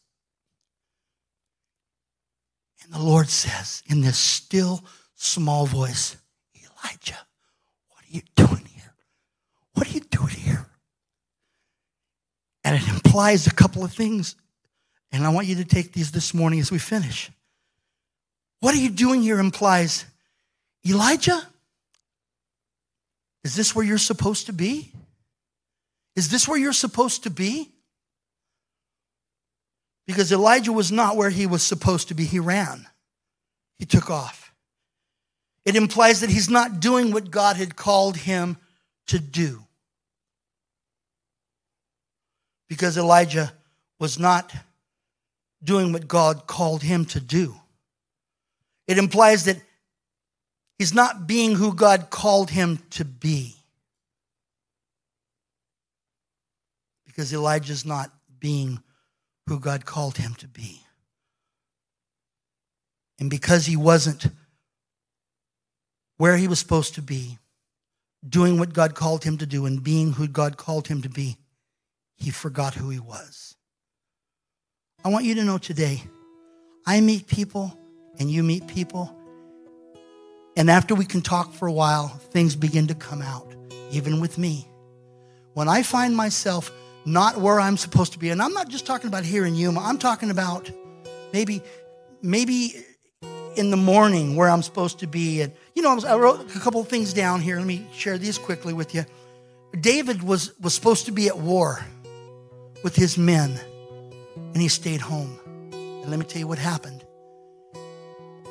And 2.84 2.94
the 2.94 3.00
Lord 3.00 3.30
says 3.30 3.84
in 3.88 4.02
this 4.02 4.18
still 4.18 4.84
small 5.16 5.66
voice, 5.66 6.18
Elijah, 6.56 7.20
what 7.90 8.04
are 8.04 8.10
you 8.10 8.22
doing 8.36 8.66
here? 8.66 8.94
What 9.74 9.88
are 9.88 9.92
you 9.92 10.02
doing 10.02 10.30
here? 10.30 10.68
And 12.64 12.76
it 12.76 12.88
implies 12.90 13.48
a 13.48 13.54
couple 13.54 13.84
of 13.84 13.94
things. 13.94 14.36
And 15.12 15.26
I 15.26 15.30
want 15.30 15.48
you 15.48 15.56
to 15.56 15.66
take 15.66 15.94
these 15.94 16.12
this 16.12 16.34
morning 16.34 16.60
as 16.60 16.72
we 16.72 16.80
finish. 16.80 17.32
What 18.62 18.74
are 18.76 18.78
you 18.78 18.90
doing 18.90 19.22
here 19.24 19.40
implies, 19.40 20.06
Elijah, 20.88 21.42
is 23.44 23.56
this 23.56 23.76
where 23.76 23.84
you're 23.84 23.98
supposed 23.98 24.46
to 24.46 24.54
be? 24.54 24.92
Is 26.16 26.30
this 26.30 26.48
where 26.48 26.60
you're 26.60 26.72
supposed 26.72 27.24
to 27.24 27.30
be? 27.30 27.70
Because 30.06 30.32
Elijah 30.32 30.72
was 30.72 30.92
not 30.92 31.18
where 31.18 31.30
he 31.30 31.48
was 31.48 31.64
supposed 31.64 32.10
to 32.10 32.14
be. 32.14 32.24
He 32.24 32.40
ran, 32.40 32.88
he 33.80 33.86
took 33.86 34.10
off. 34.10 34.54
It 35.66 35.76
implies 35.76 36.22
that 36.22 36.30
he's 36.30 36.50
not 36.50 36.80
doing 36.80 37.12
what 37.12 37.32
God 37.32 37.56
had 37.56 37.76
called 37.76 38.18
him 38.18 38.58
to 39.08 39.20
do. 39.20 39.64
Because 42.68 42.98
Elijah 42.98 43.54
was 44.00 44.18
not 44.18 44.54
doing 45.64 45.94
what 45.94 46.08
God 46.08 46.48
called 46.48 46.84
him 46.84 47.06
to 47.06 47.20
do. 47.20 47.61
It 48.92 48.98
implies 48.98 49.46
that 49.46 49.56
he's 50.78 50.94
not 50.94 51.26
being 51.26 51.56
who 51.56 51.74
God 51.74 52.10
called 52.10 52.50
him 52.50 52.80
to 52.90 53.06
be. 53.06 53.56
Because 57.06 57.34
Elijah's 57.34 57.86
not 57.86 58.12
being 58.38 58.84
who 59.48 59.62
God 59.62 59.86
called 59.86 60.18
him 60.18 60.34
to 60.36 60.48
be. 60.50 60.82
And 63.18 63.30
because 63.30 63.66
he 63.66 63.78
wasn't 63.78 64.26
where 66.18 66.36
he 66.36 66.50
was 66.50 66.60
supposed 66.60 66.96
to 66.96 67.02
be, 67.02 67.38
doing 68.28 68.60
what 68.60 68.74
God 68.74 68.94
called 68.94 69.24
him 69.24 69.38
to 69.38 69.46
do, 69.46 69.66
and 69.66 69.82
being 69.82 70.12
who 70.12 70.28
God 70.28 70.58
called 70.58 70.90
him 70.90 71.02
to 71.04 71.10
be, 71.10 71.38
he 72.18 72.30
forgot 72.30 72.74
who 72.74 72.90
he 72.90 73.00
was. 73.00 73.56
I 75.06 75.08
want 75.08 75.24
you 75.24 75.36
to 75.36 75.46
know 75.46 75.58
today, 75.58 76.04
I 76.86 77.00
meet 77.00 77.28
people 77.28 77.78
and 78.20 78.30
you 78.30 78.44
meet 78.44 78.68
people, 78.68 79.16
and 80.58 80.70
after 80.70 80.96
we 80.96 81.06
can 81.06 81.22
talk 81.22 81.54
for 81.54 81.68
a 81.68 81.72
while, 81.72 82.10
things 82.32 82.56
begin 82.56 82.88
to 82.88 82.96
come 82.96 83.22
out, 83.22 83.56
even 83.92 84.20
with 84.20 84.38
me. 84.38 84.68
When 85.54 85.68
I 85.68 85.84
find 85.84 86.16
myself 86.16 86.72
not 87.06 87.38
where 87.38 87.60
I'm 87.60 87.78
supposed 87.78 88.14
to 88.14 88.20
be, 88.20 88.30
and 88.30 88.42
I'm 88.42 88.54
not 88.54 88.70
just 88.70 88.86
talking 88.86 89.08
about 89.08 89.24
here 89.24 89.46
in 89.46 89.56
Yuma, 89.56 89.82
I'm 89.82 89.98
talking 89.98 90.30
about 90.30 90.70
maybe, 91.34 91.62
maybe 92.22 92.86
in 93.56 93.72
the 93.72 93.78
morning 93.78 94.36
where 94.36 94.50
I'm 94.50 94.62
supposed 94.62 95.00
to 95.00 95.08
be. 95.08 95.42
And, 95.42 95.54
you 95.76 95.82
know, 95.82 96.00
I 96.06 96.16
wrote 96.16 96.56
a 96.56 96.60
couple 96.60 96.84
things 96.84 97.14
down 97.14 97.42
here. 97.42 97.58
Let 97.58 97.66
me 97.66 97.88
share 97.94 98.18
these 98.18 98.38
quickly 98.38 98.74
with 98.74 98.94
you. 98.96 99.06
David 99.80 100.22
was, 100.22 100.58
was 100.60 100.74
supposed 100.74 101.06
to 101.06 101.12
be 101.12 101.28
at 101.28 101.38
war 101.38 101.84
with 102.84 102.96
his 102.96 103.18
men, 103.18 103.60
and 104.36 104.58
he 104.58 104.68
stayed 104.68 105.02
home. 105.02 105.40
And 105.72 106.10
let 106.10 106.20
me 106.20 106.26
tell 106.26 106.40
you 106.40 106.48
what 106.48 106.60
happened. 106.60 107.06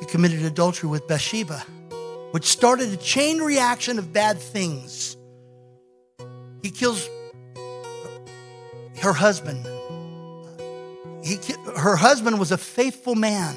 He 0.01 0.07
committed 0.07 0.41
adultery 0.41 0.89
with 0.89 1.07
Bathsheba, 1.07 1.59
which 2.31 2.45
started 2.45 2.89
a 2.89 2.97
chain 2.97 3.39
reaction 3.39 3.99
of 3.99 4.11
bad 4.11 4.39
things. 4.39 5.15
He 6.63 6.71
kills 6.71 7.07
her 8.99 9.13
husband. 9.13 9.63
He, 11.23 11.37
her 11.77 11.95
husband 11.95 12.39
was 12.39 12.51
a 12.51 12.57
faithful 12.57 13.13
man 13.13 13.55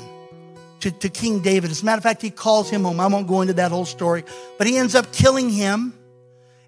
to, 0.81 0.91
to 0.91 1.09
King 1.09 1.41
David. 1.41 1.71
As 1.71 1.81
a 1.81 1.85
matter 1.87 1.97
of 1.97 2.03
fact, 2.03 2.21
he 2.21 2.31
calls 2.31 2.69
him 2.69 2.85
home. 2.85 3.01
I 3.01 3.07
won't 3.07 3.27
go 3.27 3.41
into 3.41 3.55
that 3.55 3.71
whole 3.71 3.87
story, 3.87 4.23
but 4.59 4.67
he 4.67 4.77
ends 4.77 4.95
up 4.95 5.11
killing 5.13 5.49
him 5.49 5.95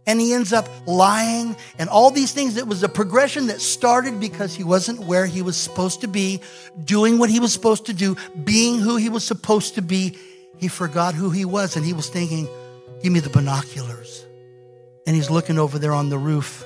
and 0.07 0.20
he 0.20 0.32
ends 0.32 0.52
up 0.52 0.68
lying 0.86 1.57
and 1.78 1.88
all 1.88 2.11
these 2.11 2.32
things. 2.32 2.57
It 2.57 2.66
was 2.66 2.82
a 2.82 2.88
progression 2.88 3.48
that 3.48 3.61
started 3.61 4.20
because 4.20 4.54
he 4.54 4.62
wasn't 4.62 5.00
where 5.00 5.26
he 5.26 5.42
was 5.42 5.57
supposed 5.57 6.02
to 6.02 6.09
be, 6.09 6.40
doing 6.84 7.18
what 7.18 7.28
he 7.28 7.40
was 7.40 7.52
supposed 7.52 7.86
to 7.86 7.92
do, 7.92 8.16
being 8.44 8.78
who 8.78 8.96
he 8.96 9.09
was 9.09 9.24
supposed 9.24 9.74
to 9.74 9.82
be. 9.82 10.16
He 10.59 10.68
forgot 10.68 11.14
who 11.14 11.30
he 11.30 11.44
was 11.44 11.76
and 11.76 11.84
he 11.84 11.92
was 11.92 12.09
thinking, 12.09 12.48
Give 13.02 13.12
me 13.12 13.20
the 13.20 13.30
binoculars. 13.30 14.24
And 15.07 15.14
he's 15.14 15.30
looking 15.30 15.59
over 15.59 15.78
there 15.78 15.92
on 15.92 16.09
the 16.09 16.18
roof 16.18 16.64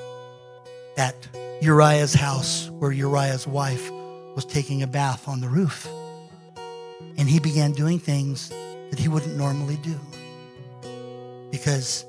at 0.97 1.15
Uriah's 1.61 2.15
house 2.15 2.71
where 2.71 2.93
Uriah's 2.93 3.47
wife 3.47 3.91
was 3.91 4.47
taking 4.47 4.83
a 4.83 4.87
bath 4.87 5.29
on 5.29 5.41
the 5.41 5.49
roof. 5.49 5.89
And 7.19 7.29
he 7.29 7.41
began 7.41 7.73
doing 7.73 7.99
things 7.99 8.49
that 8.91 8.99
he 8.99 9.09
wouldn't 9.09 9.37
normally 9.37 9.77
do 9.83 9.99
because 11.51 12.05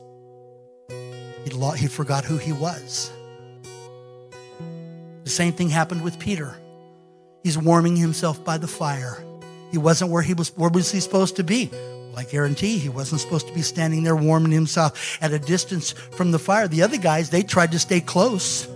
he, 1.45 1.77
he 1.77 1.87
forgot 1.87 2.25
who 2.25 2.37
he 2.37 2.53
was. 2.53 3.11
The 5.23 5.29
same 5.29 5.53
thing 5.53 5.69
happened 5.69 6.03
with 6.03 6.19
Peter. 6.19 6.55
He's 7.43 7.57
warming 7.57 7.95
himself 7.95 8.43
by 8.43 8.57
the 8.57 8.67
fire. 8.67 9.23
He 9.71 9.77
wasn't 9.77 10.11
where 10.11 10.21
he 10.21 10.33
was 10.33 10.49
where 10.57 10.69
was 10.69 10.91
he 10.91 10.99
supposed 10.99 11.37
to 11.37 11.43
be? 11.43 11.69
Well, 11.71 12.19
I 12.19 12.23
guarantee 12.23 12.77
he 12.77 12.89
wasn't 12.89 13.21
supposed 13.21 13.47
to 13.47 13.53
be 13.53 13.61
standing 13.61 14.03
there 14.03 14.15
warming 14.15 14.51
himself 14.51 15.17
at 15.21 15.31
a 15.31 15.39
distance 15.39 15.91
from 15.91 16.31
the 16.31 16.39
fire. 16.39 16.67
The 16.67 16.83
other 16.83 16.97
guys, 16.97 17.29
they 17.29 17.43
tried 17.43 17.71
to 17.71 17.79
stay 17.79 18.01
close. 18.01 18.67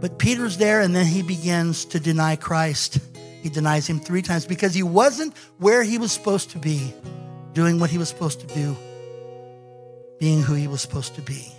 But 0.00 0.18
Peter's 0.18 0.58
there 0.58 0.80
and 0.80 0.94
then 0.94 1.06
he 1.06 1.22
begins 1.22 1.84
to 1.86 2.00
deny 2.00 2.36
Christ. 2.36 2.98
He 3.42 3.48
denies 3.48 3.86
him 3.86 4.00
three 4.00 4.22
times 4.22 4.46
because 4.46 4.74
he 4.74 4.82
wasn't 4.82 5.36
where 5.58 5.82
he 5.82 5.98
was 5.98 6.12
supposed 6.12 6.50
to 6.50 6.58
be, 6.58 6.92
doing 7.54 7.80
what 7.80 7.90
he 7.90 7.98
was 7.98 8.08
supposed 8.08 8.40
to 8.40 8.46
do, 8.54 8.76
being 10.18 10.42
who 10.42 10.54
he 10.54 10.68
was 10.68 10.82
supposed 10.82 11.14
to 11.14 11.22
be 11.22 11.52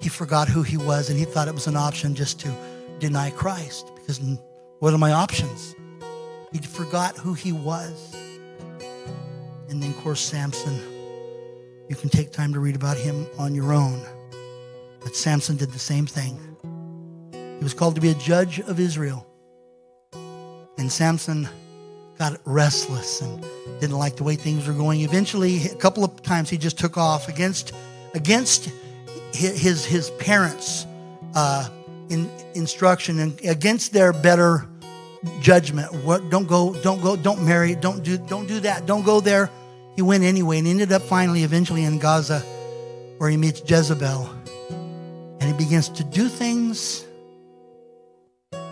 he 0.00 0.08
forgot 0.08 0.48
who 0.48 0.62
he 0.62 0.76
was 0.76 1.10
and 1.10 1.18
he 1.18 1.24
thought 1.24 1.48
it 1.48 1.54
was 1.54 1.66
an 1.66 1.76
option 1.76 2.14
just 2.14 2.40
to 2.40 2.54
deny 2.98 3.30
Christ 3.30 3.90
because 3.96 4.20
what 4.78 4.92
are 4.92 4.98
my 4.98 5.12
options? 5.12 5.74
He 6.52 6.58
forgot 6.58 7.16
who 7.16 7.34
he 7.34 7.52
was. 7.52 8.14
And 9.68 9.82
then, 9.82 9.90
of 9.90 9.96
course, 9.98 10.20
Samson, 10.20 10.80
you 11.88 11.96
can 11.96 12.08
take 12.08 12.32
time 12.32 12.52
to 12.52 12.60
read 12.60 12.76
about 12.76 12.96
him 12.96 13.26
on 13.38 13.54
your 13.54 13.72
own. 13.72 14.00
But 15.02 15.16
Samson 15.16 15.56
did 15.56 15.72
the 15.72 15.78
same 15.78 16.06
thing. 16.06 16.38
He 17.32 17.64
was 17.64 17.74
called 17.74 17.94
to 17.94 18.00
be 18.00 18.10
a 18.10 18.14
judge 18.14 18.60
of 18.60 18.78
Israel. 18.78 19.26
And 20.78 20.90
Samson 20.90 21.48
got 22.18 22.40
restless 22.44 23.20
and 23.20 23.44
didn't 23.80 23.98
like 23.98 24.16
the 24.16 24.24
way 24.24 24.36
things 24.36 24.66
were 24.66 24.72
going. 24.72 25.00
Eventually, 25.00 25.66
a 25.66 25.74
couple 25.74 26.04
of 26.04 26.22
times 26.22 26.48
he 26.48 26.58
just 26.58 26.78
took 26.78 26.96
off 26.96 27.28
against 27.28 27.72
against 28.14 28.70
his 29.34 29.84
his 29.84 30.10
parents' 30.12 30.86
uh, 31.34 31.68
in, 32.08 32.30
instruction 32.54 33.18
and 33.18 33.40
against 33.44 33.92
their 33.92 34.12
better 34.12 34.66
judgment. 35.40 35.92
What? 36.04 36.30
Don't 36.30 36.46
go. 36.46 36.74
Don't 36.82 37.02
go. 37.02 37.16
Don't 37.16 37.44
marry. 37.44 37.74
Don't 37.74 38.02
do. 38.02 38.16
Don't 38.16 38.46
do 38.46 38.60
that. 38.60 38.86
Don't 38.86 39.04
go 39.04 39.20
there. 39.20 39.50
He 39.94 40.02
went 40.02 40.24
anyway 40.24 40.58
and 40.58 40.68
ended 40.68 40.92
up 40.92 41.02
finally, 41.02 41.42
eventually, 41.42 41.84
in 41.84 41.98
Gaza, 41.98 42.40
where 43.18 43.30
he 43.30 43.36
meets 43.36 43.62
Jezebel, 43.68 44.28
and 45.40 45.42
he 45.42 45.52
begins 45.54 45.88
to 45.88 46.04
do 46.04 46.28
things 46.28 47.06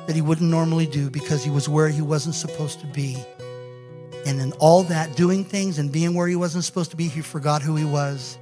that 0.06 0.14
he 0.14 0.20
wouldn't 0.20 0.50
normally 0.50 0.86
do 0.86 1.08
because 1.08 1.42
he 1.42 1.50
was 1.50 1.68
where 1.68 1.88
he 1.88 2.02
wasn't 2.02 2.34
supposed 2.34 2.80
to 2.80 2.86
be. 2.88 3.16
And 4.26 4.40
in 4.40 4.52
all 4.54 4.82
that, 4.84 5.16
doing 5.16 5.44
things 5.44 5.78
and 5.78 5.90
being 5.90 6.14
where 6.14 6.28
he 6.28 6.36
wasn't 6.36 6.64
supposed 6.64 6.90
to 6.90 6.96
be, 6.96 7.08
he 7.08 7.20
forgot 7.20 7.62
who 7.62 7.76
he 7.76 7.84
was. 7.84 8.38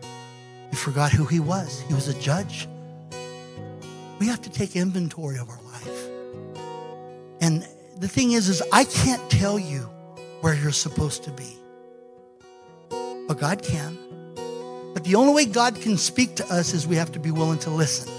He 0.72 0.76
forgot 0.76 1.12
who 1.12 1.26
he 1.26 1.38
was. 1.38 1.82
He 1.86 1.92
was 1.92 2.08
a 2.08 2.18
judge. 2.18 2.66
We 4.18 4.26
have 4.28 4.40
to 4.40 4.50
take 4.50 4.74
inventory 4.74 5.36
of 5.36 5.50
our 5.50 5.60
life. 5.64 6.08
And 7.42 7.66
the 7.98 8.08
thing 8.08 8.32
is, 8.32 8.48
is 8.48 8.62
I 8.72 8.84
can't 8.84 9.30
tell 9.30 9.58
you 9.58 9.80
where 10.40 10.54
you're 10.54 10.72
supposed 10.72 11.24
to 11.24 11.30
be. 11.32 11.58
But 13.28 13.38
God 13.38 13.62
can. 13.62 13.98
But 14.94 15.04
the 15.04 15.16
only 15.16 15.34
way 15.34 15.44
God 15.44 15.78
can 15.78 15.98
speak 15.98 16.36
to 16.36 16.46
us 16.50 16.72
is 16.72 16.86
we 16.86 16.96
have 16.96 17.12
to 17.12 17.20
be 17.20 17.30
willing 17.30 17.58
to 17.60 17.70
listen. 17.70 18.10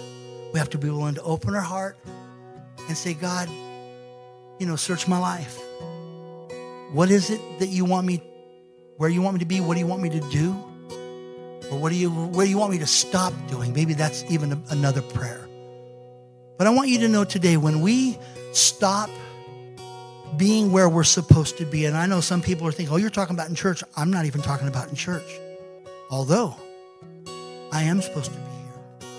We 0.53 0.59
have 0.59 0.69
to 0.69 0.77
be 0.77 0.91
willing 0.91 1.15
to 1.15 1.23
open 1.23 1.55
our 1.55 1.61
heart 1.61 1.97
and 2.87 2.95
say, 2.95 3.15
God, 3.15 3.49
you 4.59 4.67
know, 4.67 4.75
search 4.75 5.07
my 5.07 5.17
life. 5.17 5.59
What 6.91 7.09
is 7.09 7.31
it 7.31 7.41
that 7.57 7.69
you 7.69 7.83
want 7.83 8.05
me, 8.05 8.21
where 8.97 9.09
you 9.09 9.23
want 9.23 9.33
me 9.33 9.39
to 9.39 9.45
be? 9.45 9.59
What 9.59 9.73
do 9.73 9.79
you 9.79 9.87
want 9.87 10.03
me 10.03 10.11
to 10.11 10.19
do? 10.29 10.55
Or 11.71 11.79
what 11.79 11.89
do 11.91 11.95
you, 11.95 12.09
what 12.09 12.43
do 12.43 12.49
you 12.49 12.57
want 12.57 12.71
me 12.71 12.79
to 12.79 12.87
stop 12.87 13.33
doing? 13.47 13.73
Maybe 13.73 13.93
that's 13.93 14.23
even 14.29 14.51
a, 14.51 14.61
another 14.69 15.01
prayer. 15.01 15.47
But 16.57 16.67
I 16.67 16.69
want 16.69 16.89
you 16.89 16.99
to 16.99 17.07
know 17.07 17.23
today 17.23 17.57
when 17.57 17.81
we 17.81 18.17
stop 18.51 19.09
being 20.37 20.71
where 20.71 20.89
we're 20.89 21.03
supposed 21.03 21.57
to 21.57 21.65
be, 21.65 21.85
and 21.85 21.95
I 21.95 22.05
know 22.05 22.21
some 22.21 22.41
people 22.41 22.67
are 22.67 22.71
thinking, 22.71 22.93
oh, 22.93 22.97
you're 22.97 23.09
talking 23.09 23.35
about 23.35 23.49
in 23.49 23.55
church. 23.55 23.83
I'm 23.95 24.11
not 24.11 24.25
even 24.25 24.41
talking 24.41 24.67
about 24.67 24.89
in 24.89 24.95
church. 24.95 25.39
Although 26.09 26.55
I 27.71 27.83
am 27.83 28.01
supposed 28.01 28.31
to 28.31 28.37
be 28.37 28.45
here 28.45 29.09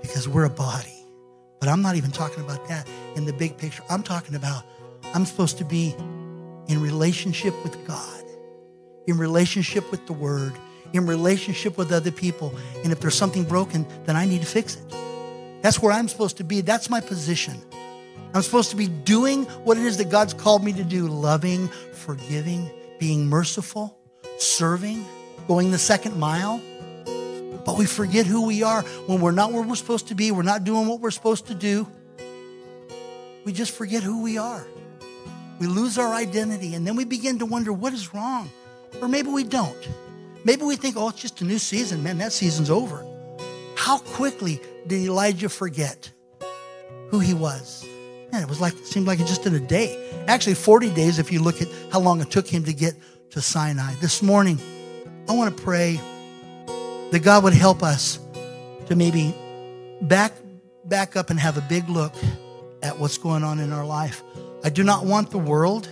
because 0.00 0.28
we're 0.28 0.44
a 0.44 0.50
body. 0.50 0.92
But 1.58 1.68
I'm 1.68 1.82
not 1.82 1.96
even 1.96 2.10
talking 2.10 2.44
about 2.44 2.68
that 2.68 2.86
in 3.16 3.24
the 3.24 3.32
big 3.32 3.56
picture. 3.56 3.82
I'm 3.88 4.02
talking 4.02 4.34
about 4.34 4.64
I'm 5.14 5.24
supposed 5.24 5.58
to 5.58 5.64
be 5.64 5.94
in 6.68 6.80
relationship 6.80 7.54
with 7.62 7.86
God, 7.86 8.24
in 9.06 9.18
relationship 9.18 9.90
with 9.90 10.06
the 10.06 10.12
Word, 10.12 10.52
in 10.92 11.06
relationship 11.06 11.76
with 11.76 11.92
other 11.92 12.10
people. 12.10 12.54
And 12.82 12.92
if 12.92 13.00
there's 13.00 13.14
something 13.14 13.44
broken, 13.44 13.86
then 14.04 14.16
I 14.16 14.26
need 14.26 14.40
to 14.40 14.46
fix 14.46 14.76
it. 14.76 15.62
That's 15.62 15.80
where 15.80 15.92
I'm 15.92 16.08
supposed 16.08 16.36
to 16.38 16.44
be. 16.44 16.60
That's 16.60 16.88
my 16.90 17.00
position. 17.00 17.60
I'm 18.34 18.42
supposed 18.42 18.70
to 18.70 18.76
be 18.76 18.88
doing 18.88 19.44
what 19.64 19.78
it 19.78 19.84
is 19.84 19.96
that 19.98 20.10
God's 20.10 20.34
called 20.34 20.62
me 20.62 20.72
to 20.74 20.84
do 20.84 21.08
loving, 21.08 21.68
forgiving, 21.92 22.70
being 22.98 23.26
merciful, 23.26 23.98
serving, 24.38 25.04
going 25.48 25.70
the 25.70 25.78
second 25.78 26.18
mile. 26.18 26.60
But 27.64 27.78
we 27.78 27.86
forget 27.86 28.26
who 28.26 28.46
we 28.46 28.62
are 28.62 28.82
when 29.06 29.20
we're 29.20 29.32
not 29.32 29.52
where 29.52 29.62
we're 29.62 29.74
supposed 29.74 30.08
to 30.08 30.14
be, 30.14 30.30
we're 30.30 30.42
not 30.42 30.64
doing 30.64 30.86
what 30.86 31.00
we're 31.00 31.10
supposed 31.10 31.46
to 31.46 31.54
do. 31.54 31.86
We 33.44 33.52
just 33.52 33.72
forget 33.72 34.02
who 34.02 34.22
we 34.22 34.38
are. 34.38 34.66
We 35.58 35.66
lose 35.66 35.98
our 35.98 36.12
identity, 36.12 36.74
and 36.74 36.86
then 36.86 36.96
we 36.96 37.04
begin 37.04 37.38
to 37.38 37.46
wonder 37.46 37.72
what 37.72 37.92
is 37.92 38.12
wrong. 38.12 38.50
Or 39.00 39.08
maybe 39.08 39.30
we 39.30 39.44
don't. 39.44 39.88
Maybe 40.46 40.62
we 40.62 40.76
think, 40.76 40.94
oh, 40.96 41.08
it's 41.08 41.20
just 41.20 41.40
a 41.40 41.44
new 41.44 41.58
season. 41.58 42.04
Man, 42.04 42.18
that 42.18 42.32
season's 42.32 42.70
over. 42.70 43.04
How 43.74 43.98
quickly 43.98 44.60
did 44.86 45.00
Elijah 45.00 45.48
forget 45.48 46.08
who 47.08 47.18
he 47.18 47.34
was? 47.34 47.84
Man, 48.30 48.44
it 48.44 48.48
was 48.48 48.60
like 48.60 48.74
it 48.74 48.86
seemed 48.86 49.08
like 49.08 49.18
it 49.18 49.26
just 49.26 49.44
in 49.44 49.56
a 49.56 49.58
day. 49.58 50.08
Actually, 50.28 50.54
40 50.54 50.90
days 50.90 51.18
if 51.18 51.32
you 51.32 51.42
look 51.42 51.60
at 51.60 51.66
how 51.90 51.98
long 51.98 52.20
it 52.20 52.30
took 52.30 52.46
him 52.46 52.62
to 52.62 52.72
get 52.72 52.94
to 53.30 53.40
Sinai. 53.40 53.92
This 53.96 54.22
morning, 54.22 54.60
I 55.28 55.32
want 55.32 55.56
to 55.56 55.60
pray 55.64 55.98
that 57.10 57.24
God 57.24 57.42
would 57.42 57.52
help 57.52 57.82
us 57.82 58.20
to 58.86 58.94
maybe 58.94 59.34
back 60.02 60.32
back 60.84 61.16
up 61.16 61.30
and 61.30 61.40
have 61.40 61.58
a 61.58 61.62
big 61.62 61.88
look 61.88 62.14
at 62.84 62.96
what's 63.00 63.18
going 63.18 63.42
on 63.42 63.58
in 63.58 63.72
our 63.72 63.84
life. 63.84 64.22
I 64.62 64.68
do 64.70 64.84
not 64.84 65.04
want 65.04 65.32
the 65.32 65.38
world 65.38 65.88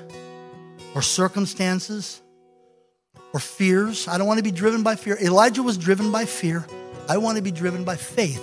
or 0.94 1.02
circumstances 1.02 2.20
or 3.34 3.40
fears. 3.40 4.08
I 4.08 4.16
don't 4.16 4.28
want 4.28 4.38
to 4.38 4.44
be 4.44 4.52
driven 4.52 4.82
by 4.82 4.94
fear. 4.94 5.18
Elijah 5.20 5.62
was 5.62 5.76
driven 5.76 6.10
by 6.10 6.24
fear. 6.24 6.64
I 7.08 7.18
want 7.18 7.36
to 7.36 7.42
be 7.42 7.50
driven 7.50 7.84
by 7.84 7.96
faith, 7.96 8.42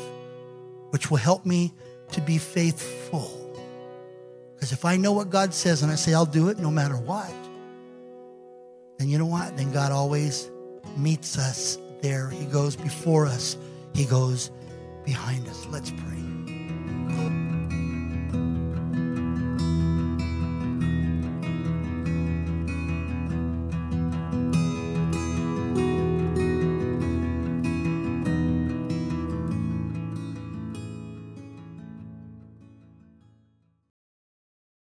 which 0.92 1.10
will 1.10 1.18
help 1.18 1.46
me 1.46 1.74
to 2.12 2.22
be 2.22 2.38
faithful. 2.38 3.38
Because 4.54 4.74
if 4.74 4.86
I 4.86 4.98
know 4.98 5.14
what 5.14 5.32
God 5.32 5.54
says 5.54 5.82
and 5.82 5.92
I 5.92 5.96
say 5.96 6.14
I'll 6.14 6.26
do 6.26 6.50
it 6.50 6.60
no 6.60 6.70
matter 6.70 6.98
what, 6.98 7.34
then 9.00 9.10
you 9.10 9.18
know 9.18 9.26
what? 9.26 9.58
Then 9.58 9.72
God 9.72 9.92
always 9.92 10.52
meets 10.98 11.40
us 11.40 11.80
there. 12.02 12.30
He 12.30 12.46
goes 12.46 12.76
before 12.76 13.26
us, 13.26 13.58
He 13.96 14.06
goes 14.06 14.52
behind 15.06 15.48
us. 15.48 15.66
Let's 15.72 15.90
pray. 15.90 17.41